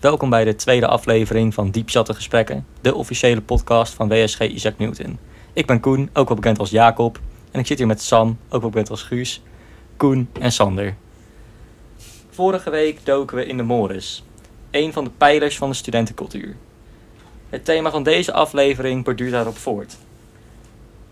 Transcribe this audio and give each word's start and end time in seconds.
welkom 0.00 0.30
bij 0.30 0.44
de 0.44 0.54
tweede 0.54 0.86
aflevering 0.86 1.54
van 1.54 1.70
Diep 1.70 1.90
Zatte 1.90 2.14
Gesprekken, 2.14 2.66
de 2.80 2.94
officiële 2.94 3.40
podcast 3.40 3.94
van 3.94 4.08
WSG 4.08 4.40
Isaac 4.40 4.78
Newton. 4.78 5.18
Ik 5.52 5.66
ben 5.66 5.80
Koen, 5.80 6.10
ook 6.12 6.28
wel 6.28 6.36
bekend 6.36 6.58
als 6.58 6.70
Jacob, 6.70 7.18
en 7.50 7.60
ik 7.60 7.66
zit 7.66 7.78
hier 7.78 7.86
met 7.86 8.02
Sam, 8.02 8.38
ook 8.48 8.60
wel 8.60 8.70
bekend 8.70 8.90
als 8.90 9.02
Guus, 9.02 9.42
Koen 9.96 10.28
en 10.40 10.52
Sander. 10.52 10.96
Vorige 12.30 12.70
week 12.70 13.06
doken 13.06 13.36
we 13.36 13.46
in 13.46 13.56
de 13.56 13.62
Morris, 13.62 14.24
een 14.70 14.92
van 14.92 15.04
de 15.04 15.10
pijlers 15.16 15.56
van 15.56 15.68
de 15.68 15.76
studentencultuur. 15.76 16.56
Het 17.48 17.64
thema 17.64 17.90
van 17.90 18.02
deze 18.02 18.32
aflevering 18.32 19.04
borduurt 19.04 19.32
daarop 19.32 19.58
voort. 19.58 19.96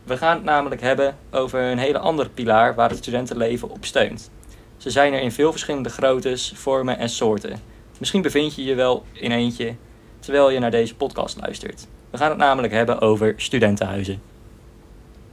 We 0.05 0.17
gaan 0.17 0.35
het 0.35 0.45
namelijk 0.45 0.81
hebben 0.81 1.17
over 1.31 1.61
een 1.61 1.79
hele 1.79 1.99
andere 1.99 2.29
pilaar 2.29 2.75
waar 2.75 2.89
het 2.89 2.99
studentenleven 2.99 3.71
op 3.71 3.85
steunt. 3.85 4.31
Ze 4.77 4.91
zijn 4.91 5.13
er 5.13 5.21
in 5.21 5.33
veel 5.33 5.51
verschillende 5.51 5.91
groottes, 5.91 6.53
vormen 6.57 6.99
en 6.99 7.09
soorten. 7.09 7.71
Misschien 8.01 8.23
bevind 8.23 8.55
je 8.55 8.65
je 8.65 8.75
wel 8.75 9.05
in 9.13 9.33
eentje 9.33 9.75
terwijl 10.21 10.51
je 10.51 10.59
naar 10.59 10.71
deze 10.71 10.95
podcast 10.95 11.37
luistert. 11.41 11.87
We 12.11 12.19
gaan 12.19 12.29
het 12.29 12.39
namelijk 12.39 12.73
hebben 12.73 13.01
over 13.01 13.35
studentenhuizen. 13.37 14.23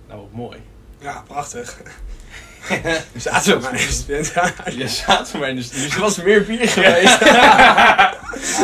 Nou, 0.07 0.19
wat 0.19 0.31
mooi. 0.31 0.57
Ja, 0.99 1.23
prachtig. 1.27 1.81
We 3.11 3.19
zaten 3.19 3.55
op 3.55 3.61
mijn 3.61 3.77
studentenhuis. 3.77 4.75
Je 4.75 4.87
zaten 4.87 5.39
maar 5.39 5.49
in 5.49 5.55
de 5.55 5.61
dus 5.61 5.95
er 5.95 5.99
was 5.99 6.21
meer 6.21 6.43
bier 6.45 6.69
geweest. 6.77 7.19
Ja, 7.19 8.13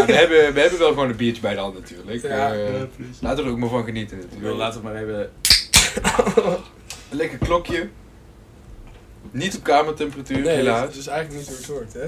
we, 0.06 0.14
hebben, 0.14 0.54
we 0.54 0.60
hebben 0.60 0.80
wel 0.80 0.88
gewoon 0.88 1.10
een 1.10 1.16
biertje 1.16 1.42
bij 1.42 1.54
de 1.54 1.60
hand 1.60 1.74
natuurlijk. 1.74 2.22
Ja, 2.22 2.54
ja, 2.54 2.86
precies. 2.96 3.18
laten 3.22 3.38
we 3.38 3.44
er 3.44 3.52
ook 3.52 3.60
maar 3.60 3.70
van 3.70 3.84
genieten 3.84 4.18
Ik 4.18 4.24
wil 4.40 4.56
natuurlijk. 4.56 4.58
laten 4.58 4.82
we 4.82 4.88
maar 4.88 4.96
even... 4.96 5.32
Een 7.10 7.18
lekker 7.18 7.38
klokje. 7.38 7.90
Niet 9.32 9.56
op 9.56 9.64
kamertemperatuur, 9.64 10.40
Nee, 10.40 10.56
helaas. 10.56 10.82
dat 10.82 10.96
is 10.96 11.08
eigenlijk 11.08 11.40
niet 11.40 11.48
hoe 11.48 11.58
het 11.58 11.68
hoort, 11.68 11.94
hè? 11.94 12.08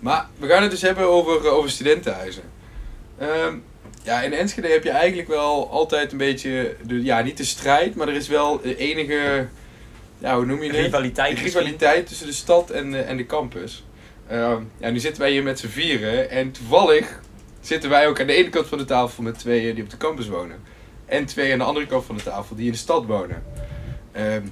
Maar 0.00 0.26
we 0.38 0.46
gaan 0.46 0.62
het 0.62 0.70
dus 0.70 0.82
hebben 0.82 1.04
over, 1.08 1.46
eh, 1.46 1.52
over 1.54 1.70
studentenhuizen. 1.70 2.42
Ehm, 3.18 3.56
ja, 4.02 4.22
in 4.22 4.32
Enschede 4.32 4.68
heb 4.68 4.84
je 4.84 4.90
eigenlijk 4.90 5.28
wel 5.28 5.70
altijd 5.70 6.12
een 6.12 6.18
beetje, 6.18 6.76
de, 6.86 7.02
ja, 7.02 7.22
niet 7.22 7.36
de 7.36 7.44
strijd, 7.44 7.94
maar 7.94 8.08
er 8.08 8.14
is 8.14 8.28
wel 8.28 8.60
de 8.60 8.76
enige, 8.76 9.46
ja, 10.18 10.36
hoe 10.36 10.46
noem 10.46 10.62
je 10.62 10.70
het? 10.70 10.76
Rivaliteit 10.80 11.38
rivaliteit 11.38 12.06
tussen 12.06 12.26
de 12.26 12.32
stad 12.32 12.70
en 12.70 12.90
de, 12.90 12.98
en 12.98 13.16
de 13.16 13.26
campus. 13.26 13.84
Ehm, 14.28 14.62
ja, 14.78 14.90
nu 14.90 14.98
zitten 14.98 15.22
wij 15.22 15.30
hier 15.30 15.42
met 15.42 15.58
z'n 15.58 15.66
vieren 15.68 16.30
en 16.30 16.50
toevallig 16.50 17.20
zitten 17.60 17.90
wij 17.90 18.08
ook 18.08 18.20
aan 18.20 18.26
de 18.26 18.32
ene 18.34 18.48
kant 18.48 18.66
van 18.66 18.78
de 18.78 18.84
tafel 18.84 19.22
met 19.22 19.38
tweeën 19.38 19.74
die 19.74 19.84
op 19.84 19.90
de 19.90 19.96
campus 19.96 20.28
wonen. 20.28 20.56
En 21.06 21.26
twee 21.26 21.52
aan 21.52 21.58
de 21.58 21.64
andere 21.64 21.86
kant 21.86 22.04
van 22.04 22.16
de 22.16 22.22
tafel 22.22 22.56
die 22.56 22.66
in 22.66 22.72
de 22.72 22.78
stad 22.78 23.04
wonen. 23.06 23.42
Ehm, 24.12 24.42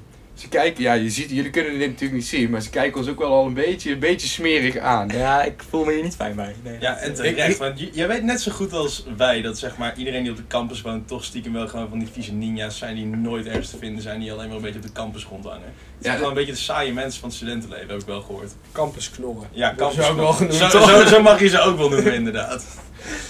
ze 0.40 0.48
kijken, 0.48 0.82
ja, 0.82 0.92
je 0.92 1.10
ziet, 1.10 1.30
jullie 1.30 1.50
kunnen 1.50 1.72
dit 1.78 1.86
natuurlijk 1.88 2.12
niet 2.12 2.26
zien, 2.26 2.50
maar 2.50 2.60
ze 2.60 2.70
kijken 2.70 2.98
ons 3.00 3.08
ook 3.08 3.18
wel 3.18 3.32
al 3.32 3.46
een 3.46 3.54
beetje, 3.54 3.92
een 3.92 3.98
beetje 3.98 4.26
smerig 4.28 4.76
aan. 4.76 5.08
Ja, 5.08 5.42
ik 5.42 5.62
voel 5.70 5.84
me 5.84 5.92
hier 5.92 6.02
niet 6.02 6.14
fijn 6.16 6.34
bij. 6.36 6.54
Nee. 6.62 6.76
Ja, 6.80 6.96
en 6.96 7.14
terecht. 7.14 7.58
Want 7.58 7.80
jij 7.92 8.08
weet 8.08 8.22
net 8.22 8.40
zo 8.40 8.52
goed 8.52 8.72
als 8.72 9.04
wij 9.16 9.42
dat 9.42 9.58
zeg 9.58 9.76
maar 9.76 9.94
iedereen 9.96 10.22
die 10.22 10.30
op 10.30 10.36
de 10.36 10.46
campus 10.48 10.80
woont 10.82 11.08
toch 11.08 11.24
stiekem 11.24 11.52
wel 11.52 11.68
gewoon 11.68 11.88
van 11.88 11.98
die 11.98 12.08
vieze 12.12 12.32
ninja's 12.32 12.78
zijn 12.78 12.94
die 12.94 13.06
nooit 13.06 13.46
ergens 13.46 13.70
te 13.70 13.78
vinden 13.78 14.02
zijn, 14.02 14.20
die 14.20 14.32
alleen 14.32 14.46
maar 14.46 14.56
een 14.56 14.62
beetje 14.62 14.78
op 14.78 14.84
de 14.86 14.92
campus 14.92 15.24
rondhangen. 15.24 15.60
Het 15.62 15.72
Ja, 15.98 16.02
zijn 16.04 16.16
gewoon 16.16 16.20
dat- 16.34 16.38
een 16.38 16.46
beetje 16.46 16.60
de 16.66 16.72
saaie 16.72 16.92
mensen 16.92 17.20
van 17.20 17.28
het 17.28 17.38
studentenleven, 17.38 17.88
heb 17.88 18.00
ik 18.00 18.06
wel 18.06 18.20
gehoord. 18.20 18.52
Campusknorren. 18.72 19.48
Ja, 19.52 19.68
Dat 19.68 19.78
campus 19.78 19.98
is 19.98 20.10
ook 20.10 20.16
wel 20.16 20.32
genoemd, 20.32 20.54
zo, 20.54 20.68
zo, 20.68 21.04
zo 21.06 21.22
mag 21.22 21.40
je 21.40 21.48
ze 21.48 21.60
ook 21.60 21.76
wel 21.78 21.88
noemen, 21.88 22.14
inderdaad. 22.14 22.64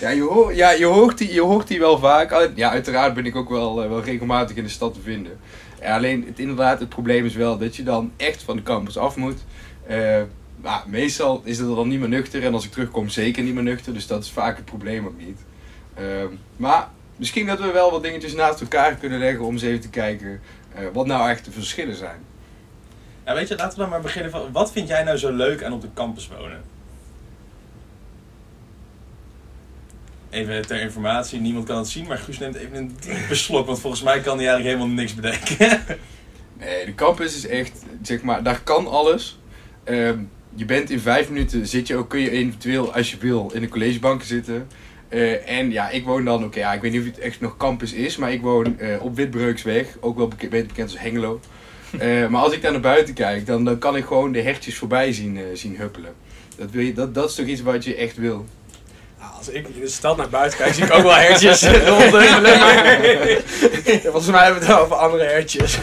Ja, 0.00 0.08
je, 0.08 0.22
hoort, 0.22 0.56
ja 0.56 0.70
je, 0.70 0.84
hoort 0.84 1.18
die, 1.18 1.32
je 1.32 1.40
hoort 1.40 1.66
die 1.68 1.78
wel 1.78 1.98
vaak. 1.98 2.50
Ja, 2.54 2.70
uiteraard 2.70 3.14
ben 3.14 3.26
ik 3.26 3.36
ook 3.36 3.48
wel, 3.48 3.82
eh, 3.82 3.88
wel 3.88 4.02
regelmatig 4.02 4.56
in 4.56 4.62
de 4.64 4.68
stad 4.70 4.94
te 4.94 5.00
vinden. 5.00 5.38
Alleen, 5.82 6.24
het, 6.26 6.38
inderdaad, 6.38 6.80
het 6.80 6.88
probleem 6.88 7.24
is 7.24 7.34
wel 7.34 7.58
dat 7.58 7.76
je 7.76 7.82
dan 7.82 8.12
echt 8.16 8.42
van 8.42 8.56
de 8.56 8.62
campus 8.62 8.98
af 8.98 9.16
moet. 9.16 9.44
Eh, 9.86 10.22
meestal 10.86 11.40
is 11.44 11.58
het 11.58 11.68
dan 11.68 11.88
niet 11.88 12.00
meer 12.00 12.08
nuchter. 12.08 12.44
En 12.44 12.54
als 12.54 12.64
ik 12.64 12.70
terugkom, 12.70 13.08
zeker 13.08 13.42
niet 13.42 13.54
meer 13.54 13.62
nuchter. 13.62 13.94
Dus 13.94 14.06
dat 14.06 14.22
is 14.22 14.30
vaak 14.30 14.56
het 14.56 14.64
probleem 14.64 15.06
ook 15.06 15.18
niet. 15.18 15.38
Ehm, 15.94 16.32
maar 16.56 16.88
misschien 17.16 17.46
dat 17.46 17.60
we 17.60 17.70
wel 17.72 17.90
wat 17.90 18.02
dingetjes 18.02 18.34
naast 18.34 18.60
elkaar 18.60 18.94
kunnen 18.94 19.18
leggen 19.18 19.44
om 19.44 19.52
eens 19.52 19.62
even 19.62 19.80
te 19.80 19.90
kijken 19.90 20.40
eh, 20.74 20.84
wat 20.92 21.06
nou 21.06 21.30
echt 21.30 21.44
de 21.44 21.50
verschillen 21.50 21.96
zijn. 21.96 22.20
Ja, 23.24 23.34
weet 23.34 23.48
je, 23.48 23.56
laten 23.56 23.74
we 23.74 23.80
dan 23.80 23.90
maar 23.90 24.00
beginnen 24.00 24.30
van, 24.30 24.52
wat 24.52 24.72
vind 24.72 24.88
jij 24.88 25.02
nou 25.02 25.16
zo 25.16 25.32
leuk 25.32 25.62
aan 25.62 25.72
op 25.72 25.80
de 25.80 25.88
campus 25.94 26.28
wonen? 26.28 26.62
Even 30.30 30.66
ter 30.66 30.80
informatie, 30.80 31.40
niemand 31.40 31.66
kan 31.66 31.76
het 31.76 31.88
zien, 31.88 32.06
maar 32.06 32.18
Guus 32.18 32.38
neemt 32.38 32.54
even 32.54 32.76
een 32.76 32.96
diepe 33.00 33.34
slok, 33.34 33.66
want 33.66 33.80
volgens 33.80 34.02
mij 34.02 34.20
kan 34.20 34.38
hij 34.38 34.46
eigenlijk 34.48 34.76
helemaal 34.76 34.96
niks 34.96 35.14
bedenken. 35.14 35.80
Nee, 36.60 36.84
de 36.84 36.94
campus 36.94 37.36
is 37.36 37.46
echt, 37.46 37.72
zeg 38.02 38.22
maar, 38.22 38.42
daar 38.42 38.60
kan 38.62 38.86
alles. 38.86 39.38
Ehm, 39.84 40.18
je 40.54 40.64
bent 40.64 40.90
in 40.90 41.00
vijf 41.00 41.28
minuten, 41.28 41.66
zit 41.66 41.86
je 41.86 41.96
ook, 41.96 42.08
kun 42.08 42.20
je 42.20 42.30
eventueel, 42.30 42.94
als 42.94 43.10
je 43.10 43.16
wil, 43.18 43.50
in 43.54 43.60
de 43.60 43.68
collegebanken 43.68 44.26
zitten. 44.26 44.66
Eh, 45.08 45.58
en 45.58 45.70
ja, 45.70 45.88
ik 45.88 46.04
woon 46.04 46.24
dan, 46.24 46.44
oké, 46.44 46.58
ja, 46.58 46.72
ik 46.72 46.80
weet 46.80 46.92
niet 46.92 47.00
of 47.00 47.06
het 47.06 47.18
echt 47.18 47.40
nog 47.40 47.56
campus 47.56 47.92
is, 47.92 48.16
maar 48.16 48.32
ik 48.32 48.40
woon 48.40 48.78
eh, 48.78 49.02
op 49.02 49.16
Witbreuksweg, 49.16 49.86
ook 50.00 50.16
wel 50.16 50.28
beter 50.28 50.66
bekend 50.66 50.90
als 50.90 50.98
Hengelo. 50.98 51.40
Eh, 51.98 52.28
maar 52.28 52.42
als 52.42 52.52
ik 52.52 52.62
daar 52.62 52.72
naar 52.72 52.80
buiten 52.80 53.14
kijk, 53.14 53.46
dan, 53.46 53.64
dan 53.64 53.78
kan 53.78 53.96
ik 53.96 54.04
gewoon 54.04 54.32
de 54.32 54.40
hertjes 54.40 54.76
voorbij 54.76 55.12
zien, 55.12 55.38
zien 55.54 55.76
huppelen. 55.76 56.12
Dat, 56.56 56.70
wil 56.70 56.82
je, 56.82 56.92
dat, 56.92 57.14
dat 57.14 57.28
is 57.28 57.34
toch 57.34 57.46
iets 57.46 57.62
wat 57.62 57.84
je 57.84 57.94
echt 57.94 58.16
wil? 58.16 58.46
Nou, 59.20 59.32
als 59.36 59.48
ik 59.48 59.68
in 59.68 59.80
de 59.80 59.88
stad 59.88 60.16
naar 60.16 60.28
buiten 60.28 60.58
kijk, 60.58 60.74
zie 60.74 60.84
ik 60.84 60.92
ook 60.92 61.02
wel 61.02 61.14
hertjes 61.14 61.62
rondhuppelen. 61.88 62.58
maar- 62.58 63.00
Volgens 64.12 64.26
mij 64.26 64.44
hebben 64.44 64.60
we 64.60 64.66
het 64.66 64.74
wel 64.74 64.78
over 64.78 64.96
andere 64.96 65.24
hertjes. 65.24 65.78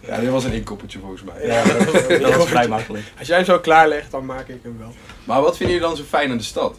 Ja, 0.00 0.18
dit 0.20 0.28
was 0.30 0.44
een 0.44 0.52
inkoppertje 0.52 0.98
volgens 0.98 1.22
mij. 1.22 1.46
Ja, 1.46 1.62
dat, 1.64 2.20
dat 2.22 2.34
was 2.34 2.48
vrij 2.48 2.68
makkelijk. 2.68 3.04
Als 3.18 3.26
jij 3.28 3.36
hem 3.36 3.44
zo 3.46 3.58
klaarlegt, 3.60 4.10
dan 4.10 4.24
maak 4.26 4.48
ik 4.48 4.58
hem 4.62 4.78
wel. 4.78 4.94
Maar 5.24 5.40
wat 5.40 5.56
vinden 5.56 5.74
jullie 5.76 5.88
dan 5.88 5.98
zo 5.98 6.08
fijn 6.08 6.30
aan 6.30 6.36
de 6.36 6.42
stad? 6.42 6.76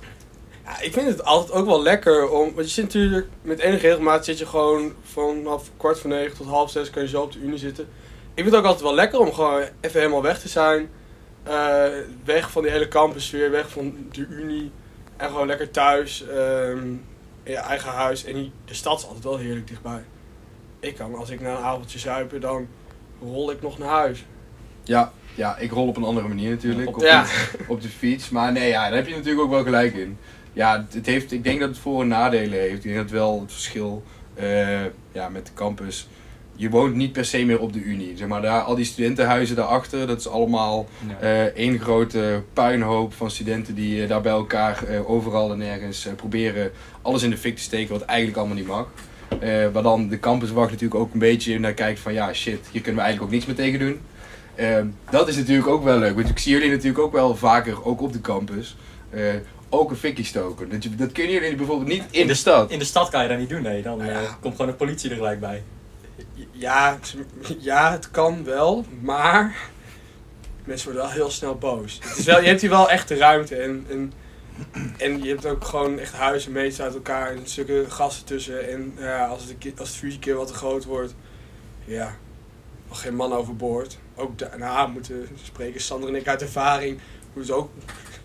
Ja, 0.66 0.80
ik 0.81 0.94
vind 0.94 1.08
het 1.08 1.24
altijd 1.24 1.52
ook 1.52 1.66
wel 1.66 1.81
lekker 1.81 2.29
om. 2.29 2.53
Want 2.56 2.68
je 2.68 2.74
zit 2.74 2.84
natuurlijk 2.84 3.28
met 3.41 3.59
enige 3.59 3.88
regelmaat 3.88 4.25
zit 4.25 4.38
je 4.40 4.46
gewoon 4.46 4.94
vanaf 5.12 5.64
kwart 5.78 6.00
voor 6.00 6.09
negen 6.09 6.38
tot 6.38 6.47
half 6.47 6.72
zes 6.72 6.90
kan 6.90 7.02
je 7.02 7.08
zo 7.09 7.22
op 7.22 7.31
de 7.31 7.40
unie 7.40 7.58
zitten. 7.58 7.84
Ik 8.34 8.44
vind 8.44 8.46
het 8.46 8.56
ook 8.56 8.66
altijd 8.66 8.84
wel 8.84 8.94
lekker 8.96 9.19
om 9.19 9.34
gewoon 9.34 9.62
even 9.81 10.00
helemaal 10.00 10.22
weg 10.22 10.40
te 10.40 10.47
zijn. 10.50 10.90
Eh, 11.44 11.84
weg 12.25 12.52
van 12.52 12.62
die 12.62 12.72
hele 12.72 12.88
campusfeer, 12.88 13.52
weg 13.52 13.69
van 13.69 13.96
de 14.12 14.25
unie. 14.29 14.72
En 15.17 15.28
gewoon 15.29 15.47
lekker 15.47 15.72
thuis, 15.72 16.28
ehm, 16.28 16.78
in 17.44 17.51
je 17.53 17.55
eigen 17.57 17.89
huis. 17.91 18.25
En 18.25 18.33
die- 18.33 18.51
de 18.66 18.73
stad 18.73 19.00
is 19.00 19.05
altijd 19.05 19.23
wel 19.23 19.38
heerlijk 19.38 19.67
dichtbij. 19.67 20.03
Ik 20.79 20.95
kan, 20.95 21.16
als 21.16 21.29
ik 21.29 21.41
na 21.41 21.50
een 21.50 21.63
avondje 21.63 22.00
zuipen, 22.00 22.41
dan 22.41 22.67
rol 23.22 23.51
ik 23.51 23.61
nog 23.61 23.78
naar 23.78 23.89
huis. 23.89 24.25
Ja, 24.83 25.11
ja, 25.35 25.57
ik 25.57 25.72
rol 25.72 25.88
op 25.88 25.97
een 25.97 26.03
andere 26.03 26.28
manier 26.28 26.50
natuurlijk. 26.50 26.88
Op, 26.88 27.01
Ja. 27.01 27.23
de, 27.23 27.29
op 27.67 27.81
de 27.81 27.88
fiets. 27.89 28.29
Maar 28.29 28.51
nee, 28.51 28.69
ja, 28.69 28.83
daar 28.88 28.97
heb 28.97 29.07
je 29.07 29.16
natuurlijk 29.16 29.41
ook 29.44 29.50
wel 29.50 29.63
gelijk 29.63 29.94
in. 29.95 30.17
Ja, 30.53 30.85
het 30.89 31.05
heeft, 31.05 31.31
ik 31.31 31.44
denk 31.44 31.59
dat 31.59 31.69
het 31.69 31.78
voor- 31.78 32.01
en 32.01 32.07
nadelen 32.07 32.59
heeft. 32.59 32.75
Ik 32.75 32.84
denk 32.84 32.95
dat 32.95 33.09
wel 33.09 33.41
het 33.41 33.51
verschil 33.51 34.03
eh, 34.34 34.84
ja, 35.11 35.29
met 35.29 35.45
de 35.45 35.53
campus. 35.53 36.07
Je 36.59 36.69
woont 36.69 36.95
niet 36.95 37.12
per 37.12 37.25
se 37.25 37.45
meer 37.45 37.59
op 37.59 37.73
de 37.73 37.79
Unie. 37.79 38.18
Zeg 38.18 38.28
maar, 38.28 38.41
daar, 38.41 38.62
al 38.62 38.75
die 38.75 38.85
studentenhuizen 38.85 39.56
daarachter, 39.56 40.07
dat 40.07 40.19
is 40.19 40.28
allemaal 40.28 40.88
eh, 41.19 41.41
één 41.44 41.79
grote 41.79 42.41
puinhoop 42.53 43.13
van 43.13 43.31
studenten 43.31 43.75
die 43.75 44.01
eh, 44.03 44.09
daar 44.09 44.22
bij 44.22 44.31
elkaar 44.31 44.84
eh, 44.84 45.09
overal 45.09 45.51
en 45.51 45.57
nergens 45.57 46.06
eh, 46.06 46.13
proberen 46.13 46.72
alles 47.01 47.23
in 47.23 47.29
de 47.29 47.38
fik 47.38 47.56
te 47.56 47.62
steken 47.62 47.91
wat 47.94 48.01
eigenlijk 48.01 48.38
allemaal 48.38 48.56
niet 48.57 48.67
mag. 48.67 48.88
Eh 49.40 49.67
waar 49.73 49.84
dan 49.84 50.07
de 50.07 50.19
campuswacht 50.19 50.72
natuurlijk 50.72 51.00
ook 51.00 51.13
een 51.13 51.19
beetje 51.19 51.59
naar 51.59 51.73
kijkt 51.73 52.00
van 52.00 52.13
ja 52.13 52.34
shit, 52.34 52.59
hier 52.72 52.81
kunnen 52.81 53.01
we 53.01 53.07
eigenlijk 53.07 53.22
ook 53.22 53.31
niks 53.31 53.46
meer 53.46 53.56
tegen 53.66 53.79
doen. 53.79 54.00
Ehm, 54.56 54.88
dat 55.09 55.28
is 55.28 55.35
natuurlijk 55.35 55.67
ook 55.67 55.84
wel 55.84 55.97
leuk, 55.97 56.16
want 56.16 56.29
ik 56.29 56.40
zie 56.40 56.51
jullie 56.53 56.69
natuurlijk 56.69 57.00
ook 57.00 57.12
wel 57.12 57.35
vaker, 57.35 57.85
ook 57.85 58.01
op 58.01 58.13
de 58.13 58.22
campus, 58.22 58.75
eh, 59.09 59.22
ook 59.69 59.90
een 59.90 59.96
fikje 59.96 60.23
stoken. 60.23 60.69
Dat, 60.69 60.84
je, 60.84 60.96
dat 60.96 61.12
kunnen 61.12 61.34
jullie 61.34 61.56
bijvoorbeeld 61.56 61.90
niet 61.90 62.03
in 62.12 62.28
de 62.28 62.34
stad. 62.34 62.72
In 62.72 62.79
de 62.79 62.85
stad 62.85 63.09
kan 63.09 63.23
je 63.23 63.29
dat 63.29 63.38
niet 63.40 63.50
doen, 63.50 63.62
nee. 63.62 63.81
Dan 63.81 64.06
Ja. 64.06 64.38
komt 64.41 64.56
gewoon 64.56 64.72
de 64.72 64.78
politie 64.78 65.09
er 65.09 65.16
gelijk 65.16 65.40
bij. 65.40 65.64
Ja, 66.52 66.99
ja, 67.59 67.91
het 67.91 68.11
kan 68.11 68.43
wel, 68.43 68.85
maar 69.02 69.55
mensen 70.64 70.91
worden 70.91 71.05
wel 71.05 71.16
heel 71.16 71.29
snel 71.29 71.55
boos. 71.55 71.99
Het 72.02 72.17
is 72.17 72.25
wel, 72.25 72.41
je 72.41 72.47
hebt 72.47 72.61
hier 72.61 72.69
wel 72.69 72.90
echt 72.90 73.08
de 73.08 73.16
ruimte 73.16 73.55
en, 73.55 73.85
en, 73.90 74.14
en 74.97 75.23
je 75.23 75.29
hebt 75.29 75.46
ook 75.46 75.66
gewoon 75.66 75.99
echt 75.99 76.14
huizen 76.14 76.52
meest 76.52 76.79
uit 76.79 76.93
elkaar 76.93 77.31
en 77.31 77.41
stukken 77.43 77.91
gasten 77.91 78.25
tussen. 78.25 78.69
En 78.69 78.93
ja, 78.97 79.25
als, 79.25 79.43
het, 79.43 79.79
als 79.79 79.90
het 79.90 79.97
vuurtje 79.97 80.19
keer 80.19 80.35
wat 80.35 80.47
te 80.47 80.53
groot 80.53 80.85
wordt, 80.85 81.16
ja, 81.85 82.16
nog 82.87 83.02
geen 83.02 83.16
man 83.16 83.34
overboord. 83.34 83.97
Ook 84.16 84.37
daarna 84.37 84.87
moeten 84.87 85.28
spreken 85.43 85.81
Sander 85.81 86.09
en 86.09 86.16
ik 86.16 86.28
uit 86.28 86.41
ervaring. 86.41 86.99
Ook, 87.49 87.70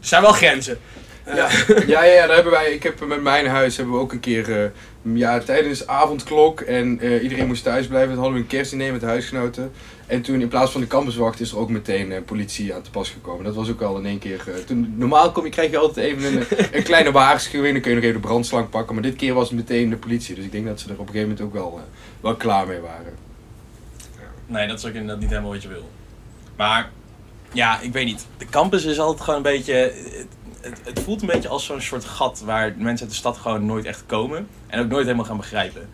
er 0.01 0.07
zijn 0.07 0.23
wel 0.23 0.33
grenzen. 0.33 0.79
Ja, 1.27 1.49
ja, 1.87 2.05
ja, 2.05 2.27
daar 2.27 2.35
hebben 2.35 2.53
wij, 2.53 2.73
ik 2.73 2.83
heb 2.83 3.07
met 3.07 3.23
mijn 3.23 3.47
huis 3.47 3.77
hebben 3.77 3.95
we 3.95 4.01
ook 4.01 4.13
een 4.13 4.21
keer, 4.21 4.63
eh, 4.63 4.71
ja, 5.03 5.39
tijdens 5.39 5.87
avondklok 5.87 6.61
en 6.61 7.01
eh, 7.01 7.23
iedereen 7.23 7.47
moest 7.47 7.63
thuis 7.63 7.87
blijven. 7.87 8.09
Dan 8.09 8.19
hadden 8.19 8.35
we 8.35 8.41
een 8.41 8.51
kerstdiner 8.51 8.93
met 8.93 9.03
huisgenoten. 9.03 9.73
En 10.07 10.23
toen 10.23 10.41
in 10.41 10.49
plaats 10.49 10.73
van 10.73 10.81
de 10.81 10.87
campuswacht 10.87 11.41
is 11.41 11.51
er 11.51 11.59
ook 11.59 11.71
meteen 11.71 12.13
eh, 12.13 12.23
politie 12.23 12.75
aan 12.75 12.83
te 12.83 12.91
pas 12.91 13.11
gekomen. 13.11 13.45
Dat 13.45 13.55
was 13.55 13.71
ook 13.71 13.81
al 13.81 13.99
in 13.99 14.07
één 14.07 14.19
keer. 14.19 14.65
toen, 14.67 14.95
normaal 14.97 15.33
kom 15.33 15.45
je, 15.45 15.51
krijg 15.51 15.71
je 15.71 15.79
altijd 15.79 16.07
even 16.07 16.37
een, 16.37 16.47
een 16.77 16.83
kleine 16.83 17.13
waarschuwing, 17.13 17.73
dan 17.73 17.83
kun 17.83 17.91
je 17.91 17.97
nog 17.97 18.07
even 18.07 18.21
de 18.21 18.27
brandslang 18.27 18.69
pakken. 18.69 18.95
Maar 18.95 19.05
dit 19.05 19.17
keer 19.17 19.35
was 19.35 19.49
het 19.49 19.59
meteen 19.59 19.91
de 19.91 19.97
politie. 19.97 20.35
Dus 20.35 20.45
ik 20.45 20.53
denk 20.53 20.67
dat 20.67 20.81
ze 20.81 20.87
er 20.87 20.93
op 20.93 20.99
een 21.01 21.07
gegeven 21.07 21.29
moment 21.29 21.47
ook 21.47 21.53
wel, 21.53 21.81
wel 22.21 22.37
klaar 22.37 22.67
mee 22.67 22.81
waren. 22.81 23.31
Nee, 24.47 24.67
dat 24.67 24.79
is 24.79 24.87
ook 24.87 24.93
inderdaad 24.93 25.21
niet 25.21 25.29
helemaal 25.29 25.51
wat 25.51 25.63
je 25.63 25.69
wil. 25.69 25.89
Maar, 26.57 26.91
ja, 27.53 27.81
ik 27.81 27.93
weet 27.93 28.05
niet. 28.05 28.27
De 28.39 28.47
campus 28.47 28.85
is 28.85 28.99
altijd 28.99 29.21
gewoon 29.21 29.37
een 29.37 29.53
beetje... 29.53 29.93
Het, 30.63 30.81
het, 30.85 31.01
voelt 31.01 31.21
een 31.21 31.27
beetje 31.27 31.49
als 31.49 31.65
zo'n 31.65 31.81
soort 31.81 32.05
gat 32.05 32.43
waar 32.45 32.75
mensen 32.77 33.01
uit 33.07 33.15
de 33.15 33.21
stad 33.21 33.37
gewoon 33.37 33.67
nooit 33.67 33.85
echt 33.85 34.03
komen. 34.07 34.49
En 34.67 34.81
ook 34.81 34.89
nooit 34.89 35.05
helemaal 35.05 35.25
gaan 35.25 35.37
begrijpen. 35.37 35.89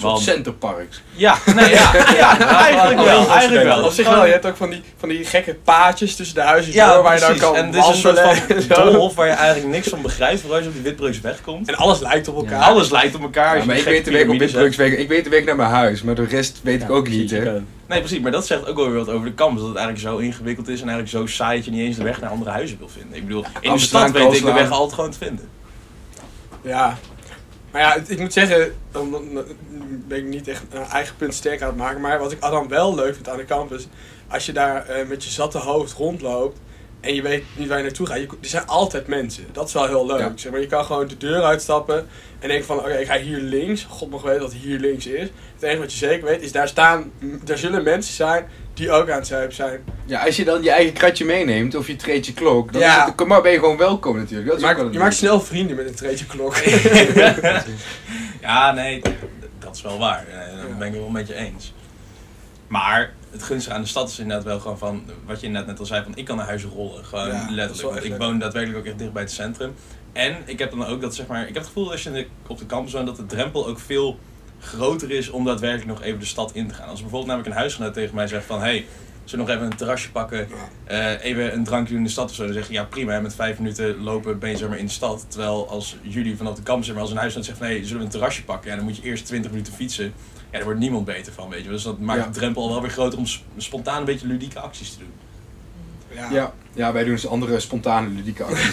Soort 0.00 0.12
Want- 0.12 0.24
centerparks. 0.24 1.02
Ja, 1.12 1.38
nee, 1.54 1.70
ja, 1.70 1.92
ja, 2.16 2.38
eigenlijk 2.64 3.00
wel. 3.02 3.28
Eigenlijk 3.28 3.64
wel. 3.64 3.84
Op 3.84 3.92
zich 3.92 4.08
wel, 4.08 4.26
je 4.26 4.32
hebt 4.32 4.46
ook 4.46 4.56
van 4.56 4.70
die, 4.70 4.82
van 4.96 5.08
die 5.08 5.24
gekke 5.24 5.54
paadjes 5.54 6.16
tussen 6.16 6.34
de 6.34 6.42
huizen 6.42 6.72
Ja, 6.72 6.94
door 6.94 7.02
waar 7.02 7.14
je 7.14 7.20
dan 7.20 7.36
kan 7.36 7.56
En 7.56 7.70
dit 7.70 7.82
is 7.82 7.88
een 7.88 7.94
soort 7.94 8.20
van 8.20 8.36
doolhof 8.68 9.14
waar 9.14 9.26
je 9.26 9.32
eigenlijk 9.32 9.72
niks 9.72 9.88
van 9.88 10.02
begrijpt, 10.02 10.40
vooral 10.40 10.56
als 10.58 10.66
je 10.66 10.90
op 10.90 10.98
die 10.98 11.20
wegkomt. 11.22 11.68
En 11.68 11.74
alles 11.74 12.00
lijkt 12.00 12.28
op 12.28 12.36
elkaar. 12.36 12.62
Alles 12.62 12.90
lijkt 12.90 13.14
op 13.14 13.22
elkaar. 13.22 13.58
Ja, 13.58 13.64
maar 13.64 13.76
ik 13.76 13.84
weet, 13.84 14.04
de 14.04 14.10
weg 14.10 14.28
op 14.28 14.38
drugsweg, 14.38 14.92
ik 14.92 15.08
weet 15.08 15.24
de 15.24 15.30
weg 15.30 15.44
naar 15.44 15.56
mijn 15.56 15.70
huis, 15.70 16.02
maar 16.02 16.14
de 16.14 16.24
rest 16.24 16.60
weet 16.62 16.82
ik 16.82 16.90
ook 16.90 17.08
niet. 17.08 17.30
Hè. 17.30 17.60
Nee, 17.90 17.98
precies, 17.98 18.20
maar 18.20 18.32
dat 18.32 18.46
zegt 18.46 18.66
ook 18.66 18.76
wel 18.76 18.86
weer 18.90 18.98
wat 18.98 19.08
over 19.08 19.26
de 19.26 19.34
campus. 19.34 19.60
Dat 19.60 19.68
het 19.68 19.78
eigenlijk 19.78 20.08
zo 20.08 20.16
ingewikkeld 20.16 20.68
is 20.68 20.80
en 20.80 20.88
eigenlijk 20.88 21.18
zo 21.18 21.34
saai 21.36 21.56
dat 21.56 21.64
je 21.64 21.70
niet 21.70 21.80
eens 21.80 21.96
de 21.96 22.02
weg 22.02 22.20
naar 22.20 22.30
andere 22.30 22.50
huizen 22.50 22.78
wil 22.78 22.88
vinden. 22.88 23.16
Ik 23.16 23.26
bedoel, 23.26 23.44
in 23.60 23.72
de 23.72 23.78
stad 23.78 24.10
weet 24.10 24.34
ik 24.34 24.44
de 24.44 24.52
weg 24.52 24.70
altijd 24.70 24.94
gewoon 24.94 25.10
te 25.10 25.18
vinden. 25.18 25.48
Ja. 26.62 26.98
Maar 27.70 27.80
ja, 27.80 27.96
ik 28.06 28.18
moet 28.18 28.32
zeggen, 28.32 28.74
dan 28.90 29.28
ben 30.08 30.18
ik 30.18 30.24
niet 30.24 30.48
echt 30.48 30.62
een 30.70 30.82
eigen 30.82 31.16
punt 31.16 31.34
sterk 31.34 31.62
aan 31.62 31.68
het 31.68 31.76
maken. 31.76 32.00
Maar 32.00 32.18
wat 32.18 32.32
ik 32.32 32.40
dan 32.40 32.68
wel 32.68 32.94
leuk 32.94 33.14
vind 33.14 33.28
aan 33.28 33.36
de 33.36 33.44
campus, 33.44 33.86
als 34.28 34.46
je 34.46 34.52
daar 34.52 34.86
eh, 34.86 35.06
met 35.06 35.24
je 35.24 35.30
zatte 35.30 35.58
hoofd 35.58 35.92
rondloopt 35.92 36.58
en 37.00 37.14
je 37.14 37.22
weet 37.22 37.42
niet 37.56 37.68
waar 37.68 37.76
je 37.76 37.82
naartoe 37.84 38.06
gaat, 38.06 38.16
je, 38.16 38.26
er 38.26 38.48
zijn 38.48 38.66
altijd 38.66 39.06
mensen. 39.06 39.44
Dat 39.52 39.66
is 39.66 39.72
wel 39.72 39.86
heel 39.86 40.06
leuk. 40.06 40.18
Ja. 40.18 40.32
Zeg 40.34 40.52
maar, 40.52 40.60
je 40.60 40.66
kan 40.66 40.84
gewoon 40.84 41.08
de 41.08 41.16
deur 41.16 41.42
uitstappen 41.42 42.06
en 42.38 42.48
denken 42.48 42.66
van, 42.66 42.78
oké, 42.78 42.92
ik 42.92 43.06
ga 43.06 43.18
hier 43.18 43.38
links. 43.38 43.86
God 43.88 44.10
mag 44.10 44.22
weten 44.22 44.40
dat 44.40 44.52
hier 44.52 44.78
links 44.78 45.06
is. 45.06 45.28
Het 45.54 45.62
enige 45.62 45.78
wat 45.80 45.92
je 45.92 45.98
zeker 45.98 46.26
weet 46.26 46.42
is, 46.42 46.52
daar 46.52 46.68
staan, 46.68 47.10
daar 47.44 47.58
zullen 47.58 47.82
mensen 47.82 48.14
zijn 48.14 48.46
die 48.74 48.90
ook 48.90 49.10
aan 49.10 49.18
het 49.18 49.26
zuipen 49.26 49.54
zijn. 49.54 49.84
Ja, 50.06 50.24
als 50.24 50.36
je 50.36 50.44
dan 50.44 50.62
je 50.62 50.70
eigen 50.70 50.92
kratje 50.92 51.24
meeneemt 51.24 51.74
of 51.74 51.86
je 51.86 51.96
treedt 51.96 52.26
je 52.26 52.32
klok, 52.34 52.72
dan 52.72 52.80
Ja. 52.82 53.06
is 53.06 53.12
het, 53.16 53.26
maar 53.26 53.42
ben 53.42 53.52
je 53.52 53.58
gewoon 53.58 53.76
welkom 53.76 54.16
natuurlijk. 54.16 54.50
Dat 54.50 54.60
Je 54.60 54.66
is 54.66 54.74
maakt, 54.74 54.92
je 54.92 54.98
maakt 54.98 55.14
snel 55.14 55.40
vrienden 55.40 55.76
met 55.76 55.86
een 55.88 55.94
treetje 55.94 56.26
klok. 56.26 56.56
Ja, 58.40 58.72
nee, 58.72 59.02
dat 59.58 59.74
is 59.76 59.82
wel 59.82 59.98
waar. 59.98 60.24
Eh, 60.32 60.56
Dat 60.68 60.78
ben 60.78 60.86
ik 60.88 60.92
wel 60.94 61.08
met 61.08 61.26
je 61.26 61.34
eens. 61.34 61.72
Maar 62.68 63.12
het 63.30 63.42
gunstige 63.42 63.74
aan 63.74 63.82
de 63.82 63.88
stad 63.88 64.08
is 64.08 64.18
inderdaad 64.18 64.44
wel 64.44 64.60
gewoon 64.60 64.78
van, 64.78 65.02
wat 65.26 65.40
je 65.40 65.46
inderdaad 65.46 65.70
net 65.70 65.80
al 65.80 65.86
zei, 65.86 66.02
van 66.04 66.16
ik 66.16 66.24
kan 66.24 66.36
naar 66.36 66.46
huis 66.46 66.64
rollen. 66.64 67.04
Gewoon 67.04 67.26
Ja, 67.26 67.46
letterlijk. 67.50 67.94
Want 67.94 68.04
ik 68.04 68.16
woon 68.16 68.38
daadwerkelijk 68.38 68.78
ook 68.78 68.86
echt 68.86 68.98
dicht 68.98 69.12
bij 69.12 69.22
het 69.22 69.32
centrum. 69.32 69.74
En 70.12 70.36
ik 70.44 70.58
heb 70.58 70.70
dan 70.70 70.86
ook 70.86 71.00
dat 71.00 71.14
zeg 71.14 71.26
maar, 71.26 71.40
ik 71.40 71.46
heb 71.46 71.56
het 71.56 71.66
gevoel 71.66 71.84
dat 71.84 71.92
als 71.92 72.02
je 72.02 72.26
op 72.46 72.58
de 72.58 72.66
campus 72.66 72.92
woont, 72.92 73.06
dat 73.06 73.16
de 73.16 73.26
drempel 73.26 73.66
ook 73.66 73.78
veel 73.78 74.18
groter 74.60 75.10
is 75.10 75.30
om 75.30 75.44
daadwerkelijk 75.44 75.88
nog 75.88 76.02
even 76.02 76.20
de 76.20 76.26
stad 76.26 76.52
in 76.54 76.68
te 76.68 76.74
gaan. 76.74 76.88
Als 76.88 77.00
bijvoorbeeld 77.00 77.30
namelijk 77.30 77.54
een 77.54 77.60
huisgenoot 77.60 77.94
tegen 77.94 78.14
mij 78.14 78.26
zegt 78.26 78.44
van, 78.44 78.60
hey, 78.60 78.86
zullen 79.30 79.44
we 79.46 79.50
nog 79.52 79.60
even 79.60 79.70
een 79.72 79.78
terrasje 79.78 80.10
pakken, 80.10 80.48
eh, 80.84 81.24
even 81.24 81.54
een 81.54 81.64
drankje 81.64 81.88
doen 81.88 81.98
in 81.98 82.04
de 82.04 82.10
stad 82.12 82.28
of 82.30 82.34
zo. 82.34 82.44
Dan 82.44 82.52
zeg 82.52 82.66
je, 82.66 82.72
ja 82.72 82.84
prima, 82.84 83.12
hè, 83.12 83.20
met 83.20 83.34
vijf 83.34 83.58
minuten 83.58 84.02
lopen 84.02 84.38
ben 84.38 84.50
je 84.50 84.56
zomaar 84.56 84.78
in 84.78 84.86
de 84.86 84.92
stad. 84.92 85.26
Terwijl 85.28 85.68
als 85.68 85.96
jullie 86.02 86.36
vanaf 86.36 86.54
de 86.54 86.62
campus, 86.62 86.84
zeg 86.86 86.94
maar 86.94 87.04
als 87.04 87.12
een 87.12 87.18
huisgenoot 87.18 87.46
zegt 87.46 87.58
van, 87.58 87.66
hey, 87.66 87.82
zullen 87.84 87.98
we 87.98 88.04
een 88.04 88.10
terrasje 88.10 88.44
pakken? 88.44 88.70
En 88.70 88.76
dan 88.76 88.86
moet 88.86 88.96
je 88.96 89.02
eerst 89.02 89.26
20 89.26 89.50
minuten 89.50 89.72
fietsen. 89.72 90.04
Ja, 90.04 90.56
daar 90.56 90.64
wordt 90.64 90.80
niemand 90.80 91.04
beter 91.04 91.32
van, 91.32 91.48
weet 91.48 91.64
je. 91.64 91.68
Dus 91.70 91.82
dat 91.82 91.98
maakt 91.98 92.20
Ja. 92.20 92.26
de 92.26 92.32
drempel 92.32 92.62
al 92.62 92.68
wel 92.70 92.80
weer 92.80 92.90
groter 92.90 93.18
om 93.18 93.26
sp- 93.26 93.44
spontaan 93.56 93.98
een 93.98 94.04
beetje 94.04 94.26
ludieke 94.26 94.58
acties 94.60 94.90
te 94.92 94.98
doen. 94.98 95.12
Ja, 96.30 96.52
ja, 96.72 96.92
wij 96.92 97.04
doen 97.04 97.14
dus 97.14 97.26
andere 97.26 97.60
spontane 97.60 98.08
ludieke 98.08 98.44
acties. 98.48 98.72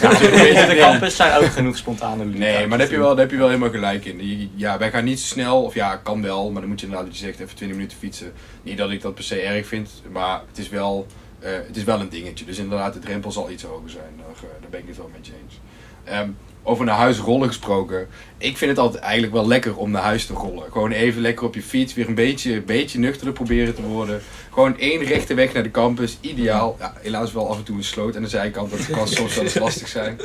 Ja, 0.51 0.65
de 0.65 0.77
campus 0.79 1.15
zijn 1.15 1.44
ook 1.44 1.51
genoeg 1.51 1.77
spontane 1.77 2.25
ludieke 2.25 2.45
Nee, 2.45 2.67
maar 2.67 2.77
daar 2.77 2.88
heb, 2.88 2.95
je 2.95 2.97
wel, 2.97 3.09
daar 3.09 3.19
heb 3.19 3.31
je 3.31 3.38
wel 3.38 3.47
helemaal 3.47 3.69
gelijk 3.69 4.05
in. 4.05 4.51
Ja, 4.55 4.77
wij 4.77 4.91
gaan 4.91 5.03
niet 5.03 5.19
zo 5.19 5.25
snel, 5.25 5.63
of 5.63 5.73
ja, 5.73 5.95
kan 5.95 6.21
wel, 6.21 6.51
maar 6.51 6.61
dan 6.61 6.69
moet 6.69 6.79
je 6.79 6.85
inderdaad, 6.85 7.09
wat 7.09 7.19
je 7.19 7.25
zegt, 7.25 7.39
even 7.39 7.55
20 7.55 7.77
minuten 7.77 7.97
fietsen. 7.97 8.33
Niet 8.63 8.77
dat 8.77 8.91
ik 8.91 9.01
dat 9.01 9.15
per 9.15 9.23
se 9.23 9.41
erg 9.41 9.67
vind, 9.67 9.89
maar 10.11 10.41
het 10.47 10.57
is 10.57 10.69
wel, 10.69 11.07
eh, 11.39 11.51
het 11.51 11.77
is 11.77 11.83
wel 11.83 11.99
een 11.99 12.09
dingetje. 12.09 12.45
Dus 12.45 12.57
inderdaad, 12.57 12.94
de 12.94 12.99
drempel 12.99 13.31
zal 13.31 13.49
iets 13.49 13.63
hoger 13.63 13.89
zijn. 13.89 14.13
Daar, 14.17 14.27
eh, 14.35 14.61
daar 14.61 14.69
ben 14.69 14.79
ik 14.79 14.88
het 14.88 14.97
wel 14.97 15.09
met 15.13 15.27
je 15.27 15.33
eens. 15.44 15.59
Ehm, 16.03 16.29
over 16.63 16.85
naar 16.85 16.97
huis 16.97 17.17
rollen 17.17 17.47
gesproken. 17.47 18.07
Ik 18.38 18.57
vind 18.57 18.71
het 18.71 18.79
altijd 18.79 19.03
eigenlijk 19.03 19.33
wel 19.33 19.47
lekker 19.47 19.77
om 19.77 19.91
naar 19.91 20.01
huis 20.01 20.25
te 20.25 20.33
rollen. 20.33 20.71
Gewoon 20.71 20.91
even 20.91 21.21
lekker 21.21 21.45
op 21.45 21.55
je 21.55 21.61
fiets, 21.61 21.94
weer 21.94 22.07
een 22.07 22.15
beetje, 22.15 22.61
beetje 22.61 22.99
nuchterder 22.99 23.33
proberen 23.33 23.75
te 23.75 23.81
worden. 23.81 24.21
Gewoon 24.57 24.77
één 24.80 25.04
rechte 25.04 25.33
weg 25.33 25.54
naar 25.54 25.63
de 25.63 25.71
campus, 25.71 26.18
ideaal. 26.21 26.75
Ja, 26.80 26.94
helaas 27.01 27.31
wel 27.33 27.50
af 27.50 27.57
en 27.57 27.63
toe 27.63 27.77
een 27.77 27.83
sloot 27.83 28.15
aan 28.15 28.21
de 28.21 28.27
zijkant, 28.27 28.71
dat 28.71 28.86
kan 28.86 29.07
soms 29.07 29.36
wel 29.36 29.44
eens 29.44 29.54
lastig 29.68 29.88
zijn. 29.88 30.19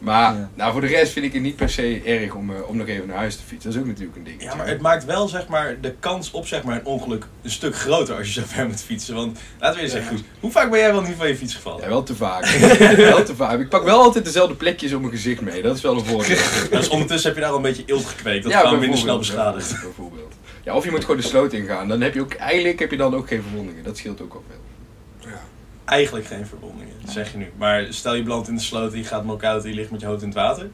Maar 0.00 0.34
Ja. 0.34 0.50
nou, 0.54 0.72
voor 0.72 0.80
de 0.80 0.86
rest 0.86 1.12
vind 1.12 1.24
ik 1.24 1.32
het 1.32 1.42
niet 1.42 1.56
per 1.56 1.70
se 1.70 2.02
erg 2.04 2.34
om, 2.34 2.50
eh, 2.50 2.68
om 2.68 2.76
nog 2.76 2.86
even 2.86 3.06
naar 3.08 3.16
huis 3.16 3.36
te 3.36 3.42
fietsen. 3.46 3.70
Dat 3.70 3.74
is 3.74 3.80
ook 3.80 3.86
natuurlijk 3.88 4.16
een 4.16 4.24
ding. 4.24 4.42
Ja, 4.42 4.54
maar 4.54 4.66
het 4.66 4.80
maakt 4.80 5.04
wel 5.04 5.28
zeg 5.28 5.46
maar, 5.46 5.76
de 5.80 5.94
kans 6.00 6.30
op 6.30 6.46
zeg 6.46 6.62
maar, 6.62 6.76
een 6.76 6.84
ongeluk 6.84 7.26
een 7.42 7.50
stuk 7.50 7.76
groter 7.76 8.16
als 8.16 8.26
je 8.26 8.32
zo 8.40 8.46
ver 8.46 8.66
moet 8.66 8.82
fietsen. 8.82 9.14
Want 9.14 9.38
laten 9.58 9.76
we 9.76 9.82
eerst 9.82 9.94
zeggen, 9.94 10.16
Guus, 10.16 10.26
hoe 10.40 10.50
vaak 10.50 10.70
ben 10.70 10.78
jij 10.78 10.92
wel 10.92 11.02
niet 11.02 11.16
van 11.16 11.28
je 11.28 11.36
fiets 11.36 11.54
gevallen? 11.54 11.82
Ja, 11.82 11.88
wel 11.88 12.02
te 12.02 12.14
vaak. 12.14 12.46
wel 12.96 13.24
te 13.24 13.34
vaak. 13.36 13.60
Ik 13.60 13.68
pak 13.68 13.84
wel 13.84 14.00
altijd 14.02 14.24
dezelfde 14.24 14.54
plekjes 14.54 14.92
op 14.92 15.00
mijn 15.00 15.12
gezicht 15.12 15.40
mee. 15.40 15.62
Dat 15.62 15.76
is 15.76 15.82
wel 15.82 15.94
een 15.94 16.04
voordeel. 16.04 16.36
Dus 16.70 16.88
ondertussen 16.88 17.28
heb 17.28 17.34
je 17.38 17.40
daar 17.44 17.50
al 17.50 17.56
een 17.56 17.62
beetje 17.62 17.82
eelt 17.86 18.04
gekweekt. 18.04 18.42
Dat 18.42 18.52
Ja, 18.52 18.60
gewoon 18.60 18.78
minder 18.78 18.98
snel 18.98 19.18
beschadigd. 19.18 19.74
Ja, 20.62 20.74
of 20.74 20.84
je 20.84 20.90
moet 20.90 21.00
gewoon 21.00 21.16
de 21.16 21.22
sloot 21.22 21.52
ingaan. 21.52 21.88
Dan 21.88 22.00
heb 22.00 22.14
je 22.14 22.20
ook, 22.20 22.34
eigenlijk 22.34 22.78
heb 22.78 22.90
je 22.90 22.96
dan 22.96 23.14
ook 23.14 23.28
geen 23.28 23.42
verwondingen. 23.42 23.84
Dat 23.84 23.96
scheelt 23.96 24.20
ook 24.20 24.32
wel 24.32 24.44
veel. 24.48 25.30
Ja. 25.30 25.40
Eigenlijk 25.84 26.26
geen 26.26 26.46
verwondingen, 26.46 26.94
dat 27.02 27.12
zeg 27.12 27.32
je 27.32 27.38
nu. 27.38 27.50
Maar 27.56 27.86
stel 27.88 28.14
je 28.14 28.22
belandt 28.22 28.48
in 28.48 28.54
de 28.54 28.60
sloot 28.60 28.92
je 28.92 29.04
gaat 29.04 29.22
knock-out 29.22 29.62
en 29.62 29.68
je 29.68 29.74
ligt 29.74 29.90
met 29.90 30.00
je 30.00 30.06
hoofd 30.06 30.22
in 30.22 30.28
het 30.28 30.36
water. 30.36 30.68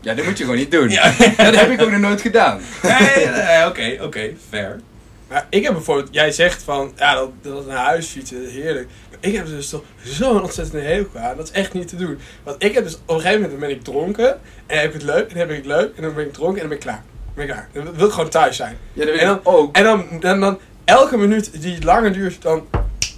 Ja, 0.00 0.14
dat 0.14 0.24
moet 0.24 0.38
je 0.38 0.44
gewoon 0.44 0.58
niet 0.58 0.70
doen. 0.70 0.88
Ja, 0.88 1.02
Dat 1.36 1.56
heb 1.56 1.70
ik 1.70 1.82
ook 1.82 1.90
nog 1.90 2.00
nooit 2.00 2.20
gedaan. 2.20 2.60
nee, 2.82 3.66
oké, 3.66 3.98
oké, 4.04 4.32
fair. 4.48 4.80
Maar 5.28 5.46
ik 5.50 5.62
heb 5.64 5.72
bijvoorbeeld, 5.72 6.08
jij 6.10 6.32
zegt 6.32 6.62
van, 6.62 6.92
ja, 6.96 7.14
dat, 7.14 7.30
dat 7.42 7.66
naar 7.66 7.84
huis 7.84 8.06
fietsen, 8.06 8.50
heerlijk. 8.50 8.88
Maar 9.10 9.18
ik 9.20 9.34
heb 9.34 9.46
dus 9.46 9.68
toch 9.68 9.82
zo'n 10.02 10.42
ontzettende 10.42 10.86
hekel 10.86 11.20
aan. 11.20 11.36
Dat 11.36 11.46
is 11.46 11.52
echt 11.52 11.72
niet 11.72 11.88
te 11.88 11.96
doen. 11.96 12.18
Want 12.42 12.62
ik 12.62 12.74
heb 12.74 12.84
dus, 12.84 12.94
op 12.94 13.00
een 13.06 13.20
gegeven 13.20 13.40
moment 13.40 13.60
ben 13.60 13.70
ik 13.70 13.82
dronken. 13.82 14.40
En 14.66 14.78
heb 14.78 14.86
ik 14.86 14.92
het 14.92 15.02
leuk, 15.02 15.22
en 15.22 15.28
dan 15.28 15.38
heb 15.38 15.50
ik 15.50 15.56
het 15.56 15.66
leuk. 15.66 15.96
En 15.96 16.02
dan 16.02 16.14
ben 16.14 16.26
ik 16.26 16.32
dronken 16.32 16.62
en 16.62 16.68
dan 16.68 16.68
ben 16.68 16.78
ik 16.78 16.84
klaar. 16.84 17.02
Dan 17.34 17.46
klaar. 17.46 17.68
Dan 17.72 17.94
wil 17.94 18.06
ik 18.06 18.12
gewoon 18.12 18.28
thuis 18.28 18.56
zijn. 18.56 18.76
Ja, 18.92 19.04
dat 19.04 19.14
weet 19.14 19.22
En 19.22 19.30
ik 19.34 19.40
ook. 19.42 19.76
En 19.76 19.84
dan, 19.84 20.06
dan, 20.20 20.40
dan 20.40 20.58
elke 20.84 21.16
minuut 21.16 21.62
die 21.62 21.84
langer 21.84 22.12
duurt 22.12 22.42
dan 22.42 22.66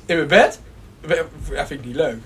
in 0.06 0.16
mijn 0.16 0.28
bed, 0.28 0.61
ja, 1.50 1.66
vind 1.66 1.81
ik 1.81 1.87
niet 1.87 1.96
leuk. 1.96 2.16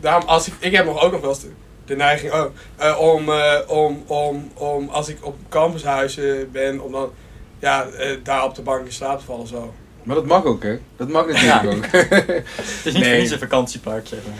Daarom, 0.00 0.28
als 0.28 0.46
ik, 0.46 0.54
ik 0.58 0.72
heb 0.72 0.84
nog 0.84 1.02
ook 1.02 1.12
nog 1.12 1.20
wel 1.20 1.30
eens 1.30 1.40
de, 1.40 1.50
de 1.84 1.96
neiging 1.96 2.32
oh, 2.32 2.44
eh, 2.76 3.00
om, 3.00 3.28
eh, 3.32 3.54
om, 3.66 4.02
om, 4.06 4.50
om, 4.54 4.88
als 4.88 5.08
ik 5.08 5.18
op 5.26 5.36
campushuizen 5.48 6.50
ben, 6.52 6.80
om 6.80 6.92
dan 6.92 7.10
ja, 7.58 7.86
eh, 7.86 8.16
daar 8.22 8.44
op 8.44 8.54
de 8.54 8.62
bank 8.62 8.86
in 8.86 8.92
slaap 8.92 9.18
te 9.18 9.24
vallen 9.24 9.42
of 9.42 9.48
zo. 9.48 9.74
Maar 10.02 10.16
dat 10.16 10.26
mag 10.26 10.44
ook, 10.44 10.62
hè? 10.62 10.78
Dat 10.96 11.08
mag 11.08 11.26
natuurlijk 11.26 11.62
Ja. 11.62 11.70
ook. 11.70 11.86
Het 12.56 12.84
is 12.84 12.92
niet 12.94 13.02
Nee. 13.02 13.22
voor 13.24 13.32
een 13.32 13.38
vakantiepark, 13.38 14.06
zeg 14.06 14.18
maar. 14.26 14.38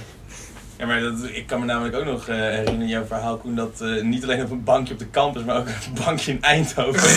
Ja, 0.78 0.86
maar 0.86 1.00
dat, 1.00 1.14
ik 1.32 1.46
kan 1.46 1.60
me 1.60 1.66
namelijk 1.66 1.96
ook 1.96 2.04
nog 2.04 2.28
eh, 2.28 2.36
herinneren, 2.36 2.88
jouw 2.88 3.04
verhaal 3.06 3.36
Koen, 3.36 3.54
dat 3.54 3.80
eh, 3.80 4.02
niet 4.02 4.22
alleen 4.22 4.42
op 4.42 4.50
een 4.50 4.64
bankje 4.64 4.92
op 4.92 4.98
de 4.98 5.10
campus, 5.10 5.44
maar 5.44 5.56
ook 5.56 5.68
op 5.68 5.74
een 5.96 6.04
bankje 6.04 6.32
in 6.32 6.42
Eindhoven. 6.42 7.02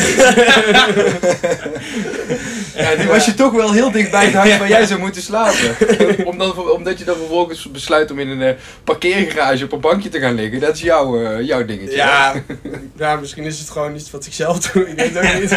Ja, 2.75 2.95
nu 2.97 3.07
was 3.07 3.25
je 3.25 3.33
toch 3.33 3.51
wel 3.51 3.71
heel 3.71 3.91
dicht 3.91 4.11
bij 4.11 4.25
het 4.25 4.33
huis 4.33 4.57
waar 4.57 4.67
jij 4.69 4.85
zou 4.85 4.99
moeten 4.99 5.21
slapen. 5.21 5.75
Omdat, 6.31 6.71
omdat 6.71 6.99
je 6.99 7.05
dan 7.05 7.15
vervolgens 7.15 7.71
besluit 7.71 8.11
om 8.11 8.19
in 8.19 8.29
een 8.29 8.41
eh, 8.41 8.53
parkeergarage 8.83 9.63
op 9.63 9.71
een 9.71 9.79
bankje 9.79 10.09
te 10.09 10.19
gaan 10.19 10.35
liggen. 10.35 10.59
Dat 10.59 10.75
is 10.75 10.81
jouw, 10.81 11.23
eh, 11.23 11.45
jouw 11.45 11.65
dingetje. 11.65 11.95
Ja, 11.95 12.33
ja, 12.97 13.15
misschien 13.15 13.43
is 13.43 13.59
het 13.59 13.69
gewoon 13.69 13.95
iets 13.95 14.11
wat 14.11 14.25
ik 14.25 14.33
zelf 14.33 14.59
doe. 14.59 14.89
Ik 14.89 14.95
weet 14.95 15.17
ook 15.17 15.39
niet. 15.39 15.51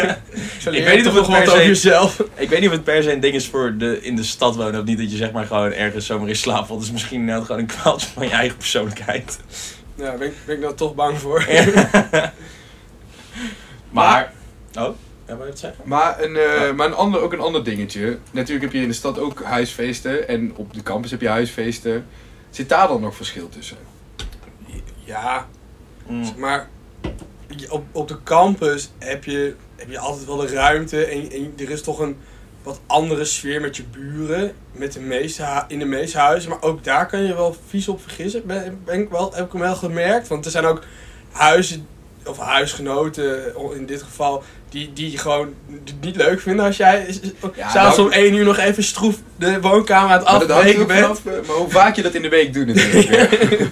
Ik 0.75 0.85
weet 0.85 0.97
niet 0.97 1.07
of 1.07 1.13
het 1.15 1.27
wat 1.27 1.37
per 1.43 1.47
over 1.47 1.57
se- 1.61 1.65
jezelf. 1.67 2.23
Ik 2.35 2.49
weet 2.49 2.59
niet 2.59 2.69
of 2.69 2.75
het 2.75 2.83
per 2.83 3.03
se 3.03 3.11
een 3.11 3.19
ding 3.19 3.33
is 3.35 3.47
voor 3.47 3.75
de 3.77 3.99
in 4.01 4.15
de 4.15 4.23
stad 4.23 4.55
wonen 4.55 4.79
of 4.79 4.85
niet, 4.85 4.97
dat 4.97 5.11
je 5.11 5.17
zeg 5.17 5.31
maar 5.31 5.45
gewoon 5.45 5.71
ergens 5.71 6.05
zomaar 6.05 6.29
in 6.29 6.35
slaap 6.35 6.65
valt. 6.67 6.79
Het 6.79 6.87
is 6.87 6.93
misschien 6.93 7.19
inderdaad 7.19 7.45
gewoon 7.45 7.61
een 7.61 7.67
van 8.13 8.27
je 8.27 8.33
eigen 8.33 8.57
persoonlijkheid. 8.57 9.39
Ja, 9.95 10.17
ben 10.17 10.27
ik, 10.27 10.33
ben 10.45 10.55
ik 10.55 10.61
daar 10.61 10.73
toch 10.73 10.95
bang 10.95 11.17
voor. 11.17 11.45
Maar, 13.89 14.33
oh, 14.73 14.95
ja, 15.27 15.35
wil 15.35 15.45
je 15.45 15.51
het 15.51 15.59
zeggen? 15.59 15.83
Maar, 15.87 16.23
een, 16.23 16.35
eh, 16.35 16.73
maar 16.73 16.87
een 16.87 16.93
ander, 16.93 17.21
ook 17.21 17.33
een 17.33 17.39
ander 17.39 17.63
dingetje. 17.63 18.17
Natuurlijk 18.31 18.65
heb 18.65 18.73
je 18.73 18.81
in 18.81 18.87
de 18.87 18.93
stad 18.93 19.19
ook 19.19 19.43
huisfeesten. 19.43 20.27
En 20.27 20.55
op 20.55 20.73
de 20.73 20.83
campus 20.83 21.11
heb 21.11 21.21
je 21.21 21.27
huisfeesten. 21.27 22.07
Zit 22.49 22.69
daar 22.69 22.87
dan 22.87 23.01
nog 23.01 23.15
verschil 23.15 23.49
tussen? 23.49 23.77
Ja, 25.03 25.47
Mm. 26.07 26.33
Maar 26.37 26.69
op, 27.69 27.83
op 27.91 28.07
de 28.07 28.23
campus 28.23 28.91
heb 28.97 29.23
je, 29.23 29.55
heb 29.75 29.89
je 29.89 29.99
altijd 29.99 30.25
wel 30.25 30.37
de 30.37 30.47
ruimte 30.47 31.05
en, 31.05 31.31
en 31.31 31.53
er 31.57 31.69
is 31.69 31.81
toch 31.81 31.99
een 31.99 32.17
wat 32.65 32.79
andere 32.87 33.25
sfeer 33.25 33.61
met 33.61 33.77
je 33.77 33.83
buren, 33.91 34.53
met 34.71 34.93
de 34.93 34.99
meeste 34.99 35.63
in 35.67 35.79
de 35.79 35.85
meeste 35.85 36.17
huizen. 36.17 36.49
Maar 36.49 36.61
ook 36.61 36.83
daar 36.83 37.07
kan 37.07 37.23
je 37.23 37.35
wel 37.35 37.55
vies 37.67 37.87
op 37.87 38.01
vergissen, 38.01 38.45
ben, 38.45 38.79
ben 38.85 38.99
ik 38.99 39.09
wel, 39.09 39.33
heb 39.33 39.45
ik 39.45 39.51
hem 39.51 39.61
wel 39.61 39.75
gemerkt. 39.75 40.27
Want 40.27 40.45
er 40.45 40.51
zijn 40.51 40.65
ook 40.65 40.83
huizen, 41.31 41.87
of 42.25 42.37
huisgenoten 42.37 43.53
in 43.75 43.85
dit 43.85 44.01
geval, 44.01 44.43
die, 44.69 44.93
die 44.93 45.17
gewoon 45.17 45.53
niet 46.01 46.15
leuk 46.15 46.41
vinden 46.41 46.65
als 46.65 46.77
jij 46.77 47.07
Ja, 47.55 47.71
zelfs 47.71 47.97
nou- 47.97 48.07
om 48.07 48.13
één 48.13 48.33
uur 48.33 48.45
nog 48.45 48.57
even 48.57 48.83
stroef 48.83 49.15
de 49.35 49.61
woonkamer 49.61 50.11
aan 50.11 50.19
het 50.19 50.27
afbreken 50.27 50.81
ook 50.81 50.87
bent. 50.87 50.99
vanaf, 50.99 51.25
eh, 51.25 51.47
maar 51.47 51.55
hoe 51.55 51.69
vaak 51.69 51.95
je 51.95 52.01
dat 52.01 52.13
in 52.13 52.21
de 52.21 52.29
week 52.29 52.53
doet 52.53 52.67
natuurlijk. 52.67 53.19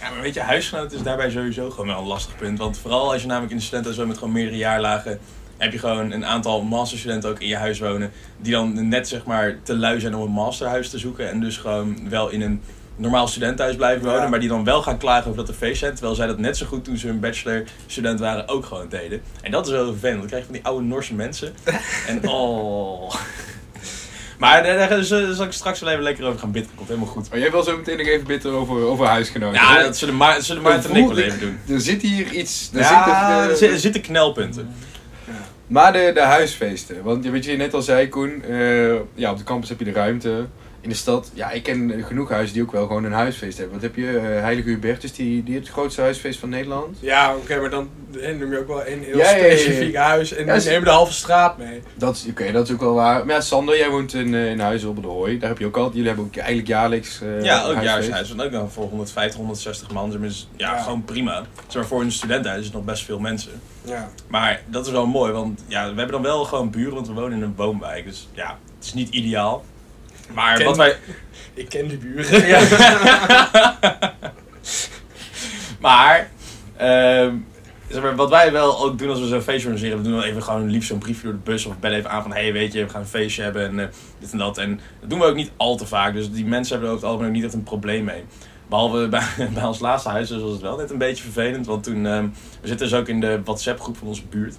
Ja, 0.00 0.10
maar 0.10 0.20
weet 0.20 0.34
je, 0.34 0.40
huisgenoten 0.40 0.96
is 0.96 1.02
daarbij 1.02 1.30
sowieso 1.30 1.70
gewoon 1.70 1.86
wel 1.86 1.98
een 1.98 2.06
lastig 2.06 2.36
punt. 2.36 2.58
Want 2.58 2.78
vooral 2.78 3.12
als 3.12 3.20
je 3.20 3.26
namelijk 3.26 3.52
in 3.52 3.58
de 3.58 3.62
studenten 3.62 3.94
zo 3.94 4.06
met 4.06 4.18
gewoon 4.18 4.32
meerdere 4.32 4.56
jaarlagen... 4.56 5.20
heb 5.60 5.72
je 5.72 5.78
gewoon 5.78 6.10
een 6.10 6.26
aantal 6.26 6.62
masterstudenten 6.62 7.30
ook 7.30 7.40
in 7.40 7.48
je 7.48 7.56
huis 7.56 7.78
wonen... 7.78 8.10
die 8.38 8.52
dan 8.52 8.88
net 8.88 9.08
zeg 9.08 9.24
maar 9.24 9.58
te 9.62 9.76
lui 9.76 10.00
zijn 10.00 10.14
om 10.14 10.22
een 10.22 10.30
masterhuis 10.32 10.90
te 10.90 10.98
zoeken... 10.98 11.30
en 11.30 11.40
dus 11.40 11.56
gewoon 11.56 12.08
wel 12.08 12.28
in 12.28 12.40
een 12.42 12.60
normaal 12.96 13.28
studententhuis 13.28 13.76
blijven 13.76 14.04
wonen, 14.04 14.22
Ja. 14.22 14.28
maar 14.28 14.40
die 14.40 14.48
dan 14.48 14.64
wel 14.64 14.82
gaan 14.82 14.98
klagen 14.98 15.24
over 15.24 15.36
dat 15.36 15.48
er 15.48 15.54
feest 15.54 15.78
zijn, 15.78 15.92
terwijl 15.92 16.14
zij 16.14 16.26
dat 16.26 16.38
net 16.38 16.56
zo 16.56 16.66
goed 16.66 16.84
toen 16.84 16.96
ze 16.96 17.08
een 17.08 17.20
bachelor 17.20 17.64
student 17.86 18.20
waren 18.20 18.48
ook 18.48 18.64
gewoon 18.64 18.88
deden. 18.88 19.22
En 19.42 19.50
dat 19.50 19.66
is 19.66 19.72
wel 19.72 19.86
vervelend, 19.86 20.18
dan 20.18 20.26
krijg 20.28 20.42
je 20.42 20.48
van 20.48 20.56
die 20.58 20.64
oude 20.66 20.84
Norse 20.86 21.14
mensen. 21.14 21.52
en 22.08 22.28
oh... 22.28 23.14
Maar 24.38 24.62
daar, 24.62 25.04
zal 25.04 25.32
zal 25.34 25.44
ik 25.46 25.52
straks 25.52 25.80
wel 25.80 25.90
even 25.90 26.02
lekker 26.02 26.24
over 26.26 26.38
gaan 26.38 26.50
bidden. 26.50 26.70
Komt 26.74 26.88
helemaal 26.88 27.08
goed. 27.08 27.28
Oh, 27.32 27.38
jij 27.38 27.50
wil 27.50 27.62
zo 27.62 27.76
meteen 27.76 27.96
nog 27.96 28.06
even 28.06 28.26
bitter 28.26 28.52
over, 28.52 28.76
over 28.84 29.06
huisgenoten. 29.06 29.60
Ja, 29.60 29.82
dat 29.82 29.96
zullen, 29.96 30.16
Ma 30.16 30.40
zullen 30.40 30.62
Maarten 30.62 30.90
en 30.90 30.96
ik 30.96 31.06
wel 31.06 31.18
even 31.18 31.40
doen. 31.40 31.58
Er 31.68 31.80
zit 31.80 32.02
hier 32.02 32.32
iets... 32.32 32.70
Er 32.72 32.78
Ja, 32.80 33.42
zit 33.42 33.50
er 33.50 33.56
zit- 33.56 33.70
er 33.70 33.78
zitten 33.78 34.00
knelpunten. 34.00 34.74
Maar 35.70 35.92
de, 35.92 36.10
de 36.14 36.20
huisfeesten. 36.20 37.02
Want 37.02 37.26
weet 37.26 37.44
je, 37.44 37.56
net 37.56 37.74
al 37.74 37.82
zei 37.82 38.08
Koen, 38.08 38.42
eh, 38.44 38.94
ja, 39.14 39.30
op 39.30 39.38
de 39.38 39.44
campus 39.44 39.68
heb 39.68 39.78
je 39.78 39.84
de 39.84 39.92
ruimte. 39.92 40.46
In 40.82 40.88
de 40.88 40.94
stad, 40.94 41.30
ja, 41.34 41.50
ik 41.50 41.62
ken 41.62 42.04
genoeg 42.06 42.28
huizen 42.30 42.54
die 42.54 42.62
ook 42.62 42.72
wel 42.72 42.86
gewoon 42.86 43.04
een 43.04 43.12
huisfeest 43.12 43.56
hebben. 43.58 43.74
Wat 43.74 43.82
heb 43.82 43.96
je? 43.96 44.16
eh, 44.18 44.22
Heilige 44.22 44.68
Hubertus, 44.68 45.12
die, 45.12 45.42
die 45.42 45.54
heeft 45.54 45.66
het 45.66 45.74
grootste 45.76 46.00
huisfeest 46.00 46.38
van 46.38 46.48
Nederland. 46.48 46.96
Ja, 47.00 47.36
oké, 47.36 47.60
maar 47.60 47.70
dan 47.70 47.88
noem 48.38 48.52
je 48.52 48.58
ook 48.58 48.66
wel 48.66 48.86
een 48.86 49.02
heel 49.02 49.16
Ja, 49.18 49.30
ja, 49.30 49.36
ja, 49.36 49.44
ja. 49.46 49.56
specifiek 49.56 49.94
huis 49.94 50.32
en 50.32 50.60
ze- 50.60 50.68
nemen 50.68 50.84
de 50.84 50.90
halve 50.90 51.12
straat 51.12 51.58
mee. 51.58 51.82
Dat 51.94 52.16
is, 52.16 52.26
oké, 52.30 52.52
dat 52.52 52.66
is 52.66 52.72
ook 52.74 52.80
wel 52.80 52.94
waar. 52.94 53.26
Maar 53.26 53.34
ja, 53.34 53.40
Sander, 53.40 53.76
jij 53.78 53.88
woont 53.90 54.14
in, 54.14 54.34
eh, 54.34 54.50
in 54.50 54.60
Huizen 54.60 54.88
op 54.88 55.02
de 55.02 55.08
Hooi. 55.08 55.38
Daar 55.38 55.48
heb 55.48 55.58
je 55.58 55.66
ook 55.66 55.76
altijd, 55.76 55.94
jullie 55.94 56.08
hebben 56.08 56.26
ook 56.26 56.36
eigenlijk 56.36 56.68
jaarlijks 56.68 57.20
eh 57.22 57.42
Ja, 57.44 57.64
ook 57.64 57.82
jaarshuis. 57.82 58.30
En 58.32 58.40
ook 58.40 58.52
dan 58.52 58.70
voor 58.70 58.84
150, 58.88 59.36
160 59.38 59.90
man. 59.90 60.10
zeg 60.10 60.20
maar, 60.20 60.28
is 60.28 60.48
ja, 60.56 60.74
Ja. 60.74 60.82
gewoon 60.82 61.04
prima. 61.04 61.42
Zeg 61.66 61.74
maar, 61.74 61.86
voor 61.86 62.00
een 62.00 62.12
studentenhuis 62.12 62.60
is 62.60 62.66
het 62.66 62.74
nog 62.76 62.84
best 62.84 63.04
veel 63.04 63.18
mensen. 63.18 63.52
Ja. 63.84 64.10
Maar 64.28 64.62
dat 64.66 64.86
is 64.86 64.92
wel 64.92 65.06
mooi, 65.06 65.32
want 65.32 65.64
ja, 65.66 65.80
we 65.82 65.86
hebben 65.86 66.10
dan 66.12 66.22
wel 66.22 66.44
gewoon 66.44 66.70
buren, 66.70 66.94
want 66.94 67.06
we 67.06 67.12
wonen 67.12 67.36
in 67.36 67.42
een 67.42 67.54
woonwijk. 67.56 68.04
Dus 68.04 68.28
ja, 68.32 68.58
het 68.76 68.84
is 68.86 68.94
niet 68.94 69.08
ideaal. 69.08 69.64
Maar 70.34 70.56
Ken- 70.56 70.66
wat 70.66 70.76
wij... 70.76 70.96
Ik 71.54 71.68
ken 71.68 71.88
die 71.88 71.98
buren. 71.98 72.46
Ja. 72.46 72.60
maar, 75.80 76.30
ehm, 76.76 77.34
zeg 77.88 78.02
maar, 78.02 78.16
wat 78.16 78.30
wij 78.30 78.52
wel 78.52 78.84
ook 78.84 78.98
doen 78.98 79.08
als 79.08 79.20
we 79.20 79.26
zo'n 79.26 79.40
feestje 79.40 79.68
organiseren, 79.68 79.96
we 79.96 80.02
doen 80.02 80.12
dan 80.12 80.22
even 80.22 80.42
gewoon 80.42 80.70
liefst 80.70 80.88
zo'n 80.88 80.98
briefje 80.98 81.22
door 81.22 81.32
de 81.32 81.38
bus 81.38 81.66
of 81.66 81.78
bellen 81.78 81.98
even 81.98 82.10
aan 82.10 82.22
van, 82.22 82.32
hé 82.32 82.42
hey, 82.42 82.52
weet 82.52 82.72
je, 82.72 82.84
we 82.84 82.90
gaan 82.90 83.00
een 83.00 83.06
feestje 83.06 83.42
hebben 83.42 83.66
en 83.66 83.80
eh, 83.80 83.86
dit 84.18 84.32
en 84.32 84.38
dat. 84.38 84.58
En 84.58 84.80
dat 85.00 85.10
doen 85.10 85.18
we 85.18 85.24
ook 85.24 85.34
niet 85.34 85.50
al 85.56 85.76
te 85.76 85.86
vaak, 85.86 86.14
dus 86.14 86.30
die 86.30 86.44
mensen 86.44 86.72
hebben 86.72 86.88
er 86.88 86.94
over 86.94 87.06
het 87.06 87.12
algemeen 87.12 87.28
ook 87.28 87.36
niet 87.36 87.44
echt 87.44 87.54
een 87.54 87.62
probleem 87.62 88.04
mee. 88.04 88.24
Behalve 88.68 89.08
bij, 89.38 89.48
bij 89.54 89.64
ons 89.64 89.80
laatste 89.80 90.08
huis 90.08 90.28
dus 90.28 90.42
was 90.42 90.52
het 90.52 90.60
wel 90.60 90.76
net 90.76 90.90
een 90.90 90.98
beetje 90.98 91.22
vervelend, 91.22 91.66
want 91.66 91.82
toen, 91.84 92.06
ehm, 92.06 92.28
we 92.60 92.68
zitten 92.68 92.88
dus 92.88 92.98
ook 92.98 93.08
in 93.08 93.20
de 93.20 93.40
WhatsApp 93.44 93.80
groep 93.80 93.96
van 93.96 94.08
onze 94.08 94.26
buurt. 94.26 94.56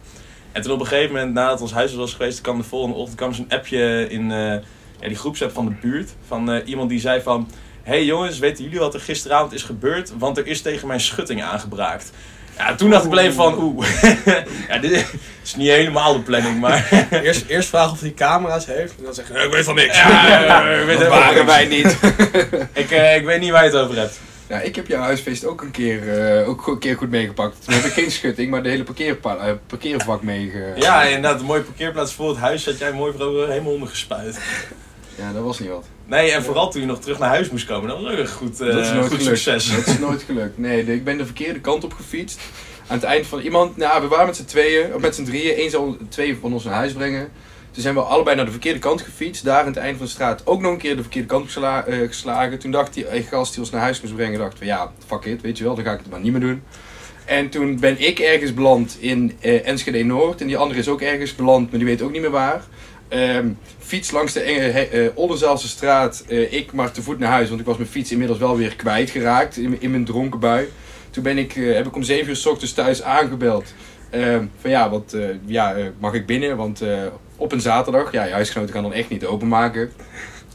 En 0.52 0.62
toen 0.62 0.72
op 0.72 0.80
een 0.80 0.88
gegeven 0.88 1.16
moment, 1.16 1.34
nadat 1.34 1.62
ons 1.62 1.74
huis 1.74 1.94
was 1.94 2.14
geweest, 2.14 2.42
kwam 2.42 2.58
de 2.58 2.64
volgende 2.64 2.96
ochtend 2.96 3.18
kwam 3.18 3.34
zo'n 3.34 3.50
appje 3.50 4.10
in 4.10 4.32
eh, 4.32 4.56
ja, 5.02 5.08
die 5.08 5.18
groepsapp 5.18 5.52
van 5.54 5.66
de 5.66 5.74
buurt. 5.82 6.10
Van 6.28 6.52
eh, 6.52 6.68
iemand 6.68 6.90
die 6.90 7.00
zei 7.00 7.22
van, 7.22 7.50
hey 7.84 8.06
jongens, 8.06 8.40
weten 8.40 8.64
jullie 8.64 8.80
wat 8.80 8.94
er 8.94 9.00
gisteravond 9.00 9.54
is 9.54 9.64
gebeurd? 9.64 10.12
Want 10.18 10.38
er 10.38 10.48
is 10.48 10.62
tegen 10.62 10.88
mijn 10.88 11.00
schutting 11.02 11.44
aangebraakt. 11.44 12.12
Ja, 12.58 12.76
toen 12.76 12.90
dacht 12.90 13.06
ik 13.06 13.12
wel 13.12 13.20
even 13.20 13.34
van, 13.34 13.64
oeh, 13.64 13.88
ja, 14.70 14.78
dit 14.78 15.06
is 15.44 15.56
niet 15.56 15.70
helemaal 15.70 16.14
de 16.14 16.20
planning, 16.20 16.60
maar... 16.60 16.90
Eerst, 17.24 17.46
eerst 17.48 17.70
vragen 17.70 17.92
of 17.92 18.00
hij 18.00 18.14
camera's 18.14 18.66
heeft 18.66 18.98
en 18.98 19.04
dan 19.04 19.14
zeggen 19.14 19.36
nee, 19.36 19.46
ik 19.46 19.52
weet 19.52 19.66
van 19.66 19.76
niks. 19.76 19.98
Ja, 19.98 20.64
ik 20.70 20.86
weet 20.86 21.00
Dat 21.00 21.08
waren 21.08 21.46
wij 21.46 21.66
niet. 21.66 21.98
Ik, 22.74 22.92
eh, 22.92 23.16
ik 23.16 23.26
weet 23.26 23.40
niet 23.40 23.52
waar 23.52 23.64
je 23.64 23.70
het 23.70 23.80
over 23.80 23.98
hebt. 23.98 24.20
Ja, 24.48 24.60
ik 24.60 24.76
heb 24.76 24.88
jouw 24.88 25.02
huisfeest 25.02 25.46
ook 25.46 25.62
een 25.62 25.72
keer, 25.72 26.26
eh, 26.40 26.50
ook 26.50 26.68
een 26.68 26.80
keer 26.80 26.96
goed 26.98 27.10
meegepakt. 27.10 27.66
Toen 27.66 27.74
heb 27.74 27.84
ik 27.84 27.92
geen 27.94 28.12
schutting, 28.12 28.52
maar 28.52 28.64
de 28.64 28.70
hele 28.70 28.84
parkeerpa- 28.84 29.38
eh, 29.38 29.54
parkeervak 29.68 30.22
meege... 30.22 30.74
Ja, 30.76 31.04
inderdaad, 31.04 31.40
een 31.40 31.46
mooie 31.46 31.62
parkeerplaats 31.62 32.14
voor 32.14 32.30
het 32.30 32.38
huis 32.38 32.64
zat 32.64 32.78
jij 32.78 32.92
mooi 32.92 33.14
voor 33.18 33.48
helemaal 33.48 33.74
ondergespuit. 33.74 34.40
Ja, 35.16 35.34
dat 35.34 35.44
was 35.44 35.60
niet 35.60 35.70
wat. 35.70 35.86
Nee, 36.06 36.32
en 36.32 36.44
vooral 36.44 36.72
toen 36.72 36.82
je 36.82 36.88
nog 36.88 37.00
terug 37.00 37.20
naar 37.20 37.30
huis 37.30 37.50
moest 37.50 37.66
komen, 37.66 37.90
dat 37.90 38.02
was 38.02 38.12
ook 38.12 38.18
een 38.18 38.28
goed, 38.28 38.62
eh, 38.62 38.68
dat 38.68 38.86
is 38.86 38.92
nooit 38.92 39.08
goed 39.08 39.18
gelukt. 39.18 39.40
succes. 39.40 39.76
Dat 39.76 39.88
is 39.88 40.00
nooit 40.00 40.24
gelukt. 40.24 40.58
Nee, 40.58 40.86
ik 40.94 41.04
ben 41.04 41.18
de 41.18 41.26
verkeerde 41.26 41.60
kant 41.60 41.84
op 41.84 41.94
gefietst. 41.94 42.40
Aan 42.88 42.96
het 42.98 43.06
eind 43.06 43.28
van 43.28 43.40
iemand, 43.40 43.78
nou, 43.78 44.02
we 44.02 44.08
waren 44.08 44.26
met 44.26 44.36
z'n 44.36 44.46
tweeën, 44.46 44.94
of 44.94 45.02
met 45.02 45.16
z'n 45.16 45.24
drieën, 45.24 45.56
één 45.56 45.70
zou 45.70 45.96
twee 46.10 46.38
van 46.42 46.54
ons 46.54 46.64
naar 46.64 46.74
huis 46.74 46.94
brengen. 46.94 47.30
Toen 47.72 47.82
zijn 47.84 47.96
we 47.96 48.02
allebei 48.02 48.36
naar 48.36 48.46
de 48.46 48.52
verkeerde 48.52 48.80
kant 48.80 49.02
gefietst. 49.02 49.44
Daar 49.44 49.60
aan 49.60 49.66
het 49.66 49.78
eind 49.78 49.98
van 49.98 50.06
de 50.06 50.12
straat 50.12 50.42
ook 50.46 50.62
nog 50.62 50.72
een 50.72 50.78
keer 50.78 50.96
de 50.96 51.02
verkeerde 51.02 51.28
kant 51.28 51.46
gesla- 51.46 51.86
eh, 51.86 52.08
geslagen. 52.08 52.60
Toen 52.60 52.72
dacht 52.72 52.94
die 52.94 53.06
eh, 53.06 53.28
gast 53.28 53.52
die 53.52 53.62
ons 53.62 53.70
naar 53.72 53.82
huis 53.82 54.02
moest 54.02 54.16
brengen, 54.16 54.40
dacht 54.40 54.58
van 54.58 54.68
ja, 54.68 54.92
fuck 55.08 55.26
it, 55.26 55.42
weet 55.42 55.58
je 55.58 55.64
wel, 55.64 55.76
dan 55.76 55.84
ga 55.84 55.92
ik 55.92 56.00
het 56.00 56.10
maar 56.10 56.20
niet 56.20 56.32
meer 56.32 56.42
doen. 56.42 56.64
En 57.26 57.50
toen 57.50 57.80
ben 57.80 58.02
ik 58.02 58.20
ergens 58.20 58.54
beland 58.54 58.98
in 59.00 59.38
eh, 59.40 59.68
Enschede 59.68 60.04
Noord. 60.04 60.42
En 60.42 60.48
die 60.48 60.58
andere 60.58 60.80
is 60.80 60.88
ook 60.88 61.02
ergens 61.02 61.36
beland, 61.36 61.70
maar 61.70 61.80
die 61.80 61.88
weet 61.88 62.02
ook 62.02 62.12
niet 62.12 62.22
meer 62.22 62.30
waar. 62.32 62.64
Ehm, 63.12 63.50
fiets 63.80 64.12
langs 64.12 64.34
de 64.34 64.40
enge, 64.40 64.88
eh, 64.88 65.10
Oldenzaalse 65.14 65.68
straat. 65.68 66.24
eh, 66.28 66.54
ik 66.54 66.72
maar 66.72 66.92
te 66.92 67.02
voet 67.02 67.20
naar 67.20 67.32
huis, 67.32 67.48
want 67.48 67.60
ik 67.60 67.66
was 67.66 67.78
mijn 67.78 67.90
fiets 67.90 68.12
inmiddels 68.12 68.40
wel 68.40 68.58
weer 68.58 68.76
kwijtgeraakt 68.76 69.58
in, 69.58 69.82
in 69.82 69.92
mijn 69.92 70.06
dronken 70.06 70.40
bui. 70.40 70.68
Toen 71.10 71.24
ben 71.24 71.38
ik, 71.38 71.56
eh, 71.56 71.74
heb 71.74 71.88
ik 71.88 71.96
om 71.96 72.04
7 72.04 72.30
uur 72.30 72.36
s 72.36 72.46
ochtends 72.46 72.74
thuis 72.74 73.04
aangebeld. 73.04 73.74
Ehm, 74.10 74.46
van 74.62 74.70
ja, 74.70 74.90
wat, 74.90 75.16
ja 75.46 75.76
mag 76.00 76.14
ik 76.14 76.26
binnen? 76.26 76.58
Want 76.58 76.84
op 77.38 77.52
een 77.52 77.62
zaterdag, 77.62 78.12
ja, 78.12 78.24
je 78.24 78.34
huisgenoten 78.34 78.74
kan 78.74 78.84
dan 78.84 78.94
echt 78.94 79.10
niet 79.10 79.26
openmaken. 79.26 79.92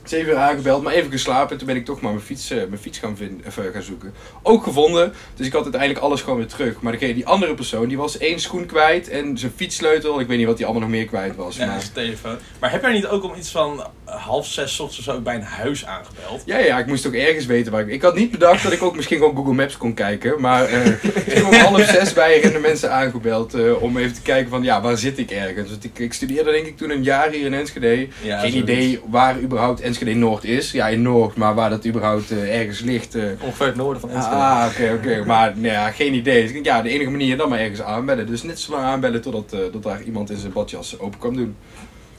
7 0.09 0.33
uur 0.33 0.39
aangebeld, 0.39 0.83
maar 0.83 0.93
even 0.93 1.11
geslapen. 1.11 1.57
Toen 1.59 1.67
ben 1.67 1.77
ik 1.77 1.85
toch 1.85 2.01
maar 2.01 2.13
mijn 2.13 2.25
fiets, 2.25 2.51
eh, 2.51 2.57
mijn 2.57 2.79
fiets 2.81 2.99
gaan, 2.99 3.17
vinden, 3.17 3.47
of, 3.47 3.59
eh, 3.59 3.65
gaan 3.73 3.83
zoeken. 3.83 4.15
Ook 4.43 4.63
gevonden, 4.63 5.13
dus 5.35 5.47
ik 5.47 5.53
had 5.53 5.63
uiteindelijk 5.63 6.03
alles 6.03 6.21
gewoon 6.21 6.39
weer 6.39 6.47
terug. 6.47 6.81
Maar 6.81 6.93
degene, 6.93 7.15
die 7.15 7.27
andere 7.27 7.55
persoon, 7.55 7.89
die 7.89 7.97
was 7.97 8.19
één 8.19 8.41
schoen 8.41 8.67
kwijt 8.67 9.09
en 9.09 9.39
zijn 9.39 9.53
fietssleutel. 9.57 10.21
Ik 10.21 10.27
weet 10.27 10.39
niet 10.39 10.47
wat 10.47 10.57
die 10.57 10.65
allemaal 10.65 10.83
nog 10.83 10.97
meer 10.97 11.07
kwijt 11.07 11.37
was. 11.37 11.57
Ja, 11.57 11.67
maar... 11.67 11.81
de 11.81 11.93
telefoon. 11.93 12.37
Maar 12.59 12.71
heb 12.71 12.83
jij 12.83 12.93
niet 12.93 13.07
ook 13.07 13.25
om 13.25 13.35
iets 13.35 13.51
van 13.51 13.87
half 14.05 14.47
zes 14.47 14.81
ochtends 14.81 15.07
zo 15.07 15.21
bij 15.21 15.35
een 15.35 15.43
huis 15.43 15.87
aangebeld? 15.87 16.43
Ja, 16.45 16.59
ja, 16.59 16.79
ik 16.79 16.87
moest 16.87 17.07
ook 17.07 17.15
ergens 17.15 17.47
weten 17.47 17.73
waar 17.73 17.81
ik... 17.81 17.89
Ik 17.89 18.03
had 18.03 18.15
niet 18.15 18.31
bedacht 18.31 18.63
dat 18.63 18.73
ik 18.73 18.83
ook 18.83 18.97
misschien 18.97 19.19
gewoon 19.19 19.37
Google 19.37 19.55
Maps 19.55 19.77
kon 19.77 19.95
kijken. 19.95 20.41
Maar 20.41 20.65
eh 20.65 20.87
ik 21.27 21.33
heb 21.33 21.45
om 21.45 21.55
half 21.55 21.85
zes 21.85 22.13
bij 22.13 22.41
rende 22.41 22.59
mensen 22.59 22.93
aangebeld 22.93 23.79
om 23.81 23.97
even 23.97 24.15
te 24.15 24.23
kijken 24.23 24.51
van, 24.51 24.63
ja, 24.63 24.81
waar 24.81 24.99
zit 24.99 25.19
ik 25.19 25.31
ergens? 25.31 25.71
Want 25.71 25.85
ik, 25.85 25.99
ik 25.99 26.13
studeerde 26.13 26.51
denk 26.51 26.67
ik 26.67 26.77
toen 26.77 26.91
een 26.91 27.03
jaar 27.03 27.31
hier 27.31 27.47
in 27.47 27.55
Enschede. 27.55 28.09
Ja, 28.23 28.39
Geen 28.39 28.57
idee 28.57 29.01
waar 29.07 29.41
überhaupt 29.41 29.81
Enschede 30.01 30.19
Noord 30.19 30.45
is. 30.45 30.71
Ja, 30.71 30.89
in 30.89 31.03
Noord, 31.03 31.37
maar 31.37 31.55
waar 31.55 31.71
dat 31.71 31.87
überhaupt 31.87 32.31
eh, 32.31 32.59
ergens 32.59 32.81
ligt... 32.81 33.15
eh, 33.15 33.23
Ongeveer 33.41 33.67
het 33.67 33.77
noorden 33.77 34.01
van 34.01 34.11
Enschede. 34.11 34.37
Ah, 34.37 34.67
oké, 34.71 34.93
oké. 34.99 35.25
Maar 35.27 35.53
nee, 35.57 35.71
ja, 35.73 35.91
geen 35.91 36.15
idee. 36.15 36.39
Dus 36.41 36.49
ik 36.49 36.53
denk, 36.55 36.65
ja, 36.67 36.83
de 36.83 36.89
enige 36.89 37.11
manier 37.11 37.37
dan 37.37 37.49
maar 37.49 37.59
ergens 37.59 37.81
aanbellen. 37.83 38.27
Dus 38.27 38.43
net 38.43 38.61
zo 38.61 38.73
lang 38.73 38.85
aanbellen 38.85 39.21
totdat 39.21 39.53
eh, 39.53 39.59
dat 39.73 39.83
daar 39.83 40.03
iemand 40.03 40.31
in 40.31 40.37
zijn 40.37 40.53
badjas 40.53 40.99
open 40.99 41.19
kwam 41.19 41.37
doen. 41.37 41.57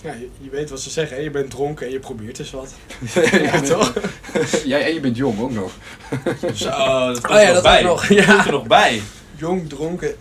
Ja, 0.03 0.11
je, 0.13 0.29
je 0.39 0.49
weet 0.49 0.69
wat 0.69 0.79
ze 0.81 0.89
zeggen, 0.89 1.17
hè? 1.17 1.23
je 1.23 1.29
bent 1.29 1.49
dronken 1.49 1.85
en 1.85 1.91
je 1.91 1.99
probeert 1.99 2.35
dus 2.37 2.51
wat. 2.51 2.73
ja, 3.43 3.61
toch? 3.61 3.93
Jij 4.65 4.85
en 4.85 4.93
je 4.93 4.99
bent 4.99 5.17
jong 5.17 5.39
ook 5.39 5.51
nog. 5.51 5.71
Zo, 6.53 6.69
dat 7.07 7.21
komt 7.21 7.37
Oh 7.37 7.41
ja, 7.41 7.47
er 7.47 7.53
nog 7.53 7.53
dat 7.53 7.63
bij. 7.63 7.81
nog, 7.83 8.07
Dat 8.07 8.25
komt 8.25 8.45
er 8.45 8.51
nog 8.51 8.67
bij. 8.67 9.01
Jong, 9.35 9.69
dronken, 9.69 10.13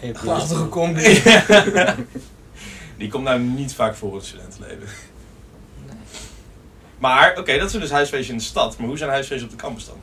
En 0.00 0.06
je 0.06 0.12
prachtige 0.12 0.68
combi. 0.68 1.22
Die 2.96 3.08
komt 3.10 3.24
nou 3.24 3.40
niet 3.40 3.74
vaak 3.74 3.94
voor 3.94 4.08
in 4.10 4.16
het 4.16 4.24
studentenleven. 4.26 4.86
Maar, 7.02 7.38
oké, 7.38 7.58
dat 7.58 7.74
is 7.74 7.80
dus 7.80 7.90
huisfeestje 7.90 8.32
in 8.32 8.38
de 8.38 8.44
stad. 8.44 8.78
Maar 8.78 8.88
hoe 8.88 8.96
zijn 8.96 9.10
huisfeestjes 9.10 9.50
op 9.50 9.58
de 9.58 9.62
campus 9.62 9.86
dan? 9.86 9.96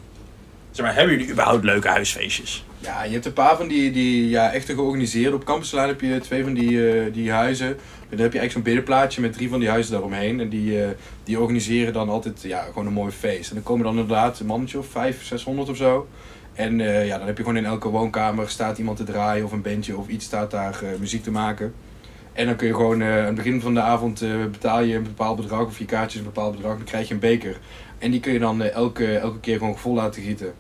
Zeg 0.71 0.85
maar, 0.85 0.95
hebben 0.95 1.17
jullie 1.17 1.31
überhaupt 1.31 1.63
leuke 1.63 1.87
huisfeestjes? 1.87 2.65
Ja, 2.79 3.03
je 3.03 3.11
hebt 3.11 3.25
een 3.25 3.33
paar 3.33 3.57
van 3.57 3.67
die, 3.67 3.91
die 3.91 4.29
ja, 4.29 4.53
echt 4.53 4.65
georganiseerd. 4.65 5.33
Op 5.33 5.43
Campuslaan 5.43 5.87
heb 5.87 6.01
je 6.01 6.19
twee 6.19 6.43
van 6.43 6.53
die, 6.53 6.91
eh, 6.91 7.13
die 7.13 7.31
huizen. 7.31 7.67
En 7.67 7.75
dan 8.09 8.19
heb 8.19 8.33
je 8.33 8.39
eigenlijk 8.39 8.51
zo'n 8.51 8.61
binnenplaatje 8.61 9.21
met 9.21 9.33
drie 9.33 9.49
van 9.49 9.59
die 9.59 9.69
huizen 9.69 9.91
daaromheen. 9.91 10.39
En 10.39 10.49
die, 10.49 10.83
eh, 10.83 10.89
die 11.23 11.39
organiseren 11.39 11.93
dan 11.93 12.09
altijd 12.09 12.41
ja, 12.41 12.61
gewoon 12.61 12.87
een 12.87 12.93
mooi 12.93 13.11
feest. 13.11 13.49
En 13.49 13.55
dan 13.55 13.63
komen 13.63 13.85
dan 13.85 13.97
inderdaad 13.97 14.39
een 14.39 14.45
mannetje 14.45 14.77
of 14.77 14.87
vijf, 14.87 15.25
600 15.25 15.69
of 15.69 15.77
zo. 15.77 16.07
En 16.53 16.81
eh, 16.81 17.07
ja, 17.07 17.17
dan 17.17 17.27
heb 17.27 17.37
je 17.37 17.43
gewoon 17.43 17.57
in 17.57 17.65
elke 17.65 17.89
woonkamer 17.89 18.49
staat 18.49 18.77
iemand 18.77 18.97
te 18.97 19.03
draaien 19.03 19.45
of 19.45 19.51
een 19.51 19.61
bandje 19.61 19.97
of 19.97 20.07
iets 20.07 20.25
staat 20.25 20.51
daar 20.51 20.83
muziek 20.99 21.23
te 21.23 21.31
maken. 21.31 21.73
En 22.33 22.45
dan 22.45 22.55
kun 22.55 22.67
je 22.67 22.74
gewoon 22.74 23.01
eh, 23.01 23.17
aan 23.17 23.25
het 23.25 23.36
begin 23.36 23.62
van 23.62 23.74
de 23.74 23.81
avond 23.81 24.21
eh, 24.21 24.29
betaal 24.51 24.81
je 24.81 24.95
een 24.95 25.03
bepaald 25.03 25.36
bedrag 25.36 25.65
of 25.65 25.79
je 25.79 25.86
kaartjes 25.86 26.19
een 26.19 26.27
bepaald 26.27 26.55
bedrag. 26.55 26.75
Dan 26.75 26.86
krijg 26.86 27.07
je 27.07 27.13
een 27.13 27.19
beker. 27.19 27.59
En 27.98 28.12
die 28.12 28.19
kun 28.19 28.33
je 28.33 28.39
dan 28.39 28.62
eh, 28.62 28.74
elke, 28.74 29.17
elke 29.17 29.39
keer 29.39 29.57
gewoon 29.57 29.77
vol 29.77 29.93
laten 29.93 30.21
gieten. 30.21 30.53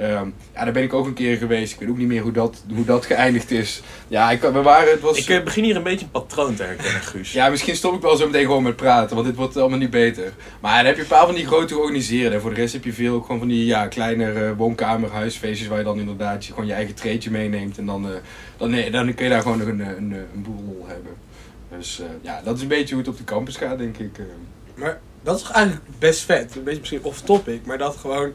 Ehm, 0.00 0.28
ja, 0.54 0.64
daar 0.64 0.72
ben 0.72 0.82
ik 0.82 0.94
ook 0.94 1.06
een 1.06 1.14
keer 1.14 1.36
geweest. 1.36 1.72
Ik 1.72 1.78
weet 1.80 1.88
ook 1.88 1.96
niet 1.96 2.06
meer 2.08 2.22
hoe 2.22 2.32
dat, 2.32 2.62
hoe 2.74 2.84
dat 2.84 3.06
geëindigd 3.06 3.50
is. 3.50 3.82
Ja, 4.08 4.30
ik, 4.30 4.40
we 4.40 4.62
waren, 4.62 4.90
het 4.90 5.00
was... 5.00 5.18
Ik 5.18 5.28
eh, 5.28 5.44
begin 5.44 5.64
hier 5.64 5.76
een 5.76 5.82
beetje 5.82 6.04
een 6.04 6.10
patroon 6.10 6.54
te 6.54 6.62
herkennen, 6.62 7.00
Guus. 7.00 7.32
Ja, 7.32 7.48
misschien 7.48 7.76
stop 7.76 7.94
ik 7.94 8.00
wel 8.02 8.16
zo 8.16 8.26
meteen 8.26 8.44
gewoon 8.44 8.62
met 8.62 8.76
praten, 8.76 9.14
want 9.16 9.28
dit 9.28 9.36
wordt 9.36 9.56
allemaal 9.56 9.78
niet 9.78 9.90
beter. 9.90 10.32
Maar 10.60 10.76
dan 10.76 10.86
heb 10.86 10.96
je 10.96 11.02
een 11.02 11.08
paar 11.08 11.26
van 11.26 11.34
die 11.34 11.46
grote 11.46 11.74
georganiseerde. 11.74 12.34
En 12.34 12.40
voor 12.40 12.50
de 12.54 12.60
rest 12.60 12.72
heb 12.72 12.84
je 12.84 12.92
veel 12.92 13.14
ook 13.14 13.24
gewoon 13.24 13.38
van 13.38 13.48
die 13.48 13.64
ja, 13.64 13.86
kleinere 13.86 14.56
woonkamer, 14.56 15.10
huisfeestjes 15.10 15.68
waar 15.68 15.78
je 15.78 15.84
dan 15.84 15.98
inderdaad 15.98 16.44
je, 16.46 16.52
gewoon 16.52 16.66
je 16.68 16.72
eigen 16.74 16.94
treetje 16.94 17.30
meeneemt. 17.30 17.78
En 17.78 17.86
dan, 17.86 18.06
eh, 18.06 18.14
dan, 18.56 18.70
nee, 18.70 18.90
dan 18.90 19.14
kun 19.14 19.24
je 19.24 19.30
daar 19.30 19.42
gewoon 19.42 19.58
nog 19.58 19.68
een, 19.68 19.80
een, 19.80 20.12
een 20.12 20.42
boel 20.42 20.84
hebben. 20.86 21.12
Dus 21.76 22.00
eh, 22.00 22.06
ja, 22.22 22.40
dat 22.44 22.56
is 22.56 22.62
een 22.62 22.68
beetje 22.68 22.94
hoe 22.94 23.02
het 23.02 23.12
op 23.12 23.18
de 23.18 23.24
campus 23.24 23.56
gaat, 23.56 23.78
denk 23.78 23.96
ik. 23.98 24.18
eh. 24.18 24.24
Maar 24.74 25.00
dat 25.22 25.40
is 25.40 25.50
eigenlijk 25.50 25.84
best 25.98 26.20
vet. 26.24 26.56
Een 26.56 26.64
beetje 26.64 26.78
misschien 26.80 27.02
off-topic, 27.02 27.66
maar 27.66 27.78
dat 27.78 27.96
gewoon 27.96 28.32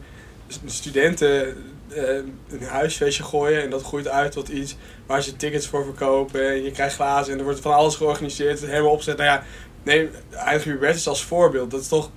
studenten 0.64 1.56
eh, 1.88 2.14
een 2.48 2.62
huisfeestje 2.62 3.22
gooien 3.22 3.62
en 3.62 3.70
dat 3.70 3.82
groeit 3.82 4.08
uit 4.08 4.32
tot 4.32 4.48
iets 4.48 4.76
waar 5.06 5.22
ze 5.22 5.36
tickets 5.36 5.66
voor 5.66 5.84
verkopen 5.84 6.48
en 6.48 6.62
je 6.62 6.70
krijgt 6.70 6.94
glazen 6.94 7.32
en 7.32 7.38
er 7.38 7.44
wordt 7.44 7.60
van 7.60 7.74
alles 7.74 7.96
georganiseerd, 7.96 8.60
helemaal 8.60 8.92
opzet. 8.92 9.16
Nou 9.16 9.28
ja, 9.28 9.44
neem 9.82 10.10
Heilige 10.30 10.68
Hubertus 10.68 11.08
als 11.08 11.24
voorbeeld. 11.24 11.70
Dat 11.70 11.80
is 11.80 11.88
toch 11.88 12.10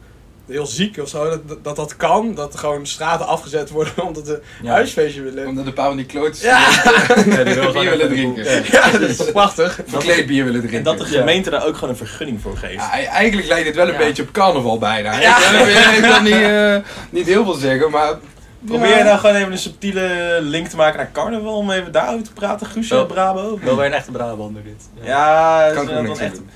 heel 0.50 0.66
ziek 0.66 0.98
of 0.98 1.10
zo, 1.10 1.30
dat, 1.30 1.64
dat 1.64 1.76
dat 1.76 1.96
kan. 1.96 2.36
Dat 2.36 2.54
er 2.54 2.60
gewoon 2.60 2.86
straten 2.86 3.28
afgezet 3.28 3.70
worden 3.70 3.94
omdat 4.08 4.40
Ja. 4.62 4.72
huisfeestje 4.72 5.22
willen. 5.22 5.48
Omdat 5.48 5.66
een 5.66 5.74
paar 5.74 5.88
van 5.88 5.98
die 5.98 6.06
klootjes 6.06 6.42
Ja. 6.42 6.60
Ja, 7.26 7.44
die 7.44 7.54
wil 7.54 7.72
bier 7.72 7.90
willen 7.90 8.10
drinken. 8.10 8.44
Ja. 8.44 8.62
Ja, 8.72 8.92
dat 8.92 9.02
is 9.10 9.32
prachtig. 9.32 9.80
Verkleed 9.88 10.26
bier 10.26 10.44
willen 10.46 10.60
drinken. 10.60 10.78
En 10.78 10.84
dat 10.84 10.98
de 11.08 11.14
Ja. 11.14 11.20
gemeente 11.20 11.50
daar 11.50 11.66
ook 11.66 11.74
gewoon 11.76 11.90
een 11.90 11.96
vergunning 11.98 12.42
voor 12.42 12.58
geeft. 12.58 12.74
Ja, 12.74 12.92
eigenlijk 12.92 13.48
lijkt 13.48 13.68
het 13.68 13.76
wel 13.76 13.88
een 13.88 13.92
Ja. 13.92 13.98
beetje 13.98 14.24
op 14.24 14.32
carnaval 14.32 14.78
bijna. 14.78 15.20
Ja. 15.20 15.38
Ik, 15.38 16.02
wil- 16.06 16.22
niet, 16.22 16.34
eh, 16.34 16.76
niet 17.10 17.26
heel 17.26 17.44
veel 17.44 17.54
zeggen, 17.54 17.92
maar... 17.92 18.14
Probeer 18.66 18.98
je 18.98 19.04
nou 19.04 19.20
gewoon 19.20 19.36
even 19.36 19.52
een 19.52 19.58
subtiele 19.58 20.38
link 20.42 20.68
te 20.68 20.76
maken 20.76 20.98
naar 20.98 21.12
carnaval 21.12 21.56
om 21.56 21.72
even 21.72 21.92
daarover 21.92 22.24
te 22.24 22.34
praten, 22.34 22.68
Guusje, 22.68 22.94
Wel- 22.96 23.06
Brabo? 23.06 23.60
Wel 23.64 23.76
weer 23.76 23.86
een 23.86 23.94
echte 23.94 24.12
Brabander 24.12 24.64
dit. 24.64 24.90
Ja, 25.02 25.70
Kan 25.74 25.84
is 25.90 26.20
ik 26.20 26.34
dan. 26.34 26.50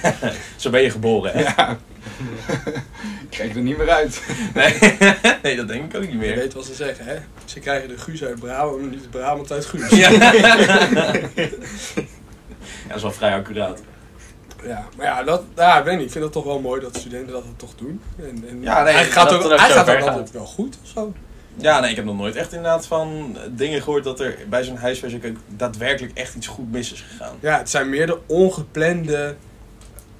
Zo 0.56 0.70
ben 0.70 0.82
je 0.82 0.90
geboren, 0.90 1.32
hè? 1.32 1.40
Ja. 1.42 1.76
Ik 3.22 3.30
krijg 3.30 3.54
er 3.54 3.60
niet 3.62 3.78
meer 3.78 3.90
uit. 3.90 4.22
Nee. 4.54 4.74
nee, 5.42 5.56
dat 5.56 5.68
denk 5.68 5.84
ik 5.84 5.96
ook 5.96 6.02
niet 6.02 6.10
Je 6.12 6.16
meer. 6.18 6.36
weet 6.36 6.54
wat 6.54 6.64
ze 6.64 6.74
zeggen, 6.74 7.04
hè? 7.04 7.16
Ze 7.44 7.60
krijgen 7.60 7.88
de 7.88 7.98
Guus 7.98 8.24
uit 8.24 8.40
Brabant, 8.40 8.80
maar 8.80 8.90
niet 8.90 9.02
de 9.02 9.08
Brabant 9.08 9.52
uit 9.52 9.66
Guus. 9.66 9.90
Ja. 9.90 10.10
ja, 10.10 10.56
dat 12.88 12.96
is 12.96 13.02
wel 13.02 13.12
vrij 13.12 13.34
accuraat. 13.34 13.80
Ja, 14.64 14.86
maar 14.96 15.06
ja, 15.06 15.22
dat, 15.22 15.42
ja, 15.56 15.78
ik 15.78 15.84
weet 15.84 15.96
niet. 15.96 16.06
Ik 16.06 16.12
vind 16.12 16.24
het 16.24 16.32
toch 16.32 16.44
wel 16.44 16.60
mooi 16.60 16.80
dat 16.80 16.96
studenten 16.96 17.32
dat 17.32 17.44
toch 17.56 17.74
doen. 17.76 18.00
En, 18.18 18.44
en 18.48 18.62
Ja, 18.62 18.82
nee, 18.82 18.94
hij 18.94 19.04
gaat 19.04 19.28
dat 19.30 19.44
ook, 19.44 19.48
hij 19.58 19.70
gaat 19.70 19.88
ook 19.90 19.98
gaat. 19.98 20.08
altijd 20.08 20.30
wel 20.30 20.44
goed 20.44 20.78
of 20.82 20.88
zo. 20.94 21.12
Ja, 21.56 21.80
nee, 21.80 21.90
ik 21.90 21.96
heb 21.96 22.04
nog 22.04 22.16
nooit 22.16 22.36
echt 22.36 22.52
inderdaad 22.52 22.86
van 22.86 23.36
dingen 23.50 23.82
gehoord 23.82 24.04
dat 24.04 24.20
er 24.20 24.36
bij 24.48 24.64
zo'n 24.64 24.76
huisfeest 24.76 25.14
ook 25.14 25.22
daadwerkelijk 25.48 26.18
echt 26.18 26.34
iets 26.34 26.46
goed 26.46 26.72
mis 26.72 26.92
is 26.92 27.04
gegaan. 27.10 27.34
Ja, 27.40 27.58
het 27.58 27.70
zijn 27.70 27.88
meer 27.88 28.06
de 28.06 28.18
ongeplande 28.26 29.36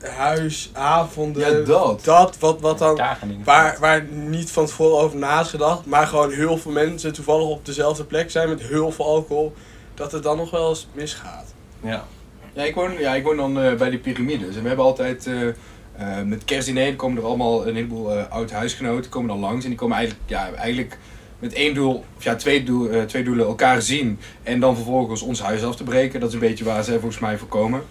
huisavonden. 0.00 1.58
Ja, 1.58 1.64
dat. 1.64 2.04
Dat, 2.04 2.38
wat, 2.38 2.60
wat 2.60 2.78
dan, 2.78 3.00
waar, 3.44 3.76
waar 3.80 4.04
niet 4.04 4.50
van 4.50 4.66
tevoren 4.66 4.98
over 5.04 5.18
na 5.18 5.40
is 5.40 5.48
gedacht. 5.48 5.86
Maar 5.86 6.06
gewoon 6.06 6.32
heel 6.32 6.58
veel 6.58 6.72
mensen 6.72 7.12
toevallig 7.12 7.46
op 7.46 7.66
dezelfde 7.66 8.04
plek 8.04 8.30
zijn 8.30 8.48
met 8.48 8.62
heel 8.62 8.92
veel 8.92 9.04
alcohol. 9.04 9.54
Dat 9.94 10.12
het 10.12 10.22
dan 10.22 10.36
nog 10.36 10.50
wel 10.50 10.68
eens 10.68 10.88
misgaat. 10.92 11.54
Ja. 11.80 12.04
Ja, 12.52 12.62
ik 12.62 12.74
woon, 12.74 12.98
ja, 12.98 13.14
ik 13.14 13.24
woon 13.24 13.36
dan 13.36 13.60
eh, 13.60 13.74
bij 13.74 13.90
die 13.90 13.98
piramides. 13.98 14.56
En 14.56 14.62
we 14.62 14.68
hebben 14.68 14.86
altijd... 14.86 15.26
eh, 15.26 15.48
eh, 15.48 16.22
met 16.24 16.44
kerstdiner 16.44 16.96
komen 16.96 17.18
er 17.18 17.28
allemaal 17.28 17.66
een 17.66 17.74
heleboel 17.74 18.12
eh 18.12 18.30
oud 18.30 18.50
huisgenoten 18.50 19.10
komen 19.10 19.28
dan 19.28 19.38
langs. 19.38 19.64
En 19.64 19.70
die 19.70 19.78
komen 19.78 19.96
eigenlijk, 19.96 20.28
ja, 20.30 20.52
eigenlijk 20.52 20.98
met 21.38 21.52
één 21.52 21.74
doel, 21.74 22.04
of 22.16 22.24
ja, 22.24 22.34
twee, 22.36 22.62
doel, 22.62 22.90
eh, 22.90 23.02
twee 23.02 23.24
doelen 23.24 23.46
elkaar 23.46 23.82
zien. 23.82 24.18
En 24.42 24.60
dan 24.60 24.74
vervolgens 24.74 25.22
ons 25.22 25.42
huis 25.42 25.62
af 25.64 25.76
te 25.76 25.84
breken. 25.84 26.20
Dat 26.20 26.28
is 26.28 26.34
een 26.34 26.40
beetje 26.40 26.64
waar 26.64 26.82
ze 26.84 26.90
volgens 26.92 27.18
mij 27.18 27.38
voor 27.38 27.48
komen. 27.48 27.82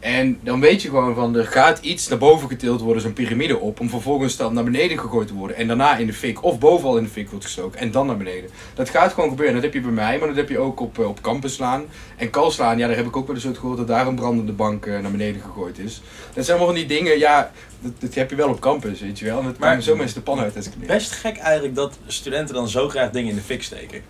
En 0.00 0.38
dan 0.42 0.60
weet 0.60 0.82
je 0.82 0.88
gewoon 0.88 1.14
van, 1.14 1.36
er 1.36 1.46
gaat 1.46 1.78
iets 1.78 2.08
naar 2.08 2.18
boven 2.18 2.48
getild 2.48 2.80
worden, 2.80 3.02
zo'n 3.02 3.12
piramide 3.12 3.58
op, 3.58 3.80
om 3.80 3.88
vervolgens 3.90 4.36
dan 4.36 4.54
naar 4.54 4.64
beneden 4.64 4.98
gegooid 4.98 5.28
te 5.28 5.34
worden. 5.34 5.56
En 5.56 5.66
daarna 5.66 5.96
in 5.96 6.06
de 6.06 6.12
fik, 6.12 6.44
of 6.44 6.58
bovenal 6.58 6.96
in 6.96 7.02
de 7.04 7.10
fik 7.10 7.30
wordt 7.30 7.44
gestoken, 7.44 7.80
en 7.80 7.90
dan 7.90 8.06
naar 8.06 8.16
beneden. 8.16 8.50
Dat 8.74 8.88
gaat 8.88 9.12
gewoon 9.12 9.28
gebeuren. 9.28 9.54
Dat 9.54 9.62
heb 9.62 9.74
je 9.74 9.80
bij 9.80 9.90
mij, 9.90 10.18
maar 10.18 10.28
dat 10.28 10.36
heb 10.36 10.48
je 10.48 10.58
ook 10.58 10.80
op, 10.80 10.98
eh, 10.98 11.08
op 11.08 11.20
campuslaan. 11.20 11.84
En 12.16 12.30
kalslaan, 12.30 12.78
ja, 12.78 12.86
daar 12.86 12.96
heb 12.96 13.06
ik 13.06 13.16
ook 13.16 13.26
wel 13.26 13.36
eens 13.36 13.46
uit 13.46 13.58
gehoord 13.58 13.78
dat 13.78 13.86
daar 13.86 14.06
een 14.06 14.14
brandende 14.14 14.52
bank 14.52 14.86
eh, 14.86 14.98
naar 14.98 15.10
beneden 15.10 15.40
gegooid 15.40 15.78
is. 15.78 16.02
Dat 16.34 16.44
zijn 16.44 16.58
allemaal 16.58 16.74
van 16.76 16.86
die 16.86 16.96
dingen, 16.96 17.18
ja, 17.18 17.50
dat, 17.80 17.92
dat 18.00 18.14
heb 18.14 18.30
je 18.30 18.36
wel 18.36 18.48
op 18.48 18.60
campus, 18.60 19.00
weet 19.00 19.18
je 19.18 19.24
wel. 19.24 19.38
En 19.40 19.44
het 19.46 19.58
Maar- 19.58 19.82
zo 19.82 19.96
mensen 19.96 20.16
de 20.16 20.22
pan 20.22 20.40
uit 20.40 20.56
als 20.56 20.66
ik 20.66 20.72
Best 20.86 21.12
gek 21.12 21.36
eigenlijk 21.36 21.74
dat 21.74 21.98
studenten 22.06 22.54
dan 22.54 22.68
zo 22.68 22.88
graag 22.88 23.10
dingen 23.10 23.30
in 23.30 23.36
de 23.36 23.42
fik 23.42 23.62
steken. 23.62 24.02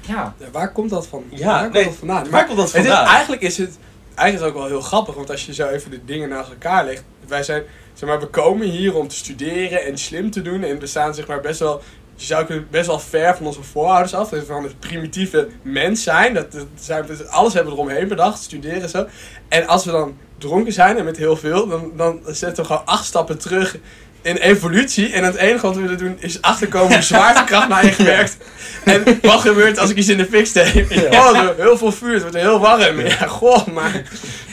Ja. 0.00 0.34
Waar 0.52 0.72
komt 0.72 0.90
dat 0.90 1.06
van? 1.06 1.24
Ja, 1.28 1.46
waar 1.46 1.70
komt 1.70 1.84
dat 1.84 1.94
vandaan? 1.96 2.30
waar 2.30 2.46
komt 2.46 2.56
dat 2.58 2.72
het 2.72 2.82
is- 2.84 2.88
vandaan? 2.90 3.06
eigenlijk 3.14 3.42
is 3.42 3.56
het 3.58 3.78
eigenlijk 4.16 4.54
ook 4.56 4.60
wel 4.62 4.70
heel 4.70 4.80
grappig, 4.80 5.14
want 5.14 5.30
als 5.30 5.46
je 5.46 5.54
zo 5.54 5.68
even 5.68 5.90
de 5.90 6.04
dingen 6.04 6.28
naast 6.28 6.48
elkaar 6.50 6.84
legt. 6.84 7.04
Wij 7.28 7.42
zijn, 7.42 7.62
zeg 7.94 8.08
maar, 8.08 8.20
we 8.20 8.26
komen 8.26 8.66
hier 8.68 8.94
om 8.96 9.08
te 9.08 9.14
studeren 9.16 9.84
en 9.84 9.98
slim 9.98 10.30
te 10.30 10.42
doen. 10.42 10.62
En 10.62 10.78
we 10.78 10.86
staan 10.86 11.14
zeg 11.14 11.26
maar 11.26 11.40
best 11.40 11.60
wel, 11.60 11.82
je 12.14 12.24
zou 12.24 12.60
best 12.70 12.86
wel 12.86 12.98
ver 12.98 13.36
van 13.36 13.46
onze 13.46 13.62
voorouders 13.62 14.14
af. 14.14 14.28
Dus 14.28 14.44
van 14.44 14.62
het 14.62 14.80
primitieve 14.80 15.48
mens 15.62 16.02
zijn. 16.02 16.34
Dat, 16.34 16.52
dat 16.52 16.66
zijn 16.74 17.06
we- 17.06 17.28
alles 17.28 17.52
hebben 17.54 17.72
we 17.72 17.78
eromheen 17.78 18.08
bedacht, 18.08 18.42
studeren 18.42 18.82
en 18.82 18.88
zo. 18.88 19.06
En 19.48 19.66
als 19.66 19.84
we 19.84 19.90
dan 19.90 20.16
dronken 20.38 20.72
zijn 20.72 20.98
en 20.98 21.04
met 21.04 21.16
heel 21.16 21.36
veel, 21.36 21.66
dan, 21.68 21.92
dan 21.96 22.20
zetten 22.26 22.62
we 22.62 22.68
gewoon 22.68 22.86
acht 22.86 23.04
stappen 23.04 23.38
terug 23.38 23.76
in 24.22 24.36
evolutie. 24.36 25.12
En 25.12 25.24
het 25.24 25.34
enige 25.34 25.66
wat 25.66 25.74
we 25.74 25.82
willen 25.82 25.98
doen 25.98 26.16
is 26.18 26.42
achterkomen 26.42 26.92
hoe 26.92 27.02
zwaartekracht 27.02 27.68
naar 27.68 27.84
je 27.84 27.92
gewerkt. 28.02 28.36
En 28.84 29.18
wat 29.22 29.40
gebeurt 29.40 29.78
als 29.78 29.90
ik 29.90 29.96
iets 29.96 30.08
in 30.08 30.16
de 30.16 30.26
fik 30.26 30.46
steek? 30.46 30.86
Oh, 31.10 31.48
heel 31.56 31.78
veel 31.78 31.92
vuur, 31.92 32.12
het 32.12 32.22
wordt 32.22 32.36
heel 32.36 32.58
warm. 32.58 33.00
Ja, 33.00 33.26
goh, 33.26 33.66
maar 33.66 34.02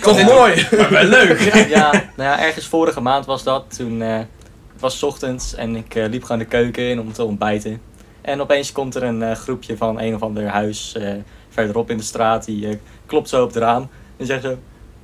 toch 0.01 0.23
mooi. 0.23 0.67
Maar 0.77 0.89
wel 0.89 1.03
leuk. 1.03 1.39
ja, 1.69 1.91
nou 1.91 2.29
ja, 2.29 2.39
ergens 2.39 2.67
vorige 2.67 3.01
maand 3.01 3.25
was 3.25 3.43
dat. 3.43 3.75
Toen 3.77 4.01
eh, 4.01 4.17
het 4.17 4.81
was 4.81 4.97
's 4.97 5.03
ochtends 5.03 5.55
en 5.55 5.75
ik 5.75 5.95
eh, 5.95 6.09
liep 6.09 6.23
gewoon 6.23 6.39
de 6.39 6.45
keuken 6.45 6.89
in 6.89 6.99
om 6.99 7.13
te 7.13 7.23
ontbijten. 7.23 7.81
En 8.23 8.41
opeens 8.41 8.71
komt 8.71 8.95
er 8.95 9.03
een 9.03 9.23
eh, 9.23 9.35
groepje 9.35 9.77
van 9.77 9.99
een 9.99 10.15
of 10.15 10.21
ander 10.21 10.47
huis 10.47 10.95
eh, 10.95 11.13
verderop 11.49 11.89
in 11.89 11.97
de 11.97 12.03
straat. 12.03 12.45
Die 12.45 12.67
eh, 12.67 12.75
klopt 13.05 13.29
zo 13.29 13.43
op 13.43 13.47
het 13.47 13.57
raam 13.57 13.89
en 14.17 14.25
zegt 14.25 14.43
zo... 14.43 14.49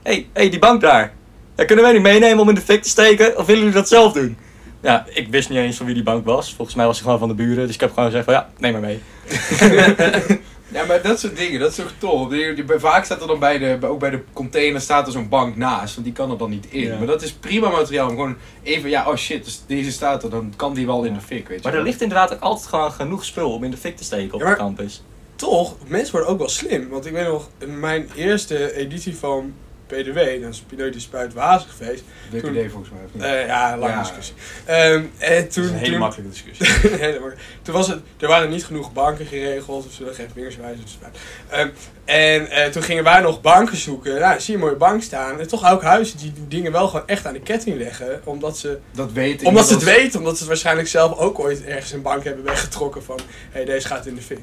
Hé, 0.03 0.11
hey, 0.11 0.27
hey, 0.33 0.49
die 0.49 0.59
bank 0.59 0.81
daar. 0.81 1.13
Ja, 1.55 1.65
kunnen 1.65 1.83
wij 1.83 1.93
die 1.93 2.01
meenemen 2.01 2.39
om 2.39 2.49
in 2.49 2.55
de 2.55 2.61
fik 2.61 2.83
te 2.83 2.89
steken? 2.89 3.37
Of 3.37 3.45
willen 3.45 3.61
jullie 3.61 3.77
dat 3.77 3.87
zelf 3.87 4.13
doen? 4.13 4.37
Ja, 4.81 5.05
ik 5.09 5.27
wist 5.27 5.49
niet 5.49 5.57
eens 5.57 5.77
van 5.77 5.85
wie 5.85 5.95
die 5.95 6.03
bank 6.03 6.25
was. 6.25 6.53
Volgens 6.53 6.77
mij 6.77 6.85
was 6.85 6.95
hij 6.95 7.03
gewoon 7.03 7.19
van 7.19 7.27
de 7.27 7.43
buren. 7.43 7.65
Dus 7.65 7.75
ik 7.75 7.81
heb 7.81 7.89
gewoon 7.89 8.05
gezegd 8.05 8.25
van 8.25 8.33
ja, 8.33 8.49
neem 8.57 8.71
maar 8.71 8.81
mee. 8.81 9.01
Ja, 10.71 10.85
maar 10.85 11.01
dat 11.01 11.19
soort 11.19 11.37
dingen, 11.37 11.59
dat 11.59 11.69
is 11.69 11.75
toch 11.75 11.93
tof. 11.97 12.33
Vaak 12.81 13.05
staat 13.05 13.21
er 13.21 13.27
dan 13.27 13.39
bij 13.39 13.57
de, 13.57 13.77
ook 13.87 13.99
bij 13.99 14.09
de 14.09 14.23
container 14.33 14.81
staat 14.81 15.05
er 15.05 15.11
zo'n 15.11 15.29
bank 15.29 15.55
naast, 15.55 15.93
want 15.93 16.05
die 16.05 16.15
kan 16.15 16.31
er 16.31 16.37
dan 16.37 16.49
niet 16.49 16.65
in. 16.69 16.81
Ja. 16.81 16.97
Maar 16.97 17.07
dat 17.07 17.21
is 17.21 17.31
prima 17.31 17.69
materiaal 17.69 18.05
om 18.09 18.15
gewoon 18.15 18.35
even, 18.63 18.89
ja, 18.89 19.09
oh 19.09 19.15
shit, 19.15 19.45
dus 19.45 19.61
deze 19.67 19.91
staat 19.91 20.23
er, 20.23 20.29
dan 20.29 20.53
kan 20.55 20.73
die 20.73 20.85
wel 20.85 21.03
in 21.03 21.13
de 21.13 21.21
fik, 21.21 21.47
weet 21.47 21.63
je 21.63 21.69
Maar 21.69 21.77
er 21.77 21.83
ligt 21.83 22.01
inderdaad 22.01 22.33
ook 22.33 22.39
altijd 22.39 22.67
gewoon 22.67 22.91
genoeg 22.91 23.25
spul 23.25 23.51
om 23.53 23.63
in 23.63 23.71
de 23.71 23.77
fik 23.77 23.97
te 23.97 24.03
steken 24.03 24.33
op 24.33 24.39
Ja, 24.39 24.45
maar- 24.45 24.55
de 24.55 24.61
campus. 24.61 25.03
Toch, 25.35 25.75
mensen 25.87 26.11
worden 26.11 26.29
ook 26.31 26.37
wel 26.39 26.49
slim. 26.49 26.89
Want 26.89 27.05
ik 27.05 27.13
weet 27.13 27.27
nog, 27.27 27.49
mijn 27.79 28.09
eerste 28.15 28.75
editie 28.75 29.15
van 29.15 29.53
PDW, 29.89 30.41
dat 30.41 30.53
is 30.53 30.59
Pineut 30.59 31.01
Spuit 31.01 31.33
Wazigfeest. 31.33 32.03
WPD 32.31 32.71
volgens 32.71 32.89
mij? 33.11 33.39
Eh 33.41 33.47
ja, 33.47 33.77
lange 33.77 33.93
Ja. 33.93 33.99
discussie. 34.01 34.35
Ehm, 34.65 35.03
en 35.17 35.41
Dat 35.43 35.53
toen, 35.53 35.63
is 35.63 35.69
een 35.69 35.75
hele 35.75 35.91
toen, 35.91 35.99
makkelijke 35.99 36.31
discussie. 36.31 36.89
Hele 37.05 37.11
makkelijk. 37.19 37.41
Toen 37.61 37.73
was 37.73 37.87
het, 37.87 37.99
er 38.17 38.27
waren 38.27 38.49
niet 38.49 38.65
genoeg 38.65 38.93
banken 38.93 39.25
geregeld, 39.25 39.85
of 39.85 39.93
zullen 39.93 40.13
geen 40.15 40.29
vingers 40.33 40.55
wijzen. 40.57 40.81
Dus 40.81 40.97
maar. 41.01 41.11
Ehm, 41.59 41.69
en 42.05 42.49
eh, 42.51 42.69
toen 42.69 42.83
gingen 42.83 43.03
wij 43.03 43.19
nog 43.21 43.41
banken 43.41 43.77
zoeken. 43.77 44.19
Nou, 44.19 44.39
zie 44.39 44.47
je 44.53 44.59
een 44.59 44.65
mooie 44.65 44.77
bank 44.77 45.03
staan. 45.03 45.39
En 45.39 45.47
toch 45.47 45.71
ook 45.71 45.81
huizen 45.81 46.17
die 46.17 46.33
dingen 46.47 46.71
wel 46.71 46.87
gewoon 46.87 47.07
echt 47.07 47.25
aan 47.25 47.33
de 47.33 47.41
ketting 47.41 47.77
leggen. 47.77 48.21
Omdat 48.23 48.57
ze, 48.57 48.79
dat 48.91 49.11
weten 49.11 49.47
omdat 49.47 49.67
ze 49.67 49.73
het 49.73 49.83
weten, 49.83 50.19
omdat 50.19 50.33
ze 50.33 50.39
het 50.39 50.47
waarschijnlijk 50.47 50.87
zelf 50.87 51.17
ook 51.17 51.39
ooit 51.39 51.63
ergens 51.65 51.91
een 51.91 52.01
bank 52.01 52.23
hebben 52.23 52.43
weggetrokken 52.43 53.03
van... 53.03 53.17
Hé, 53.17 53.25
hey, 53.51 53.65
deze 53.65 53.87
gaat 53.87 54.05
in 54.05 54.15
de 54.15 54.21
fik. 54.21 54.39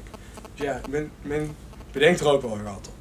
Dus 0.55 0.65
ja, 0.65 0.81
men, 0.89 1.11
men 1.21 1.55
bedenkt 1.91 2.19
er 2.19 2.27
ook 2.27 2.41
wel 2.41 2.55
weer 2.55 2.63
wat 2.63 2.87
op. 2.87 2.93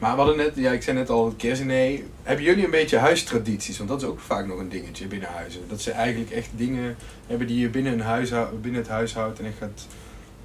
Maar 0.00 0.10
we 0.10 0.16
hadden 0.16 0.36
net, 0.36 0.52
ja, 0.54 0.70
ik 0.72 0.82
zei 0.82 0.96
net 0.96 1.10
al, 1.10 1.24
het 1.26 1.36
kerstdiner. 1.36 2.00
Hebben 2.22 2.44
jullie 2.44 2.64
een 2.64 2.70
beetje 2.70 2.98
huistradities? 2.98 3.76
Want 3.78 3.88
dat 3.90 4.02
is 4.02 4.08
ook 4.08 4.20
vaak 4.20 4.46
nog 4.46 4.58
een 4.58 4.68
dingetje 4.68 5.06
binnen 5.06 5.28
huizen. 5.28 5.60
Dat 5.68 5.80
ze 5.80 5.90
eigenlijk 5.90 6.30
echt 6.30 6.48
dingen 6.56 6.96
hebben 7.26 7.46
die 7.46 7.58
je 7.60 7.68
binnen, 7.68 7.92
een 7.92 8.00
huishou- 8.00 8.56
binnen 8.56 8.80
het 8.80 8.90
huishouden 8.90 9.38
en 9.38 9.44
echt 9.50 9.58
gaat, 9.58 9.86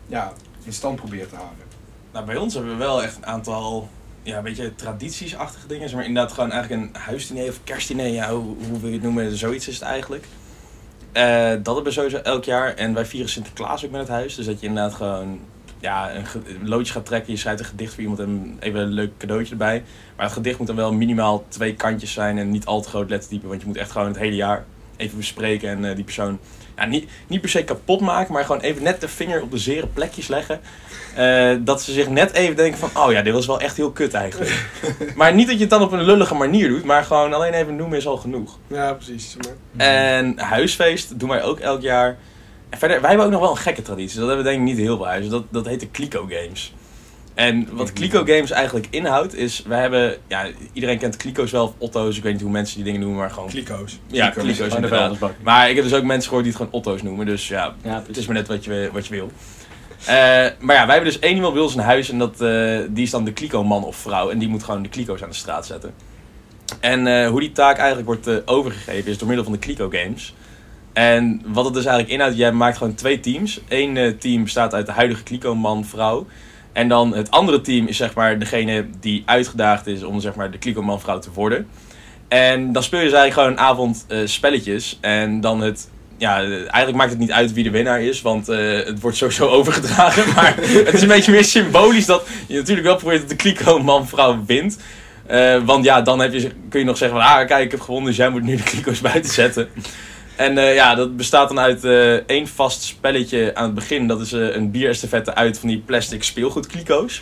ja, 0.07 0.33
in 0.63 0.73
stand 0.73 0.95
proberen 0.95 1.29
te 1.29 1.35
houden. 1.35 1.57
Nou, 2.13 2.25
bij 2.25 2.37
ons 2.37 2.53
hebben 2.53 2.71
we 2.71 2.77
wel 2.77 3.03
echt 3.03 3.15
een 3.17 3.25
aantal, 3.25 3.89
ja, 4.23 4.37
een 4.37 4.43
beetje 4.43 4.75
traditiesachtige 4.75 5.67
dingen. 5.67 5.95
Maar 5.95 6.05
inderdaad 6.05 6.31
gewoon 6.31 6.51
eigenlijk 6.51 6.81
een 6.81 7.01
huisdiner 7.01 7.47
of 7.47 7.59
kerstdiner, 7.63 8.07
ja, 8.07 8.29
hoe, 8.31 8.55
hoe 8.69 8.79
wil 8.79 8.87
je 8.89 8.95
het 8.95 9.03
noemen, 9.03 9.37
zoiets 9.37 9.67
is 9.67 9.73
het 9.73 9.83
eigenlijk. 9.83 10.25
Eh, 11.11 11.49
dat 11.49 11.65
hebben 11.65 11.83
we 11.83 11.91
sowieso 11.91 12.17
elk 12.17 12.43
jaar. 12.43 12.73
En 12.73 12.93
wij 12.93 13.05
vieren 13.05 13.29
Sinterklaas 13.29 13.85
ook 13.85 13.91
met 13.91 13.99
het 13.99 14.09
huis. 14.09 14.35
Dus 14.35 14.45
dat 14.45 14.59
je 14.59 14.67
inderdaad 14.67 14.93
gewoon 14.93 15.39
ja, 15.85 16.11
een, 16.15 16.67
loodje 16.67 16.93
gaat 16.93 17.05
trekken. 17.05 17.33
Je 17.33 17.39
schrijft 17.39 17.59
een 17.59 17.65
gedicht 17.65 17.93
voor 17.93 18.01
iemand 18.01 18.19
en 18.19 18.57
even 18.59 18.79
een 18.79 18.93
leuk 18.93 19.17
cadeautje 19.17 19.51
erbij. 19.51 19.83
Maar 20.15 20.25
het 20.25 20.33
gedicht 20.33 20.57
moet 20.57 20.67
dan 20.67 20.75
wel 20.75 20.93
minimaal 20.93 21.45
twee 21.47 21.75
kantjes 21.75 22.13
zijn 22.13 22.37
en 22.37 22.51
niet 22.51 22.65
al 22.65 22.81
te 22.81 22.89
groot 22.89 23.09
lettertype. 23.09 23.47
Want 23.47 23.61
je 23.61 23.67
moet 23.67 23.77
echt 23.77 23.91
gewoon 23.91 24.07
het 24.07 24.17
hele 24.17 24.35
jaar 24.35 24.65
even 24.97 25.17
bespreken 25.17 25.69
en 25.69 25.85
eh, 25.85 25.95
die 25.95 26.03
persoon 26.03 26.39
ja, 26.75 26.85
niet, 26.85 27.09
niet 27.27 27.41
per 27.41 27.49
se 27.49 27.63
kapot 27.63 28.01
maken, 28.01 28.33
maar 28.33 28.45
gewoon 28.45 28.61
even 28.61 28.83
net 28.83 29.01
de 29.01 29.07
vinger 29.07 29.41
op 29.41 29.51
de 29.51 29.57
zere 29.57 29.87
plekjes 29.87 30.27
leggen. 30.27 30.59
Eh, 31.15 31.55
dat 31.59 31.81
ze 31.81 31.91
zich 31.91 32.09
net 32.09 32.31
even 32.33 32.55
denken 32.55 32.79
van, 32.79 33.03
oh 33.03 33.11
ja, 33.11 33.21
dit 33.21 33.33
was 33.33 33.45
wel 33.45 33.59
echt 33.59 33.77
heel 33.77 33.91
kut 33.91 34.13
eigenlijk. 34.13 34.65
maar 35.15 35.33
niet 35.33 35.47
dat 35.47 35.55
je 35.55 35.61
het 35.61 35.69
dan 35.69 35.81
op 35.81 35.91
een 35.91 36.03
lullige 36.03 36.35
manier 36.35 36.67
doet, 36.67 36.83
maar 36.83 37.03
gewoon 37.03 37.33
alleen 37.33 37.53
even 37.53 37.75
noemen 37.75 37.97
is 37.97 38.07
al 38.07 38.17
genoeg. 38.17 38.57
Ja, 38.67 38.93
precies. 38.93 39.37
maar. 39.37 39.87
En 39.87 40.39
huisfeest 40.39 41.19
doen 41.19 41.29
wij 41.29 41.43
ook 41.43 41.59
elk 41.59 41.81
jaar. 41.81 42.17
En 42.69 42.77
verder, 42.77 42.99
wij 43.01 43.09
hebben 43.09 43.25
ook 43.25 43.31
nog 43.31 43.41
wel 43.41 43.51
een 43.51 43.57
gekke 43.57 43.81
traditie. 43.81 44.19
Dat 44.19 44.27
hebben 44.27 44.45
we 44.45 44.51
denk 44.51 44.61
ik 44.61 44.73
niet 44.73 44.85
heel 44.85 44.95
veel 44.95 45.07
huizen. 45.07 45.31
Dat, 45.31 45.43
dat 45.49 45.65
heet 45.65 45.79
de 45.79 45.91
Clico 45.91 46.27
Games. 46.29 46.73
En 47.35 47.67
wat 47.71 47.93
Clico 47.93 48.23
Games 48.25 48.51
eigenlijk 48.51 48.87
inhoudt 48.89 49.35
is, 49.35 49.63
wij 49.67 49.81
hebben, 49.81 50.17
ja, 50.27 50.47
iedereen 50.73 50.97
kent 50.97 51.17
Clico's 51.17 51.51
wel, 51.51 51.63
of 51.63 51.73
Otto's, 51.77 52.17
ik 52.17 52.23
weet 52.23 52.33
niet 52.33 52.41
hoe 52.41 52.51
mensen 52.51 52.75
die 52.75 52.83
dingen 52.83 52.99
noemen, 52.99 53.19
maar 53.19 53.31
gewoon... 53.31 53.49
Kliko's. 53.49 53.99
Ja, 54.07 54.31
Clico's. 54.31 54.43
Clico's 54.43 54.67
Gewoon 54.67 54.81
de 54.81 54.87
vuilnisbak. 54.87 55.33
Maar 55.43 55.69
ik 55.69 55.75
heb 55.75 55.83
dus 55.83 55.93
ook 55.93 56.03
mensen 56.03 56.27
gehoord 56.27 56.43
die 56.43 56.53
het 56.53 56.61
gewoon 56.61 56.81
Otto's 56.81 57.01
noemen, 57.01 57.25
dus 57.25 57.47
ja, 57.47 57.75
Ja, 57.81 58.03
het 58.07 58.17
is 58.17 58.25
maar 58.25 58.35
net 58.35 58.47
wat 58.47 58.63
je, 58.63 58.89
wat 58.93 59.07
je 59.07 59.15
wil. 59.15 59.31
Eh, 60.05 60.15
maar 60.59 60.75
ja, 60.75 60.85
wij 60.85 60.95
hebben 60.95 61.13
dus 61.13 61.19
één 61.19 61.35
iemand 61.35 61.53
bij 61.53 61.63
ons 61.63 61.73
in 61.73 61.79
huis 61.79 62.09
en 62.09 62.17
dat, 62.17 62.41
eh, 62.41 62.79
die 62.89 63.03
is 63.03 63.09
dan 63.09 63.25
de 63.25 63.33
Clico-man 63.33 63.83
of 63.83 63.95
vrouw. 63.95 64.29
En 64.29 64.37
die 64.37 64.47
moet 64.47 64.63
gewoon 64.63 64.81
de 64.81 64.89
Clico's 64.89 65.23
aan 65.23 65.29
de 65.29 65.35
straat 65.35 65.65
zetten. 65.65 65.93
En 66.79 67.07
eh, 67.07 67.29
hoe 67.29 67.39
die 67.39 67.51
taak 67.51 67.77
eigenlijk 67.77 68.07
wordt 68.07 68.47
overgegeven 68.47 69.11
is 69.11 69.17
door 69.17 69.27
middel 69.27 69.45
van 69.45 69.53
de 69.53 69.59
Clico 69.59 69.89
Games. 69.89 70.33
En 70.95 71.41
wat 71.45 71.65
het 71.65 71.73
dus 71.73 71.85
eigenlijk 71.85 72.13
inhoudt, 72.13 72.37
jij 72.37 72.51
maakt 72.51 72.77
gewoon 72.77 72.95
twee 72.95 73.19
teams. 73.19 73.59
Eén 73.67 73.97
eh, 73.97 74.11
team 74.19 74.43
bestaat 74.43 74.73
uit 74.73 74.85
de 74.85 74.91
huidige 74.91 75.23
Kliko-man, 75.23 75.85
vrouw. 75.85 76.27
En 76.73 76.87
dan 76.87 77.15
het 77.15 77.31
andere 77.31 77.61
team 77.61 77.87
is 77.87 77.97
zeg 77.97 78.13
maar 78.13 78.39
degene 78.39 78.85
die 78.99 79.23
uitgedaagd 79.25 79.87
is 79.87 80.03
om 80.03 80.19
zeg 80.19 80.35
maar 80.35 80.51
de 80.51 80.57
Kliko-man, 80.57 80.99
vrouw 80.99 81.19
te 81.19 81.29
worden. 81.33 81.67
En 82.27 82.71
dan 82.71 82.83
speel 82.83 82.99
je 82.99 83.05
dus 83.05 83.15
eigenlijk 83.15 83.47
gewoon 83.47 83.65
een 83.65 83.73
avond 83.73 84.05
eh, 84.07 84.17
spelletjes. 84.25 84.97
En 85.01 85.41
dan 85.41 85.61
het 85.61 85.89
ja, 86.17 86.39
eigenlijk 86.39 86.95
maakt 86.95 87.09
het 87.09 87.19
niet 87.19 87.31
uit 87.31 87.53
wie 87.53 87.63
de 87.63 87.69
winnaar 87.69 88.01
is, 88.01 88.21
want 88.21 88.49
eh, 88.49 88.85
het 88.85 88.99
wordt 88.99 89.17
sowieso 89.17 89.47
overgedragen. 89.57 90.33
Maar 90.33 90.55
het 90.57 90.93
is 90.93 91.01
een 91.01 91.07
beetje 91.07 91.31
meer 91.31 91.43
symbolisch 91.43 92.05
dat 92.05 92.27
je 92.47 92.55
natuurlijk 92.57 92.87
wel 92.87 92.95
probeert 92.95 93.19
dat 93.19 93.29
de 93.29 93.35
kliko 93.35 93.79
man-vrouw 93.79 94.43
wint. 94.45 94.77
Want 95.65 95.85
ja, 95.85 96.01
dan 96.01 96.19
heb 96.19 96.33
je, 96.33 96.51
kun 96.69 96.79
je 96.79 96.85
nog 96.85 96.97
zeggen 96.97 97.19
van, 97.19 97.27
ah 97.27 97.47
kijk, 97.47 97.63
ik 97.63 97.71
heb 97.71 97.81
gewonnen, 97.81 98.09
dus 98.09 98.17
jij 98.17 98.29
moet 98.29 98.43
nu 98.43 98.55
de 98.55 98.63
kliko's 98.63 99.01
buiten 99.01 99.33
zetten. 99.33 99.69
En 100.35 100.57
eh, 100.57 100.75
ja, 100.75 100.95
dat 100.95 101.17
bestaat 101.17 101.47
dan 101.47 101.59
uit 101.59 101.83
eh, 101.83 102.13
één 102.13 102.47
vast 102.47 102.83
spelletje 102.83 103.51
aan 103.53 103.65
het 103.65 103.73
begin. 103.73 104.07
Dat 104.07 104.21
is 104.21 104.33
eh, 104.33 104.55
een 104.55 104.71
bierestafette 104.71 105.35
uit 105.35 105.59
van 105.59 105.69
die 105.69 105.83
plastic 105.85 106.23
speelgoedkliko's. 106.23 107.21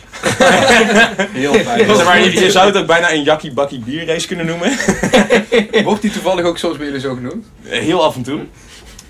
Heel 1.32 1.54
fijn. 1.54 1.86
Maar, 1.86 2.24
je, 2.24 2.40
je 2.40 2.50
zou 2.50 2.66
het 2.66 2.76
ook 2.76 2.86
bijna 2.86 3.12
een 3.12 3.22
jakkie 3.22 3.52
bakkie 3.52 3.78
bierrace 3.78 4.26
kunnen 4.26 4.46
noemen. 4.46 4.76
Wordt 5.84 6.02
die 6.02 6.10
toevallig 6.10 6.44
ook 6.44 6.58
soms 6.58 6.76
bij 6.76 6.86
jullie 6.86 7.00
zo 7.00 7.14
genoemd? 7.14 7.46
Heel 7.62 8.04
af 8.04 8.16
en 8.16 8.22
toe. 8.22 8.40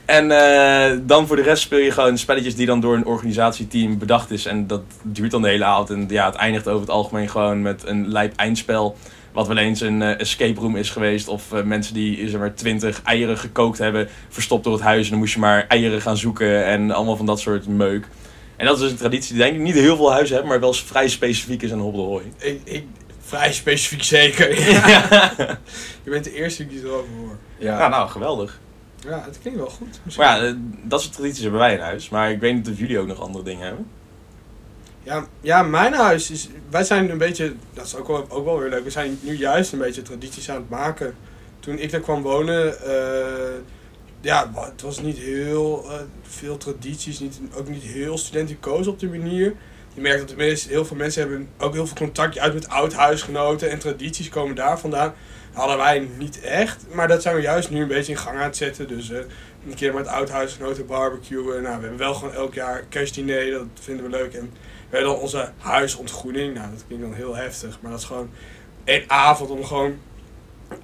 En 0.05 0.31
eh, 0.31 0.99
dan 1.03 1.27
voor 1.27 1.37
de 1.37 1.43
rest 1.43 1.63
speel 1.63 1.79
je 1.79 1.91
gewoon 1.91 2.19
spelletjes 2.19 2.55
die 2.55 2.67
dan 2.67 2.81
door 2.81 2.95
een 2.95 3.07
organisatieteam 3.07 3.99
bedacht 3.99 4.31
is. 4.31 4.47
En 4.47 4.67
dat 4.67 4.83
duurt 5.03 5.31
dan 5.31 5.43
de 5.43 5.49
hele 5.49 5.65
avond. 5.65 5.91
En 5.91 6.07
ja, 6.09 6.27
het 6.27 6.35
eindigt 6.35 6.69
over 6.69 6.81
het 6.81 6.91
algemeen 6.91 7.29
gewoon 7.29 7.63
met 7.63 7.87
een 7.87 8.09
lijp 8.09 8.33
eindspel. 8.37 8.97
Wat 9.33 9.47
wel 9.47 9.57
eens 9.57 9.81
een 9.81 10.03
eh, 10.03 10.21
escape 10.21 10.61
room 10.61 10.77
is 10.77 10.91
geweest. 10.91 11.29
Of 11.29 11.53
eh, 11.53 11.63
mensen 11.63 11.95
die 11.95 12.29
zeg 12.29 12.41
maar, 12.41 12.55
twintig 12.55 13.03
eieren 13.03 13.39
gekookt 13.39 13.79
hebben. 13.79 14.09
Verstopt 14.29 14.65
door 14.65 14.73
het 14.73 14.83
huis. 14.83 15.05
En 15.05 15.11
dan 15.11 15.19
moest 15.19 15.35
je 15.35 15.41
maar 15.41 15.67
eieren 15.69 16.01
gaan 16.01 16.17
zoeken. 16.17 16.65
En 16.65 16.91
allemaal 16.91 17.17
van 17.17 17.27
dat 17.27 17.41
soort 17.41 17.67
meuk. 17.67 18.07
En 18.57 18.67
dat 18.67 18.75
is 18.75 18.83
dus 18.83 18.91
een 18.91 18.97
traditie 18.97 19.35
die 19.35 19.43
denk 19.43 19.55
ik 19.55 19.63
niet 19.63 19.75
heel 19.75 19.97
veel 19.97 20.13
huizen 20.13 20.35
hebben. 20.35 20.53
Maar 20.53 20.61
wel 20.61 20.73
vrij 20.73 21.09
specifiek 21.09 21.63
is 21.63 21.73
aan 21.73 21.79
Hobbelhooi. 21.79 22.25
Ik, 22.39 22.61
ik, 22.65 22.85
vrij 23.21 23.53
specifiek 23.53 24.03
zeker. 24.03 24.51
Je 26.05 26.11
bent 26.11 26.25
de 26.25 26.35
eerste 26.35 26.67
die 26.67 26.81
erover 26.81 27.13
hoor. 27.19 27.37
Ja. 27.59 27.79
Ja, 27.79 27.89
nou, 27.89 28.09
geweldig. 28.09 28.63
Ja, 29.05 29.23
het 29.27 29.39
klinkt 29.41 29.59
wel 29.59 29.71
goed. 29.71 30.01
Misschien. 30.03 30.25
Maar 30.27 30.43
ja, 30.43 30.49
eh, 30.49 30.55
dat 30.83 31.01
soort 31.03 31.15
tradities 31.15 31.43
hebben 31.43 31.61
wij 31.61 31.75
in 31.75 31.81
huis. 31.81 32.09
Maar 32.09 32.31
ik 32.31 32.41
weet 32.41 32.55
niet 32.55 32.69
of 32.69 32.79
jullie 32.79 32.99
ook 32.99 33.07
nog 33.07 33.21
andere 33.21 33.45
dingen 33.45 33.67
hebben. 33.67 33.87
Ja, 35.03 35.27
ja, 35.41 35.63
mijn 35.63 35.93
huis 35.93 36.31
is. 36.31 36.49
Wij 36.71 36.85
zijn 36.85 37.11
een 37.11 37.19
beetje. 37.19 37.55
Dat 37.75 37.87
is 37.87 37.97
ook 37.97 38.07
wel, 38.07 38.27
ook 38.29 38.45
wel 38.45 38.59
weer 38.59 38.71
leuk. 38.71 38.85
We 38.85 38.91
zijn 38.91 39.19
nu 39.21 39.37
juist 39.37 39.73
een 39.73 39.79
beetje 39.79 40.03
tradities 40.03 40.51
aan 40.51 40.57
het 40.57 40.69
maken. 40.69 41.15
Toen 41.61 41.79
ik 41.79 41.91
daar 41.91 42.01
kwam 42.01 42.23
wonen. 42.23 42.81
eh, 42.83 43.61
ja, 44.21 44.51
het 44.55 44.83
was 44.83 45.01
niet 45.01 45.19
heel 45.19 45.85
eh, 45.91 45.97
veel 46.23 46.57
tradities. 46.57 47.21
Niet, 47.21 47.41
ook 47.55 47.69
niet 47.69 47.83
heel 47.83 48.19
studenticoos 48.19 48.87
op 48.87 48.99
die 49.01 49.09
manier. 49.09 49.55
Je 49.95 50.01
merkt 50.01 50.19
dat 50.19 50.29
tenminste 50.29 50.69
heel 50.69 50.85
veel 50.85 50.97
mensen 50.97 51.21
hebben 51.21 51.49
ook 51.59 51.73
heel 51.73 51.87
veel 51.87 51.97
contact 51.97 52.39
uit 52.39 52.55
met 52.55 52.69
oud-huisgenoten. 52.69 53.71
En 53.71 53.79
tradities 53.79 54.29
komen 54.29 54.55
daar 54.57 54.79
vandaan. 54.79 55.15
Hadden 55.55 55.77
wij 55.77 56.09
niet 56.19 56.41
echt. 56.41 56.85
Maar 56.93 57.09
dat 57.09 57.23
zijn 57.23 57.35
we 57.37 57.41
juist 57.43 57.71
nu 57.71 57.83
een 57.83 57.89
beetje 57.89 58.13
in 58.13 58.19
gang 58.19 58.37
aan 58.39 58.43
het 58.45 58.57
zetten. 58.57 58.89
Dus 58.89 59.11
eh, 59.11 59.19
een 59.67 59.75
keer 59.75 59.95
met 59.95 60.07
oud-huisgenoten 60.07 60.87
barbecuen. 60.87 61.63
Nou, 61.63 61.77
we 61.77 61.81
hebben 61.81 61.97
wel 61.97 62.15
gewoon 62.15 62.35
elk 62.35 62.55
jaar 62.55 62.85
kerstdiner. 62.89 63.51
Dat 63.51 63.67
vinden 63.81 64.05
we 64.05 64.11
leuk. 64.11 64.35
En 64.35 64.53
we 64.91 64.97
hebben 64.97 65.11
dan 65.11 65.21
onze 65.21 65.51
huisontgroening. 65.59 66.55
Nou, 66.55 66.71
dat 66.71 66.85
klinkt 66.87 67.05
dan 67.05 67.15
heel 67.15 67.37
heftig. 67.37 67.79
Maar 67.81 67.91
dat 67.91 68.01
is 68.01 68.07
gewoon 68.07 68.31
één 68.85 69.05
avond 69.07 69.51
om 69.51 69.65
gewoon 69.65 69.99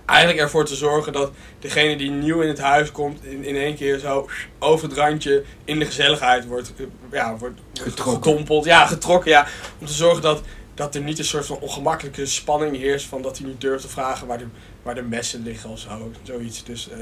eigenlijk 0.05 0.41
ervoor 0.41 0.65
te 0.65 0.75
zorgen 0.75 1.13
dat 1.13 1.31
degene 1.59 1.97
die 1.97 2.11
nieuw 2.11 2.41
in 2.41 2.49
het 2.49 2.59
huis 2.59 2.93
komt, 2.93 3.25
in, 3.25 3.45
in 3.45 3.57
één 3.57 3.77
keer 3.77 3.99
zo 3.99 4.29
over 4.59 4.89
het 4.89 4.97
randje 4.99 5.45
in 5.65 5.79
de 5.79 5.85
gezelligheid 5.85 6.47
wordt, 6.47 6.73
eh, 6.77 6.85
ja, 7.13 7.37
wordt 7.37 7.61
Getrokken. 7.73 8.23
gedompeld. 8.23 8.65
Ja, 8.65 8.87
getrokken, 8.87 9.31
ja. 9.31 9.47
Om 9.79 9.87
te 9.87 9.93
zorgen 9.93 10.23
dat, 10.23 10.43
dat 10.75 10.95
er 10.95 11.03
niet 11.03 11.19
een 11.19 11.25
soort 11.25 11.47
van 11.47 11.59
ongemakkelijke 11.59 12.27
spanning 12.27 12.77
heerst 12.77 13.07
van 13.07 13.23
dat 13.23 13.39
hij 13.39 13.47
niet 13.47 13.61
durft 13.61 13.83
te 13.83 13.89
vragen 13.89 14.27
waar 14.27 14.39
de, 14.39 14.47
waar 14.83 14.95
de 14.95 15.03
messen 15.03 15.43
liggen 15.43 15.71
of 15.71 15.79
zo. 15.79 16.11
Zoiets. 16.23 16.65
Dus 16.65 16.91
eh, 16.91 16.99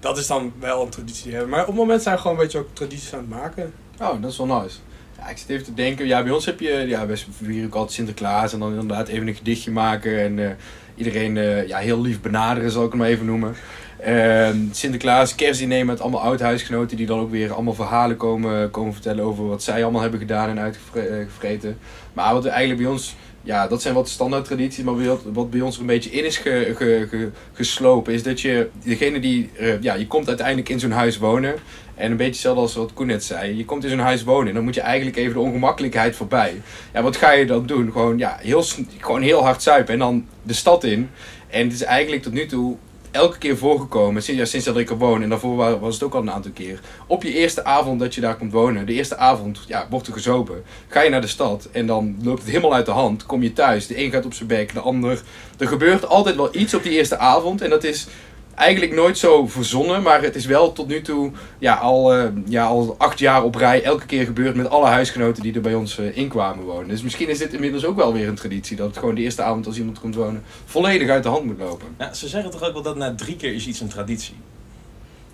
dat 0.00 0.18
is 0.18 0.26
dan 0.26 0.52
wel 0.60 0.82
een 0.82 0.90
traditie 0.90 1.22
die 1.22 1.32
we 1.32 1.38
hebben. 1.38 1.54
Maar 1.54 1.60
op 1.60 1.66
het 1.66 1.76
moment 1.76 2.02
zijn 2.02 2.14
we 2.14 2.20
gewoon 2.20 2.36
een 2.36 2.42
beetje 2.42 2.58
ook 2.58 2.68
tradities 2.72 3.12
aan 3.12 3.18
het 3.18 3.28
maken. 3.28 3.72
Oh, 4.00 4.22
dat 4.22 4.30
is 4.30 4.38
wel 4.38 4.46
nice. 4.46 4.76
Ja, 5.18 5.28
ik 5.28 5.38
zit 5.38 5.48
even 5.48 5.64
te 5.64 5.74
denken. 5.74 6.06
Ja, 6.06 6.22
bij 6.22 6.32
ons 6.32 6.44
heb 6.44 6.60
je, 6.60 6.70
ja, 6.70 7.06
wij 7.06 7.16
vieren 7.42 7.66
ook 7.66 7.74
altijd 7.74 7.92
Sinterklaas 7.92 8.52
en 8.52 8.58
dan 8.58 8.70
inderdaad 8.70 9.08
even 9.08 9.28
een 9.28 9.34
gedichtje 9.34 9.70
maken 9.70 10.20
en 10.20 10.38
eh, 10.38 10.54
iedereen 10.94 11.36
eh, 11.36 11.68
ja, 11.68 11.78
heel 11.78 12.00
lief 12.00 12.20
benaderen, 12.20 12.70
zal 12.70 12.84
ik 12.84 12.94
maar 12.94 13.08
even 13.08 13.26
noemen. 13.26 13.54
Ehm, 14.00 14.56
Sinterklaas, 14.70 15.34
kerstdiner 15.34 15.84
met 15.84 16.00
allemaal 16.00 16.20
oud-huisgenoten 16.20 16.96
die 16.96 17.06
dan 17.06 17.18
ook 17.18 17.30
weer 17.30 17.52
allemaal 17.52 17.74
verhalen 17.74 18.16
komen, 18.16 18.70
komen 18.70 18.92
vertellen 18.92 19.24
over 19.24 19.46
wat 19.46 19.62
zij 19.62 19.82
allemaal 19.82 20.02
hebben 20.02 20.20
gedaan 20.20 20.48
en 20.48 20.58
uitgevreten. 20.58 21.78
Maar 22.14 22.34
wat 22.34 22.44
er 22.44 22.50
eigenlijk 22.50 22.82
bij 22.82 22.90
ons, 22.90 23.14
ja, 23.42 23.66
dat 23.66 23.82
zijn 23.82 23.94
wat 23.94 24.08
standaard 24.08 24.44
tradities, 24.44 24.84
maar 24.84 25.04
wat, 25.06 25.22
wat 25.32 25.50
bij 25.50 25.60
ons 25.60 25.74
er 25.74 25.80
een 25.80 25.86
beetje 25.86 26.10
in 26.10 26.24
is 26.24 26.36
ge, 26.36 26.72
ge- 26.76 27.06
ge- 27.10 27.30
geslopen, 27.52 28.12
is 28.12 28.22
dat 28.22 28.40
je, 28.40 28.68
degene 28.84 29.20
die, 29.20 29.50
eh, 29.58 29.82
ja, 29.82 29.94
je 29.94 30.06
komt 30.06 30.28
uiteindelijk 30.28 30.68
in 30.68 30.80
zo'n 30.80 30.90
huis 30.90 31.18
wonen. 31.18 31.54
En 31.94 32.10
een 32.10 32.16
beetje 32.16 32.32
hetzelfde 32.32 32.60
als 32.60 32.74
wat 32.74 32.92
Koen 32.92 33.06
net 33.06 33.24
zei. 33.24 33.56
Je 33.56 33.64
komt 33.64 33.84
in 33.84 33.90
zo'n 33.90 33.98
huis 33.98 34.24
wonen 34.24 34.48
en 34.48 34.54
dan 34.54 34.64
moet 34.64 34.74
je 34.74 34.80
eigenlijk 34.80 35.16
even 35.16 35.32
de 35.32 35.38
ongemakkelijkheid 35.40 36.16
voorbij. 36.16 36.60
Ja, 36.92 37.02
wat 37.02 37.16
ga 37.16 37.32
je 37.32 37.46
dan 37.46 37.66
doen? 37.66 37.92
Gewoon, 37.92 38.18
ja, 38.18 38.38
heel, 38.40 38.62
gewoon 39.00 39.22
heel 39.22 39.42
hard 39.42 39.62
zuipen 39.62 39.92
en 39.92 39.98
dan 39.98 40.26
de 40.42 40.52
stad 40.52 40.84
in. 40.84 41.10
En 41.48 41.64
het 41.64 41.72
is 41.72 41.82
eigenlijk 41.82 42.22
tot 42.22 42.32
nu 42.32 42.46
toe 42.46 42.76
elke 43.14 43.38
keer 43.38 43.56
voorgekomen, 43.56 44.22
sinds, 44.22 44.40
ja, 44.40 44.46
sinds 44.46 44.66
dat 44.66 44.76
ik 44.76 44.90
er 44.90 44.96
woon. 44.98 45.22
En 45.22 45.28
daarvoor 45.28 45.56
wa- 45.56 45.78
was 45.78 45.94
het 45.94 46.02
ook 46.02 46.14
al 46.14 46.20
een 46.20 46.30
aantal 46.30 46.50
keer. 46.50 46.80
Op 47.06 47.22
je 47.22 47.32
eerste 47.32 47.64
avond 47.64 48.00
dat 48.00 48.14
je 48.14 48.20
daar 48.20 48.36
komt 48.36 48.52
wonen, 48.52 48.86
de 48.86 48.92
eerste 48.92 49.16
avond 49.16 49.60
ja, 49.66 49.86
wordt 49.90 50.06
er 50.06 50.12
gezopen. 50.12 50.62
Ga 50.88 51.00
je 51.02 51.10
naar 51.10 51.20
de 51.20 51.26
stad 51.26 51.68
en 51.72 51.86
dan 51.86 52.16
loopt 52.22 52.38
het 52.42 52.48
helemaal 52.48 52.74
uit 52.74 52.86
de 52.86 52.92
hand. 52.92 53.26
Kom 53.26 53.42
je 53.42 53.52
thuis, 53.52 53.86
de 53.86 54.04
een 54.04 54.10
gaat 54.10 54.24
op 54.24 54.34
zijn 54.34 54.48
bek, 54.48 54.72
de 54.72 54.80
ander. 54.80 55.22
Er 55.58 55.68
gebeurt 55.68 56.06
altijd 56.06 56.36
wel 56.36 56.56
iets 56.56 56.74
op 56.74 56.82
die 56.82 56.92
eerste 56.92 57.18
avond. 57.18 57.60
En 57.60 57.70
dat 57.70 57.84
is 57.84 58.06
eigenlijk 58.54 58.92
nooit 58.92 59.18
zo 59.18 59.46
verzonnen, 59.46 60.02
maar 60.02 60.22
het 60.22 60.34
is 60.34 60.46
wel 60.46 60.72
tot 60.72 60.88
nu 60.88 61.02
toe 61.02 61.30
ja, 61.58 61.74
al, 61.74 62.14
eh, 62.14 62.28
ja, 62.46 62.64
al 62.64 62.94
acht 62.98 63.18
jaar 63.18 63.42
op 63.42 63.54
rij 63.54 63.82
elke 63.82 64.06
keer 64.06 64.24
gebeurd 64.24 64.54
met 64.54 64.70
alle 64.70 64.86
huisgenoten 64.86 65.42
die 65.42 65.54
er 65.54 65.60
bij 65.60 65.74
ons 65.74 65.98
eh, 65.98 66.16
in 66.16 66.28
kwamen 66.28 66.64
wonen. 66.64 66.88
Dus 66.88 67.02
misschien 67.02 67.28
is 67.28 67.38
dit 67.38 67.52
inmiddels 67.52 67.84
ook 67.84 67.96
wel 67.96 68.12
weer 68.12 68.28
een 68.28 68.34
traditie, 68.34 68.76
dat 68.76 68.86
het 68.86 68.98
gewoon 68.98 69.14
de 69.14 69.20
eerste 69.20 69.42
avond 69.42 69.66
als 69.66 69.78
iemand 69.78 70.00
komt 70.00 70.14
wonen 70.14 70.42
volledig 70.64 71.08
uit 71.08 71.22
de 71.22 71.28
hand 71.28 71.44
moet 71.44 71.58
lopen. 71.58 71.86
Ja, 71.98 72.12
ze 72.12 72.28
zeggen 72.28 72.50
toch 72.50 72.62
ook 72.62 72.72
wel 72.72 72.82
dat 72.82 72.96
na 72.96 73.14
drie 73.14 73.36
keer 73.36 73.54
is 73.54 73.66
iets 73.66 73.80
een 73.80 73.88
traditie. 73.88 74.36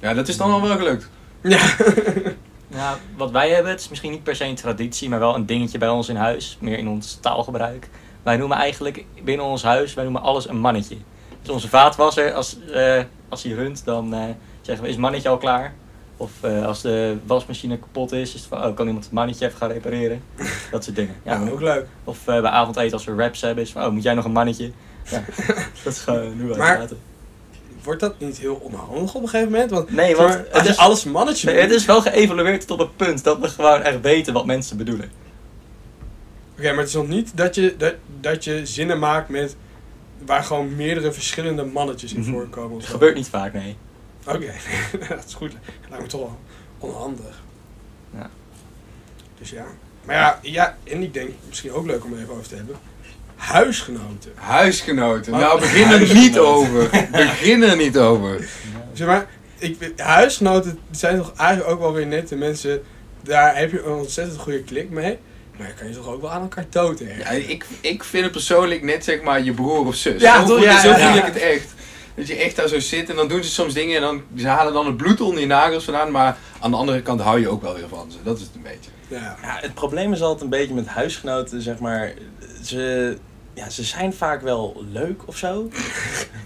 Ja, 0.00 0.14
dat 0.14 0.28
is 0.28 0.36
dan 0.36 0.50
al 0.50 0.62
wel 0.62 0.76
gelukt. 0.76 1.08
Ja. 1.40 1.60
Ja, 2.72 2.98
wat 3.16 3.30
wij 3.30 3.50
hebben, 3.50 3.70
het 3.70 3.80
is 3.80 3.88
misschien 3.88 4.10
niet 4.10 4.22
per 4.22 4.36
se 4.36 4.44
een 4.44 4.54
traditie, 4.54 5.08
maar 5.08 5.18
wel 5.18 5.34
een 5.34 5.46
dingetje 5.46 5.78
bij 5.78 5.88
ons 5.88 6.08
in 6.08 6.16
huis. 6.16 6.56
Meer 6.60 6.78
in 6.78 6.88
ons 6.88 7.18
taalgebruik. 7.20 7.88
Wij 8.22 8.36
noemen 8.36 8.56
eigenlijk 8.56 9.04
binnen 9.24 9.46
ons 9.46 9.62
huis, 9.62 9.94
wij 9.94 10.04
noemen 10.04 10.22
alles 10.22 10.48
een 10.48 10.58
mannetje. 10.58 10.96
Dus 11.42 11.50
onze 11.52 11.68
vaatwasser, 11.68 12.32
als, 12.32 12.56
eh, 12.72 13.02
als 13.28 13.42
hij 13.42 13.52
runt, 13.52 13.84
dan 13.84 14.14
eh, 14.14 14.24
zeggen 14.60 14.84
we, 14.84 14.90
is 14.90 14.96
mannetje 14.96 15.28
al 15.28 15.38
klaar? 15.38 15.74
Of 16.16 16.30
eh, 16.40 16.66
als 16.66 16.80
de 16.82 17.16
wasmachine 17.26 17.78
kapot 17.78 18.12
is, 18.12 18.34
is 18.34 18.40
het 18.40 18.48
van, 18.48 18.64
oh, 18.64 18.76
kan 18.76 18.86
iemand 18.86 19.04
het 19.04 19.12
mannetje 19.14 19.46
even 19.46 19.58
gaan 19.58 19.70
repareren? 19.70 20.22
Dat 20.70 20.84
soort 20.84 20.96
dingen. 20.96 21.14
Ja, 21.24 21.40
Ja, 21.44 21.50
ook 21.50 21.60
leuk. 21.60 21.86
Of 22.04 22.24
bij 22.24 22.42
avondeten 22.42 22.92
als 22.92 23.04
we 23.04 23.14
wraps 23.14 23.40
hebben, 23.40 23.64
is 23.64 23.70
van, 23.72 23.84
oh, 23.84 23.90
moet 23.92 24.02
jij 24.02 24.14
nog 24.14 24.24
een 24.24 24.32
mannetje? 24.32 24.70
Ja, 25.10 25.24
dat 25.84 25.92
is 25.92 25.98
gewoon 26.00 26.48
wij 26.48 26.56
Maar- 26.58 26.76
praten. 26.76 26.98
Wordt 27.82 28.00
dat 28.00 28.14
niet 28.18 28.38
heel 28.38 28.54
onhandig 28.54 29.14
op 29.14 29.22
een 29.22 29.28
gegeven 29.28 29.52
moment? 29.52 29.70
Want 29.70 29.90
Nee, 29.92 30.16
want 30.16 30.28
maar, 30.28 30.44
het 30.50 30.66
is- 30.66 30.76
alles 30.76 31.04
mannetje 31.04 31.50
Nee, 31.52 31.60
het 31.60 31.70
is 31.70 31.84
wel 31.84 32.00
geëvalueerd 32.02 32.66
tot 32.66 32.78
het 32.78 32.96
punt 32.96 33.24
dat 33.24 33.38
we 33.38 33.48
gewoon 33.48 33.82
echt 33.82 34.00
weten 34.00 34.32
wat 34.32 34.46
mensen 34.46 34.76
bedoelen. 34.76 35.10
Oké, 36.58 36.68
maar 36.68 36.78
het 36.78 36.88
is 36.88 36.94
nog 36.94 37.08
niet 37.08 37.36
dat 37.36 37.54
je, 37.54 37.74
dat, 37.78 37.94
dat 38.20 38.44
je 38.44 38.66
zinnen 38.66 38.98
maakt 38.98 39.28
met 39.28 39.56
waar 40.26 40.42
gewoon 40.44 40.76
meerdere 40.76 41.12
verschillende 41.12 41.64
mannetjes 41.64 42.12
in 42.14 42.20
Mhm. 42.20 42.30
voorkomen. 42.30 42.82
zo. 42.82 42.88
gebeurt 42.88 43.14
niet 43.14 43.28
vaak, 43.28 43.52
nee. 43.52 43.76
Oké, 44.26 44.52
dat 45.08 45.24
is 45.26 45.34
goed. 45.34 45.52
Lijkt 45.88 46.02
me 46.04 46.08
toch 46.08 46.20
wel 46.20 46.38
onhandig. 46.78 47.42
Ja. 48.14 48.30
Dus 49.38 49.50
ja. 49.50 49.64
Maar 50.04 50.16
ja, 50.16 50.38
ja, 50.42 50.76
en 50.84 51.02
ik 51.02 51.14
denk 51.14 51.30
misschien 51.48 51.72
ook 51.72 51.86
leuk 51.86 52.04
om 52.04 52.12
er 52.12 52.18
even 52.20 52.32
over 52.32 52.48
te 52.48 52.54
hebben. 52.54 52.76
Huisgenoten. 53.36 54.32
Huisgenoten, 54.34 55.32
Oh, 55.34 55.38
nou 55.40 55.60
begin 55.60 55.88
er 55.90 56.14
niet 56.14 56.38
over. 56.38 57.08
Begin 57.10 57.62
er 57.62 57.76
niet 57.76 57.98
over. 57.98 58.48
Zeg 58.92 59.06
maar, 59.06 59.26
ik, 59.58 59.92
huisgenoten 59.96 60.78
zijn 60.90 61.16
toch 61.16 61.32
eigenlijk 61.36 61.70
ook 61.70 61.80
wel 61.80 61.92
weer 61.92 62.06
net 62.06 62.28
de 62.28 62.36
mensen. 62.36 62.82
Daar 63.22 63.56
heb 63.56 63.70
je 63.70 63.82
een 63.82 63.92
ontzettend 63.92 64.38
goede 64.38 64.62
klik 64.62 64.90
mee. 64.90 65.18
Maar 65.60 65.68
je 65.68 65.74
kan 65.74 65.88
je 65.88 65.94
toch 65.94 66.08
ook 66.08 66.20
wel 66.20 66.30
aan 66.30 66.42
elkaar 66.42 66.66
dood 66.70 66.98
Ja, 66.98 67.28
ik, 67.30 67.64
ik 67.80 68.04
vind 68.04 68.22
het 68.22 68.32
persoonlijk 68.32 68.82
net 68.82 69.04
zeg 69.04 69.22
maar 69.22 69.42
je 69.42 69.52
broer 69.52 69.86
of 69.86 69.94
zus. 69.94 70.20
Ja, 70.22 70.46
zo 70.46 70.54
toch? 70.54 70.64
Ja, 70.64 70.80
zo 70.80 70.88
ja. 70.88 71.14
ik 71.14 71.24
het 71.24 71.36
echt. 71.36 71.74
Dat 72.14 72.26
je 72.28 72.34
echt 72.36 72.56
daar 72.56 72.68
zo 72.68 72.80
zit 72.80 73.10
en 73.10 73.16
dan 73.16 73.28
doen 73.28 73.44
ze 73.44 73.50
soms 73.50 73.74
dingen 73.74 73.96
en 73.96 74.02
dan, 74.02 74.22
ze 74.36 74.46
halen 74.46 74.72
dan 74.72 74.86
het 74.86 74.96
bloed 74.96 75.20
onder 75.20 75.40
je 75.40 75.46
nagels 75.46 75.84
vandaan. 75.84 76.10
Maar 76.10 76.36
aan 76.60 76.70
de 76.70 76.76
andere 76.76 77.02
kant 77.02 77.20
hou 77.20 77.40
je 77.40 77.48
ook 77.48 77.62
wel 77.62 77.74
weer 77.74 77.88
van 77.88 78.10
ze. 78.10 78.18
Dat 78.22 78.36
is 78.36 78.42
het 78.42 78.54
een 78.54 78.62
beetje. 78.62 78.90
Ja. 79.08 79.36
Ja, 79.42 79.58
het 79.60 79.74
probleem 79.74 80.12
is 80.12 80.22
altijd 80.22 80.42
een 80.42 80.48
beetje 80.48 80.74
met 80.74 80.86
huisgenoten, 80.86 81.62
zeg 81.62 81.78
maar. 81.78 82.12
Ze, 82.64 83.16
ja, 83.54 83.70
ze 83.70 83.84
zijn 83.84 84.12
vaak 84.12 84.42
wel 84.42 84.84
leuk 84.92 85.22
of 85.26 85.36
zo. 85.36 85.68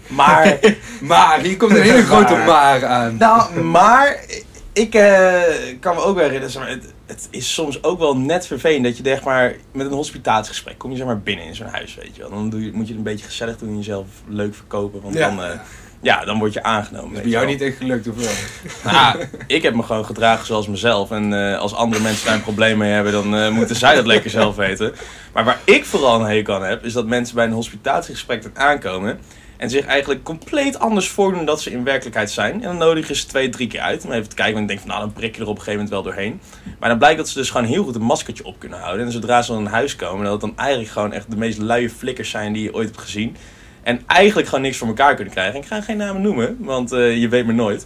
Maar, 0.07 0.59
Maar, 1.01 1.39
hier 1.39 1.57
komt 1.57 1.71
een 1.71 1.81
hele 1.81 2.03
grote 2.11 2.35
maar 2.35 2.85
aan. 2.85 3.17
nou, 3.17 3.61
maar 3.61 4.25
ik 4.73 4.95
eh, 4.95 5.41
kan 5.79 5.95
me 5.95 6.01
ook 6.01 6.15
wel 6.15 6.23
herinneren, 6.23 6.49
zeg 6.51 6.61
maar, 6.63 6.77
het, 7.05 7.27
is 7.31 7.53
soms 7.53 7.83
ook 7.83 7.99
wel 7.99 8.17
net 8.17 8.47
vervelend 8.47 8.83
dat 8.83 8.97
je 8.97 9.03
zeg 9.03 9.23
maar, 9.23 9.55
met 9.71 9.85
een 9.85 9.91
hospitatiegesprek 9.93 10.77
kom 10.77 10.91
je 10.91 10.97
zeg 10.97 11.05
maar 11.05 11.19
binnen 11.19 11.45
in 11.45 11.55
zo'n 11.55 11.67
huis, 11.67 11.95
weet 11.95 12.15
je 12.15 12.21
wel. 12.21 12.29
Dan 12.29 12.49
doe 12.49 12.65
je, 12.65 12.71
moet 12.71 12.87
je 12.87 12.87
het 12.87 12.97
een 12.97 13.11
beetje 13.11 13.25
gezellig 13.25 13.57
doen 13.57 13.69
en 13.69 13.77
jezelf 13.77 14.05
leuk 14.27 14.55
verkopen, 14.55 15.01
want 15.01 15.15
Ja. 15.15 15.29
dan, 15.29 15.43
eh, 15.43 15.59
ja, 16.01 16.25
dan 16.25 16.39
word 16.39 16.53
je 16.53 16.63
aangenomen. 16.63 17.13
Dat 17.13 17.17
is 17.17 17.21
bij 17.21 17.23
je 17.23 17.29
jou 17.29 17.45
wel. 17.45 17.53
niet 17.53 17.63
echt 17.63 17.77
gelukt, 17.77 18.07
of 18.07 18.15
wel? 18.15 18.33
Nou, 18.93 19.25
ik 19.47 19.61
heb 19.63 19.75
me 19.75 19.83
gewoon 19.83 20.05
gedragen 20.05 20.45
zoals 20.45 20.67
mezelf. 20.67 21.11
En 21.11 21.51
eh, 21.51 21.59
als 21.59 21.73
andere 21.73 22.01
mensen 22.01 22.25
daar 22.25 22.35
een 22.35 22.41
probleem 22.41 22.77
mee 22.77 22.91
hebben, 22.91 23.11
dan 23.11 23.35
eh, 23.35 23.49
moeten 23.49 23.75
zij 23.75 23.95
dat 23.95 24.05
lekker 24.05 24.29
zelf 24.29 24.55
weten. 24.55 24.93
Maar 25.33 25.43
waar 25.43 25.59
ik 25.63 25.85
vooral 25.85 26.19
een 26.19 26.27
hekel 26.27 26.55
aan 26.55 26.63
heb, 26.63 26.85
is 26.85 26.93
dat 26.93 27.05
mensen 27.05 27.35
bij 27.35 27.45
een 27.45 27.51
hospitatiegesprek 27.51 28.43
er 28.43 28.51
aankomen. 28.53 29.19
En 29.57 29.69
zich 29.69 29.85
eigenlijk 29.85 30.23
compleet 30.23 30.79
anders 30.79 31.07
voordoen 31.07 31.37
dan 31.37 31.45
dat 31.45 31.61
ze 31.61 31.71
in 31.71 31.83
werkelijkheid 31.83 32.31
zijn. 32.31 32.53
En 32.53 32.61
dan 32.61 32.77
nodigen 32.77 33.15
ze 33.15 33.25
twee, 33.25 33.49
drie 33.49 33.67
keer 33.67 33.79
uit. 33.79 34.05
Om 34.05 34.11
even 34.11 34.29
te 34.29 34.35
kijken. 34.35 34.55
En 34.55 34.61
ik 34.61 34.67
denk 34.67 34.79
van 34.79 34.89
nou, 34.89 34.99
dan 34.99 35.13
prik 35.13 35.35
je 35.35 35.41
er 35.41 35.47
op 35.47 35.57
een 35.57 35.63
gegeven 35.63 35.83
moment 35.85 35.89
wel 36.03 36.03
doorheen. 36.13 36.39
Maar 36.79 36.89
dan 36.89 36.97
blijkt 36.97 37.17
dat 37.17 37.29
ze 37.29 37.37
dus 37.37 37.49
gewoon 37.49 37.67
heel 37.67 37.83
goed 37.83 37.95
een 37.95 38.01
maskertje 38.01 38.45
op 38.45 38.59
kunnen 38.59 38.79
houden. 38.79 39.05
En 39.05 39.11
zodra 39.11 39.41
ze 39.41 39.51
dan 39.51 39.61
in 39.61 39.67
huis 39.71 39.95
komen, 39.95 40.23
dat 40.23 40.31
het 40.31 40.41
dan 40.41 40.53
eigenlijk 40.57 40.89
gewoon 40.89 41.13
echt 41.13 41.31
de 41.31 41.37
meest 41.37 41.57
luie 41.57 41.89
flikkers 41.89 42.29
zijn 42.29 42.53
die 42.53 42.63
je 42.63 42.73
ooit 42.73 42.87
hebt 42.87 43.01
gezien. 43.01 43.35
En 43.83 44.01
eigenlijk 44.07 44.47
gewoon 44.47 44.63
niks 44.63 44.77
voor 44.77 44.87
elkaar 44.87 45.15
kunnen 45.15 45.33
krijgen. 45.33 45.53
En 45.55 45.61
ik 45.61 45.67
ga 45.67 45.81
geen 45.81 45.97
namen 45.97 46.21
noemen, 46.21 46.57
want 46.59 46.91
eh, 46.91 47.17
je 47.17 47.27
weet 47.29 47.45
maar 47.45 47.55
nooit. 47.55 47.85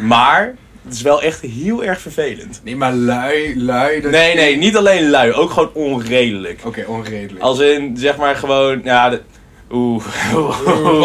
Maar 0.00 0.54
het 0.84 0.94
is 0.94 1.02
wel 1.02 1.22
echt 1.22 1.40
heel 1.40 1.84
erg 1.84 2.00
vervelend. 2.00 2.60
Nee, 2.64 2.76
maar 2.76 2.92
lui, 2.92 3.62
lui... 3.62 4.00
dat- 4.00 4.10
Nee, 4.10 4.34
nee, 4.34 4.56
niet 4.56 4.76
alleen 4.76 5.10
lui, 5.10 5.32
ook 5.32 5.50
gewoon 5.50 5.70
onredelijk. 5.74 6.60
Oké, 6.64 6.84
onredelijk. 6.86 7.40
Als 7.40 7.58
in, 7.58 7.96
zeg 7.96 8.16
maar 8.16 8.36
gewoon, 8.36 8.80
ja, 8.84 9.18
Oeh. 9.72 10.04
Oeh, 10.34 10.64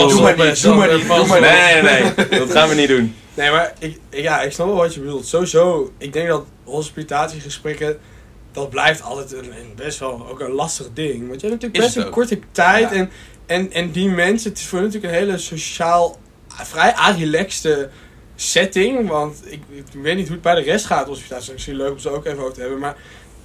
doe 0.09 0.21
maar 0.21 0.37
niet, 0.37 0.61
doe 0.61 0.75
maar 0.75 0.93
niet, 0.93 1.07
doe 1.07 1.25
maar. 1.27 1.41
Nee, 1.41 1.81
nee, 1.81 2.01
nee, 2.29 2.39
dat 2.39 2.51
gaan 2.51 2.69
we 2.69 2.75
niet 2.75 2.87
doen. 2.87 3.15
Nee, 3.33 3.51
maar 3.51 3.73
ik, 3.79 3.99
ja, 4.09 4.41
ik 4.41 4.51
snap 4.51 4.67
wel 4.67 4.75
wat 4.75 4.93
je 4.93 4.99
bedoelt. 4.99 5.27
Sowieso, 5.27 5.93
ik 5.97 6.13
denk 6.13 6.27
dat 6.27 6.45
hospitatiegesprekken, 6.63 7.99
dat 8.51 8.69
blijft 8.69 9.01
altijd 9.01 9.33
een, 9.33 9.45
een 9.45 9.73
best 9.75 9.99
wel 9.99 10.27
ook 10.29 10.39
een 10.39 10.51
lastig 10.51 10.87
ding. 10.93 11.27
Want 11.27 11.41
je 11.41 11.47
hebt 11.47 11.61
natuurlijk 11.61 11.93
best 11.93 12.05
een 12.05 12.11
korte 12.11 12.39
tijd 12.51 12.89
Ja. 12.89 12.95
en, 12.95 13.09
en, 13.45 13.71
en 13.71 13.91
die 13.91 14.09
mensen, 14.09 14.49
het 14.49 14.59
is 14.59 14.65
voor 14.65 14.81
natuurlijk 14.81 15.13
een 15.13 15.19
hele 15.19 15.37
sociaal, 15.37 16.19
vrij 16.47 16.93
relaxte 17.17 17.89
setting. 18.35 19.07
Want 19.07 19.41
ik, 19.45 19.61
ik 19.71 19.83
weet 20.01 20.15
niet 20.15 20.25
hoe 20.25 20.33
het 20.33 20.43
bij 20.43 20.55
de 20.55 20.61
rest 20.61 20.85
gaat, 20.85 21.07
hospitatie. 21.07 21.35
Het 21.35 21.47
is 21.47 21.53
misschien 21.53 21.75
leuk 21.75 21.91
om 21.91 21.99
ze 21.99 22.09
ook 22.09 22.25
even 22.25 22.39
over 22.39 22.53
te 22.53 22.61
hebben, 22.61 22.79
maar... 22.79 22.95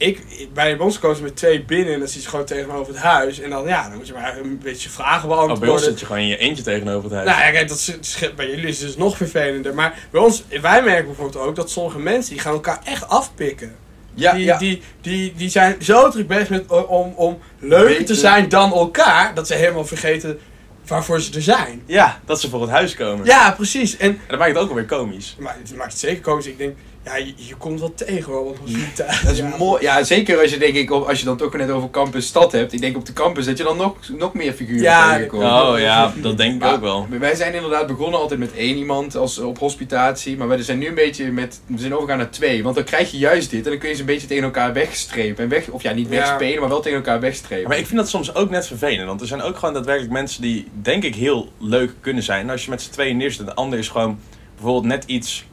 Ik, 0.00 0.48
bij 0.54 0.78
ons 0.78 0.98
komen 0.98 1.16
ze 1.16 1.22
met 1.22 1.36
twee 1.36 1.64
binnen 1.64 1.92
en 1.94 1.98
dan 1.98 2.08
zit 2.08 2.22
je 2.22 2.28
gewoon 2.28 2.44
tegenover 2.44 2.92
het 2.92 3.02
huis. 3.02 3.40
En 3.40 3.50
dan, 3.50 3.66
ja, 3.66 3.88
dan 3.88 3.96
moet 3.96 4.06
je 4.06 4.12
maar 4.12 4.38
een 4.38 4.58
beetje 4.62 4.90
vragen 4.90 5.28
Oh, 5.28 5.36
bij 5.36 5.44
beantwoorden. 5.46 5.74
ons 5.74 5.84
zit 5.84 6.00
je 6.00 6.06
gewoon 6.06 6.20
in 6.22 6.28
je 6.28 6.36
eentje 6.36 6.62
tegenover 6.62 7.02
het 7.04 7.12
huis. 7.12 7.28
Nou 7.28 7.40
ja, 7.40 7.50
kijk, 7.50 7.68
dat 7.68 7.76
is, 7.76 8.30
bij 8.36 8.46
jullie 8.50 8.66
is 8.66 8.78
het 8.78 8.86
dus 8.86 8.96
nog 8.96 9.16
vervelender. 9.16 9.74
Maar 9.74 9.98
bij 10.10 10.20
ons, 10.20 10.44
wij 10.60 10.82
merken 10.82 11.06
bijvoorbeeld 11.06 11.44
ook 11.44 11.56
dat 11.56 11.70
sommige 11.70 11.98
mensen 11.98 12.32
die 12.32 12.40
gaan 12.42 12.52
elkaar 12.52 12.80
echt 12.84 13.08
afpikken. 13.08 13.74
ja, 14.14 14.32
die, 14.32 14.44
ja. 14.44 14.58
Die, 14.58 14.82
die, 15.00 15.34
die 15.36 15.48
zijn 15.50 15.76
zo 15.80 16.10
druk 16.10 16.26
bezig 16.26 16.48
met, 16.48 16.86
om, 16.86 17.12
om 17.16 17.38
leuker 17.58 18.04
te 18.04 18.14
zijn 18.14 18.48
dan 18.48 18.72
elkaar, 18.72 19.34
dat 19.34 19.46
ze 19.46 19.54
helemaal 19.54 19.84
vergeten 19.86 20.38
waarvoor 20.86 21.20
ze 21.20 21.34
er 21.34 21.42
zijn. 21.42 21.82
Ja, 21.86 22.20
dat 22.24 22.40
ze 22.40 22.48
voor 22.48 22.60
het 22.60 22.70
huis 22.70 22.94
komen. 22.94 23.26
Ja, 23.26 23.50
precies. 23.52 23.96
En 23.96 24.08
En 24.08 24.20
dat 24.28 24.38
maakt 24.38 24.50
het 24.52 24.58
ook 24.62 24.68
alweer 24.68 24.84
komisch. 24.86 25.36
maar 25.38 25.56
het 25.62 25.76
maakt 25.76 25.90
het 25.92 26.00
zeker 26.00 26.20
komisch. 26.22 26.46
Ik 26.46 26.58
denk, 26.58 26.76
ja, 27.04 27.16
je, 27.16 27.32
je 27.36 27.54
komt 27.58 27.80
wel 27.80 27.94
tegen 27.94 28.32
hoor. 28.32 28.44
Want 28.44 28.58
hospita- 28.58 29.06
Dat 29.22 29.32
is 29.32 29.38
ja. 29.38 29.54
mooi. 29.58 29.82
Ja, 29.82 30.02
zeker 30.04 30.40
als 30.40 30.50
je 30.50 30.58
denk 30.58 30.74
ik, 30.74 30.90
op- 30.90 31.08
als 31.08 31.18
je 31.18 31.24
dan 31.24 31.36
toch 31.36 31.56
net 31.56 31.70
over 31.70 31.90
campus 31.90 32.26
stad 32.26 32.52
hebt. 32.52 32.72
Ik 32.72 32.80
denk 32.80 32.96
op 32.96 33.06
de 33.06 33.12
campus 33.12 33.44
dat 33.46 33.58
je 33.58 33.64
dan 33.64 33.76
nog, 33.76 33.96
nog 34.18 34.34
meer 34.34 34.52
figuren 34.52 34.82
Ja, 34.82 35.12
tegenkomt. 35.14 35.42
Oh 35.42 35.74
ja, 35.78 36.12
dat 36.16 36.36
denk 36.36 36.54
ik 36.54 36.60
Maar 36.60 36.74
ook 36.74 36.80
wel. 36.80 37.06
Wij 37.10 37.34
zijn 37.34 37.54
inderdaad 37.54 37.86
begonnen 37.86 38.20
altijd 38.20 38.40
met 38.40 38.52
één 38.54 38.76
iemand 38.76 39.16
als, 39.16 39.38
op 39.38 39.58
hospitatie. 39.58 40.36
Maar 40.36 40.48
we 40.48 40.62
zijn 40.62 40.78
nu 40.78 40.86
een 40.88 40.94
beetje 40.94 41.32
met. 41.32 41.60
We 41.66 41.78
zijn 41.78 41.92
overgegaan 41.92 42.18
naar 42.18 42.30
twee. 42.30 42.62
Want 42.62 42.74
dan 42.74 42.84
krijg 42.84 43.10
je 43.10 43.18
juist 43.18 43.50
dit. 43.50 43.64
En 43.64 43.70
dan 43.70 43.78
kun 43.80 43.88
je 43.88 43.94
ze 43.94 44.00
een 44.00 44.06
beetje 44.06 44.26
tegen 44.26 44.44
elkaar 44.44 44.72
wegstrepen. 44.72 45.44
En 45.44 45.50
weg, 45.50 45.68
of 45.68 45.82
ja, 45.82 45.92
niet 45.92 46.08
Ja. 46.10 46.16
wegspelen, 46.16 46.60
maar 46.60 46.68
wel 46.68 46.80
tegen 46.80 46.96
elkaar 46.98 47.20
wegstrepen. 47.20 47.68
Maar 47.68 47.78
ik 47.78 47.86
vind 47.86 47.98
dat 47.98 48.08
soms 48.08 48.34
ook 48.34 48.50
net 48.50 48.66
vervelend. 48.66 49.06
Want 49.06 49.20
er 49.20 49.26
zijn 49.26 49.42
ook 49.42 49.56
gewoon 49.56 49.74
daadwerkelijk 49.74 50.12
mensen 50.12 50.42
die, 50.42 50.68
denk 50.82 51.04
ik, 51.04 51.14
heel 51.14 51.48
leuk 51.58 51.92
kunnen 52.00 52.22
zijn. 52.22 52.40
En 52.44 52.50
als 52.50 52.64
je 52.64 52.70
met 52.70 52.82
z'n 52.82 52.90
tweeën 52.90 53.16
neerzet 53.16 53.40
en 53.40 53.46
de 53.46 53.54
ander 53.54 53.78
is 53.78 53.88
gewoon 53.88 54.18
bijvoorbeeld 54.54 54.84
net 54.86 55.04
iets 55.06 55.44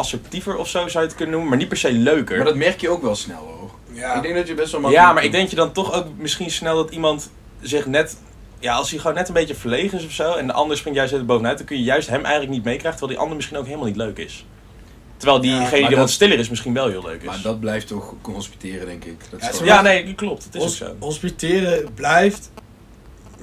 assertiever 0.00 0.56
of 0.56 0.68
zo, 0.68 0.88
zou 0.88 1.02
je 1.04 1.08
het 1.08 1.14
kunnen 1.16 1.30
noemen. 1.34 1.48
Maar 1.50 1.58
niet 1.58 1.68
per 1.68 1.76
se 1.76 1.92
leuker. 1.92 2.36
Maar 2.36 2.46
dat 2.46 2.54
merk 2.56 2.80
je 2.80 2.88
ook 2.88 3.02
wel 3.02 3.14
snel 3.14 3.38
hoor. 3.58 3.70
Ja. 3.92 4.14
Ik 4.14 4.22
denk 4.22 4.34
dat 4.34 4.48
je 4.48 4.54
best 4.54 4.72
wel 4.72 4.80
makkelijk 4.80 5.08
Ja, 5.08 5.14
maar 5.14 5.24
ik 5.24 5.32
denk 5.32 5.48
je 5.48 5.56
dan 5.56 5.72
toch 5.72 5.92
ook 5.92 6.06
misschien 6.16 6.50
snel 6.50 6.76
dat 6.76 6.90
iemand 6.90 7.30
zich 7.60 7.86
net... 7.86 8.16
Ja, 8.58 8.74
als 8.74 8.90
hij 8.90 8.98
gewoon 8.98 9.16
net 9.16 9.28
een 9.28 9.34
beetje 9.34 9.54
verlegen 9.54 9.98
is 9.98 10.04
of 10.04 10.12
zo... 10.12 10.32
en 10.32 10.46
de 10.46 10.52
ander 10.52 10.76
springt 10.76 10.98
juist 10.98 11.12
er 11.12 11.24
bovenuit... 11.24 11.58
dan 11.58 11.66
kun 11.66 11.76
je 11.76 11.82
juist 11.82 12.08
hem 12.08 12.22
eigenlijk 12.24 12.52
niet 12.52 12.64
meekrijgen... 12.64 12.90
terwijl 12.90 13.10
die 13.12 13.18
ander 13.18 13.36
misschien 13.36 13.56
ook 13.56 13.64
helemaal 13.64 13.86
niet 13.86 13.96
leuk 13.96 14.18
is. 14.18 14.46
Terwijl 15.16 15.40
diegene 15.40 15.70
die 15.70 15.80
wat 15.96 15.96
dat- 15.96 16.10
stiller 16.10 16.38
is 16.38 16.48
misschien 16.48 16.74
wel 16.74 16.88
heel 16.88 17.02
leuk 17.02 17.20
is. 17.20 17.26
Maar 17.26 17.40
dat 17.42 17.60
blijft 17.60 17.86
toch 17.86 18.14
hospiteren, 18.22 18.86
denk 18.86 19.04
ik. 19.04 19.16
Dat 19.30 19.40
is 19.40 19.46
Ja, 19.46 19.52
gewoon- 19.52 19.66
Ja, 19.66 19.82
nee, 19.82 20.14
klopt. 20.14 20.44
Het 20.44 20.54
is 20.54 20.62
ook 20.62 20.68
zo. 20.68 20.96
Hospiteren 20.98 21.94
blijft, 21.94 22.50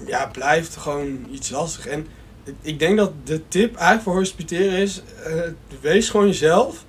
ja, 0.07 0.27
blijft 0.27 0.75
gewoon 0.75 1.25
iets 1.31 1.49
lastig. 1.49 1.87
En 1.87 2.07
ik- 2.61 2.79
denk 2.79 2.97
dat 2.97 3.11
de 3.23 3.47
tip 3.47 3.75
eigenlijk 3.75 4.03
voor 4.03 4.15
hospiteren 4.15 4.77
is, 4.79 5.01
eh, 5.23 5.33
wees 5.81 6.09
gewoon 6.09 6.27
jezelf. 6.27 6.85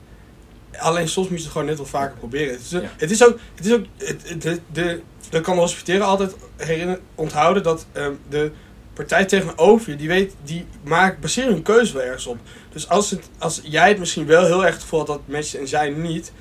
Alleen 0.78 1.08
soms 1.08 1.28
moet 1.28 1.36
je 1.38 1.42
het 1.44 1.52
gewoon 1.52 1.66
net 1.66 1.78
wat 1.78 1.88
vaker 1.88 2.16
proberen. 2.18 2.52
Het 2.52 2.60
is, 2.60 2.70
Ja. 2.70 2.80
het 2.96 3.10
is 3.10 3.24
ook, 3.24 3.38
het 3.54 3.66
is 3.66 3.72
ook 3.72 3.84
het, 3.96 4.42
de, 4.42 4.60
de, 4.72 5.00
dan 5.30 5.42
kan 5.42 5.54
de 5.54 5.60
hospiteren 5.60 6.06
altijd 6.06 6.34
herinneren, 6.56 7.00
onthouden 7.14 7.62
dat 7.62 7.86
ehm, 7.92 8.12
de 8.28 8.50
partij 8.92 9.24
tegenover 9.24 9.90
je, 9.90 9.96
die 9.96 10.08
weet, 10.08 10.34
die 10.44 10.64
maakt, 10.84 11.20
baseren 11.20 11.52
hun 11.52 11.62
keuze 11.62 11.92
wel 11.92 12.02
ergens 12.02 12.26
op. 12.26 12.38
Dus 12.72 12.88
als, 12.88 13.10
het, 13.10 13.28
als 13.38 13.60
jij 13.64 13.88
het 13.88 13.98
misschien 13.98 14.26
wel 14.26 14.44
heel 14.44 14.64
erg 14.64 14.72
het 14.74 14.82
gevoel 14.82 14.98
had 14.98 15.08
dat 15.08 15.20
mensen 15.24 15.60
en 15.60 15.68
zij 15.68 15.90
niet, 15.90 16.32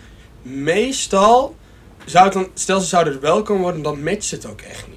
meestal 0.42 1.56
zou 2.06 2.24
het 2.26 2.34
dan, 2.34 2.48
stel 2.54 2.80
ze 2.80 2.88
zouden 2.88 3.14
er 3.14 3.20
wel 3.20 3.42
komen 3.42 3.62
worden, 3.62 3.82
dan 3.82 4.04
matcht 4.04 4.32
het 4.32 4.46
ook 4.46 4.62
echt 4.62 4.88
niet. 4.88 4.97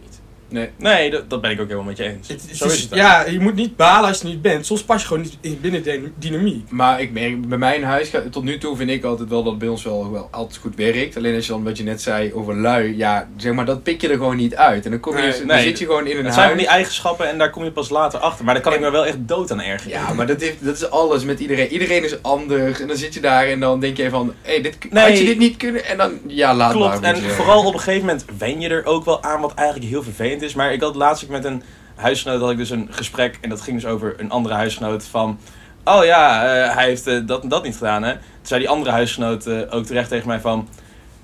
Nee. 0.50 0.68
Nee, 0.76 1.10
dat, 1.10 1.30
dat 1.30 1.40
ben 1.40 1.50
ik 1.50 1.60
ook 1.60 1.66
helemaal 1.66 1.86
met 1.88 1.96
je 1.96 2.04
eens. 2.04 2.28
Het, 2.28 2.42
het 2.48 2.56
zo 2.56 2.64
is- 2.66 2.72
is 2.74 2.80
het 2.82 2.92
ook. 2.92 2.98
ja, 2.98 3.26
je 3.26 3.40
moet 3.40 3.54
niet 3.54 3.76
balen 3.76 4.08
als 4.08 4.20
je 4.20 4.26
niet 4.28 4.42
bent. 4.42 4.66
Soms 4.66 4.82
pas 4.84 5.00
je 5.00 5.06
gewoon 5.06 5.22
niet 5.22 5.36
in 5.40 5.58
binnen 5.60 5.82
de 5.82 6.10
dynamiek. 6.18 6.70
Maar 6.70 7.00
ik 7.00 7.12
merk, 7.12 7.48
bij 7.48 7.58
mijn 7.58 7.82
huis, 7.84 8.10
tot 8.30 8.44
nu 8.44 8.58
toe 8.58 8.76
vind 8.76 8.90
ik 8.90 9.04
altijd 9.04 9.28
wel 9.28 9.42
dat 9.42 9.50
het 9.50 9.58
bij 9.60 9.68
ons 9.68 9.84
wel, 9.84 10.10
wel 10.12 10.28
altijd 10.30 10.56
goed 10.60 10.76
werkt. 10.76 11.16
Alleen 11.16 11.34
als 11.34 11.46
je 11.46 11.52
dan 11.52 11.64
wat 11.64 11.76
je 11.76 11.82
net 11.84 12.02
zei 12.02 12.34
over 12.34 12.56
lui, 12.56 12.96
ja, 12.96 13.28
zeg 13.36 13.52
maar, 13.52 13.64
dat 13.64 13.82
pik 13.82 14.00
je 14.00 14.08
er 14.08 14.16
gewoon 14.16 14.36
niet 14.36 14.54
uit. 14.56 14.84
En 14.84 14.90
dan, 14.90 15.00
kom 15.00 15.16
je, 15.16 15.22
Nee, 15.22 15.38
dan 15.38 15.46
nee, 15.46 15.62
zit 15.62 15.78
je 15.78 15.84
gewoon 15.84 16.06
in 16.06 16.16
een 16.18 16.24
Het 16.24 16.34
zijn 16.34 16.34
van 16.34 16.42
huis. 16.44 16.58
die 16.58 16.68
eigenschappen 16.68 17.28
en 17.28 17.38
daar 17.38 17.50
kom 17.50 17.64
je 17.64 17.72
pas 17.72 17.88
later 17.88 18.18
achter. 18.20 18.44
Maar 18.44 18.54
daar 18.54 18.62
kan 18.62 18.72
ik 18.72 18.80
me 18.80 18.90
wel 18.90 19.06
echt 19.06 19.16
dood 19.28 19.50
aan 19.52 19.60
ergeren. 19.60 19.98
Ja, 20.00 20.12
maar 20.12 20.26
dat, 20.26 20.40
heeft, 20.40 20.64
dat 20.64 20.76
is 20.76 20.90
alles 20.90 21.24
met 21.24 21.40
iedereen. 21.40 21.68
Iedereen 21.72 22.04
is 22.04 22.22
anders. 22.22 22.80
En 22.80 22.86
dan 22.88 22.96
zit 22.96 23.14
je 23.14 23.20
daar 23.20 23.46
en 23.46 23.60
dan 23.60 23.80
denk 23.80 23.96
je 23.96 24.10
van, 24.10 24.34
hé, 24.42 24.60
dit, 24.60 24.76
Nee. 24.90 25.04
had 25.08 25.18
je 25.18 25.24
dit 25.24 25.38
niet 25.38 25.56
kunnen? 25.56 25.84
En 25.84 25.96
dan, 25.96 26.12
ja, 26.26 26.54
laat 26.54 26.72
Klopt, 26.72 27.00
maar. 27.00 27.02
en 27.14 27.14
moet 27.14 27.24
je- 27.24 27.30
vooral 27.30 27.64
op 27.66 27.72
een 27.74 27.78
gegeven 27.80 28.06
moment 28.06 28.24
wen 28.38 28.60
je 28.60 28.68
er 28.68 28.84
ook 28.86 29.04
wel 29.04 29.22
aan 29.22 29.40
wat 29.40 29.54
eigenlijk 29.54 29.88
heel 29.90 30.02
vervelend 30.02 30.39
is. 30.42 30.54
Maar 30.54 30.72
ik 30.72 30.80
had 30.80 30.94
laatst 30.94 31.28
met 31.28 31.44
een 31.44 31.62
huisgenoot 31.94 32.40
had 32.40 32.50
ik 32.50 32.56
dus 32.56 32.70
een 32.70 32.88
gesprek 32.90 33.38
en 33.40 33.48
dat 33.48 33.60
ging 33.60 33.80
dus 33.80 33.90
over 33.90 34.14
een 34.16 34.30
andere 34.30 34.54
huisgenoot 34.54 35.04
van... 35.04 35.38
Oh 35.84 36.04
ja, 36.04 36.44
eh, 36.44 36.74
hij 36.74 36.84
heeft 36.84 37.06
eh, 37.06 37.18
dat 37.26 37.42
en 37.42 37.48
dat 37.48 37.62
niet 37.62 37.76
gedaan 37.76 38.02
hè. 38.02 38.12
Toen 38.12 38.22
zei 38.42 38.60
die 38.60 38.68
andere 38.68 38.90
huisgenoot 38.90 39.46
eh, 39.46 39.58
ook 39.70 39.84
terecht 39.84 40.08
tegen 40.08 40.28
mij 40.28 40.40
van... 40.40 40.68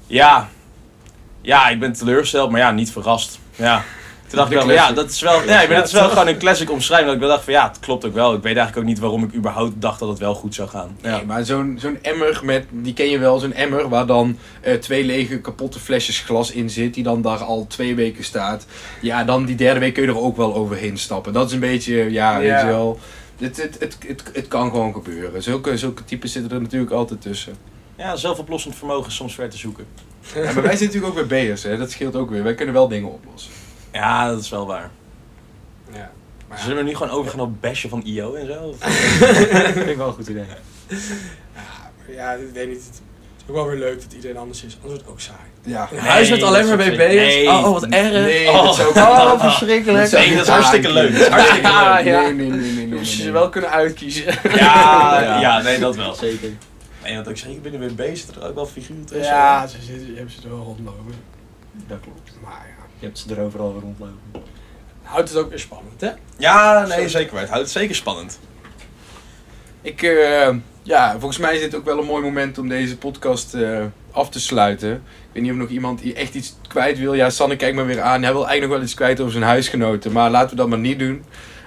Ja, 0.06 0.48
ja, 1.40 1.68
ik 1.68 1.80
ben 1.80 1.92
teleurgesteld, 1.92 2.50
maar 2.50 2.60
ja, 2.60 2.70
niet 2.70 2.92
verrast. 2.92 3.38
Ja. 3.56 3.82
Toen 4.28 4.38
dacht 4.38 4.50
ik 4.50 4.56
wel, 4.56 4.72
ja, 4.72 4.92
dat 4.92 5.10
is 5.10 5.20
wel, 5.20 5.42
ja, 5.42 5.62
ik 5.62 5.68
ben, 5.68 5.76
dat 5.76 5.86
is 5.86 5.92
wel 5.92 6.08
gewoon 6.08 6.26
een 6.26 6.38
classic 6.38 6.70
omschrijving. 6.70 7.06
Dat 7.06 7.16
ik 7.16 7.22
wel 7.22 7.30
dacht 7.30 7.44
van, 7.44 7.52
ja, 7.52 7.68
het 7.68 7.78
klopt 7.80 8.04
ook 8.04 8.14
wel. 8.14 8.34
Ik 8.34 8.42
weet 8.42 8.56
eigenlijk 8.56 8.76
ook 8.76 8.84
niet 8.84 8.98
waarom 8.98 9.22
ik 9.22 9.34
überhaupt 9.34 9.80
dacht 9.80 9.98
dat 9.98 10.08
het 10.08 10.18
wel 10.18 10.34
goed 10.34 10.54
zou 10.54 10.68
gaan. 10.68 10.96
Ja. 11.02 11.16
Nee, 11.16 11.24
maar 11.24 11.44
zo'n 11.44 11.78
zo'n 11.80 11.98
emmer 12.02 12.40
met, 12.44 12.64
die 12.70 12.92
ken 12.94 13.10
je 13.10 13.18
wel, 13.18 13.38
zo'n 13.38 13.52
emmer 13.52 13.88
waar 13.88 14.06
dan 14.06 14.38
eh, 14.60 14.74
twee 14.74 15.04
lege 15.04 15.40
kapotte 15.40 15.78
flesjes 15.78 16.20
glas 16.20 16.50
in 16.50 16.70
zit, 16.70 16.94
die 16.94 17.02
dan 17.02 17.22
daar 17.22 17.44
al 17.44 17.66
twee 17.68 17.94
weken 17.94 18.24
staat. 18.24 18.66
Ja, 19.00 19.24
dan 19.24 19.44
die 19.44 19.56
derde 19.56 19.80
week 19.80 19.94
kun 19.94 20.02
je 20.02 20.08
er 20.08 20.20
ook 20.20 20.36
wel 20.36 20.54
overheen 20.54 20.98
stappen. 20.98 21.32
Dat 21.32 21.46
is 21.46 21.52
een 21.52 21.60
beetje, 21.60 22.10
ja, 22.10 22.38
weet 22.38 22.60
je 22.60 22.66
wel. 22.66 22.98
Het, 23.38 23.56
het, 23.56 23.76
het, 23.80 23.96
het, 24.06 24.22
het 24.32 24.48
kan 24.48 24.70
gewoon 24.70 24.92
gebeuren. 24.92 25.42
Zulke, 25.42 25.76
zulke 25.78 26.04
types 26.04 26.32
zitten 26.32 26.52
er 26.52 26.60
natuurlijk 26.60 26.92
altijd 26.92 27.20
tussen. 27.20 27.54
ja, 27.96 28.16
zelfoplossend 28.16 28.76
vermogen 28.76 29.06
is 29.06 29.14
soms 29.14 29.34
ver 29.34 29.48
te 29.50 29.56
zoeken. 29.56 29.86
Ja, 30.34 30.42
maar 30.42 30.62
wij 30.62 30.76
zijn 30.76 30.90
natuurlijk 30.90 31.06
ook 31.06 31.28
weer 31.28 31.46
B'ers, 31.46 31.62
hè. 31.62 31.76
Dat 31.78 31.90
scheelt 31.90 32.16
ook 32.16 32.30
weer. 32.30 32.42
Wij 32.42 32.54
kunnen 32.54 32.74
wel 32.74 32.88
dingen 32.88 33.12
oplossen. 33.12 33.52
Ja, 33.96 34.28
dat 34.30 34.40
is 34.40 34.48
wel 34.48 34.66
waar. 34.66 34.90
Ja. 35.92 36.10
Maar 36.48 36.58
Zullen 36.58 36.76
we 36.76 36.82
nu 36.82 36.94
gewoon 36.94 37.12
overgaan 37.12 37.40
op 37.40 37.60
bashen 37.60 37.90
van 37.90 38.02
IO 38.04 38.34
en 38.34 38.46
zo? 38.46 38.74
Dat 38.80 39.72
vind 39.72 39.88
ik 39.88 39.96
wel 39.96 40.06
een 40.06 40.12
goed 40.12 40.28
idee. 40.28 40.44
ja, 41.54 41.90
maar 42.06 42.14
ja, 42.16 42.32
ik 42.32 42.48
weet 42.52 42.68
niet. 42.68 42.76
Het 42.84 42.94
is 43.36 43.44
ook 43.48 43.54
wel 43.54 43.66
weer 43.66 43.78
leuk 43.78 44.02
dat 44.02 44.12
iedereen 44.12 44.36
anders 44.36 44.64
is. 44.64 44.78
Anders 44.82 44.82
wordt 44.84 45.00
het 45.00 45.10
ook 45.10 45.20
saai. 45.20 45.38
Ja. 45.62 45.88
Een 45.92 45.98
huis 45.98 46.30
met 46.30 46.42
alleen 46.42 46.66
maar 46.68 46.80
is- 46.80 46.88
BB'ers. 46.96 47.34
nee. 47.34 47.48
Oh, 47.48 47.62
wat 47.72 47.84
erg. 47.86 48.10
Nee, 48.12 48.48
Oh. 48.50 48.64
dat 48.64 48.74
zou 48.74 48.88
ik 48.88 48.96
Oh, 48.96 49.40
verschrikkelijk. 49.40 50.10
Nee, 50.10 50.34
dat 50.34 50.42
is 50.46 50.48
hartstikke 50.52 50.92
leuk. 50.92 51.10
Is 51.10 51.26
hartstikke 51.28 51.68
Ja, 51.68 51.94
leuk. 51.94 52.04
ja. 52.04 52.20
Nee, 52.20 52.32
nee, 52.32 52.48
nee, 52.48 52.58
nee, 52.60 52.72
nee, 52.72 52.86
nee, 52.86 52.98
je 52.98 53.04
ze 53.04 53.22
nee. 53.22 53.32
wel 53.32 53.48
kunnen 53.48 53.70
uitkiezen. 53.70 54.24
Ja, 54.54 55.20
Ja. 55.22 55.40
ja, 55.40 55.62
nee, 55.62 55.78
dat 55.78 55.96
wel. 55.96 56.14
Zeker. 56.14 56.50
En 57.02 57.16
wat 57.16 57.28
ik 57.28 57.36
zeker 57.36 57.60
binnen 57.60 57.80
WB 57.96 58.16
zitten 58.16 58.42
er 58.42 58.48
ook 58.48 58.54
wel 58.54 58.66
figuren 58.66 59.04
tussen. 59.04 59.34
Ja, 59.34 59.66
ze 59.66 59.76
zitten, 59.82 60.16
hebt 60.16 60.32
ze 60.32 60.38
er 60.42 60.48
wel 60.48 60.62
rondlopen. 60.64 61.14
Dat 61.86 61.98
klopt. 62.00 62.30
Maar 62.42 62.66
ja. 62.78 62.84
Je 62.98 63.06
hebt 63.06 63.18
ze 63.18 63.34
er 63.34 63.40
overal 63.40 63.78
rondlopen. 63.80 64.42
Houdt 65.02 65.28
het 65.28 65.38
ook 65.38 65.48
weer 65.48 65.58
spannend, 65.58 66.00
hè? 66.00 66.10
Ja, 66.38 66.86
nee, 66.86 67.00
Zo. 67.00 67.08
zeker. 67.08 67.32
waar. 67.32 67.40
Het 67.40 67.50
houdt 67.50 67.64
het 67.64 67.74
zeker 67.74 67.94
spannend. 67.94 68.38
Ik, 69.82 70.02
eh, 70.02 70.54
ja, 70.82 71.10
volgens 71.18 71.38
mij 71.38 71.54
is 71.54 71.60
dit 71.60 71.74
ook 71.74 71.84
wel 71.84 71.98
een 71.98 72.04
mooi 72.06 72.22
moment 72.22 72.58
om 72.58 72.68
deze 72.68 72.96
podcast 72.96 73.54
eh, 73.54 73.84
af 74.10 74.28
te 74.30 74.40
sluiten. 74.40 74.92
Ik 74.92 75.00
weet 75.32 75.42
niet 75.42 75.52
of 75.52 75.58
nog 75.58 75.68
iemand 75.68 76.00
die 76.02 76.14
echt 76.14 76.34
iets 76.34 76.56
kwijt 76.68 76.98
wil. 76.98 77.14
Ja, 77.14 77.30
Sanne, 77.30 77.56
kijk 77.56 77.74
maar 77.74 77.86
weer 77.86 78.00
aan. 78.00 78.22
Hij 78.22 78.32
wil 78.32 78.46
eigenlijk 78.46 78.62
nog 78.62 78.70
wel 78.70 78.82
iets 78.82 78.94
kwijt 78.94 79.20
over 79.20 79.32
zijn 79.32 79.44
huisgenoten. 79.44 80.12
Maar 80.12 80.30
laten 80.30 80.50
we 80.50 80.56
dat 80.56 80.68
maar 80.68 80.78
niet 80.78 80.98
doen. 80.98 81.24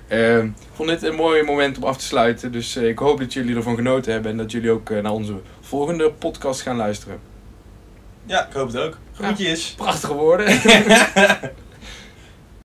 Eh, 0.08 0.44
ik 0.44 0.52
vond 0.74 0.90
dit 0.90 1.04
een 1.04 1.16
mooi 1.16 1.44
moment 1.44 1.78
om 1.78 1.84
af 1.84 1.98
te 1.98 2.06
sluiten. 2.06 2.52
Dus 2.52 2.76
eh, 2.76 2.88
ik 2.88 3.00
hoop 3.00 3.20
dat 3.20 3.34
jullie 3.34 3.56
ervan 3.56 3.76
genoten 3.76 4.12
hebben. 4.12 4.32
En 4.32 4.38
dat 4.38 4.52
jullie 4.52 4.72
ook 4.72 4.90
naar 4.90 5.12
onze 5.12 5.34
volgende 5.62 6.12
podcast 6.12 6.62
gaan 6.62 6.76
luisteren. 6.76 7.20
Ja, 8.30 8.48
ik 8.48 8.54
hoop 8.54 8.68
het 8.68 8.78
ook. 8.78 8.98
Groetjes. 9.14 9.74
Prachtige 9.78 10.14
woorden. 10.14 10.48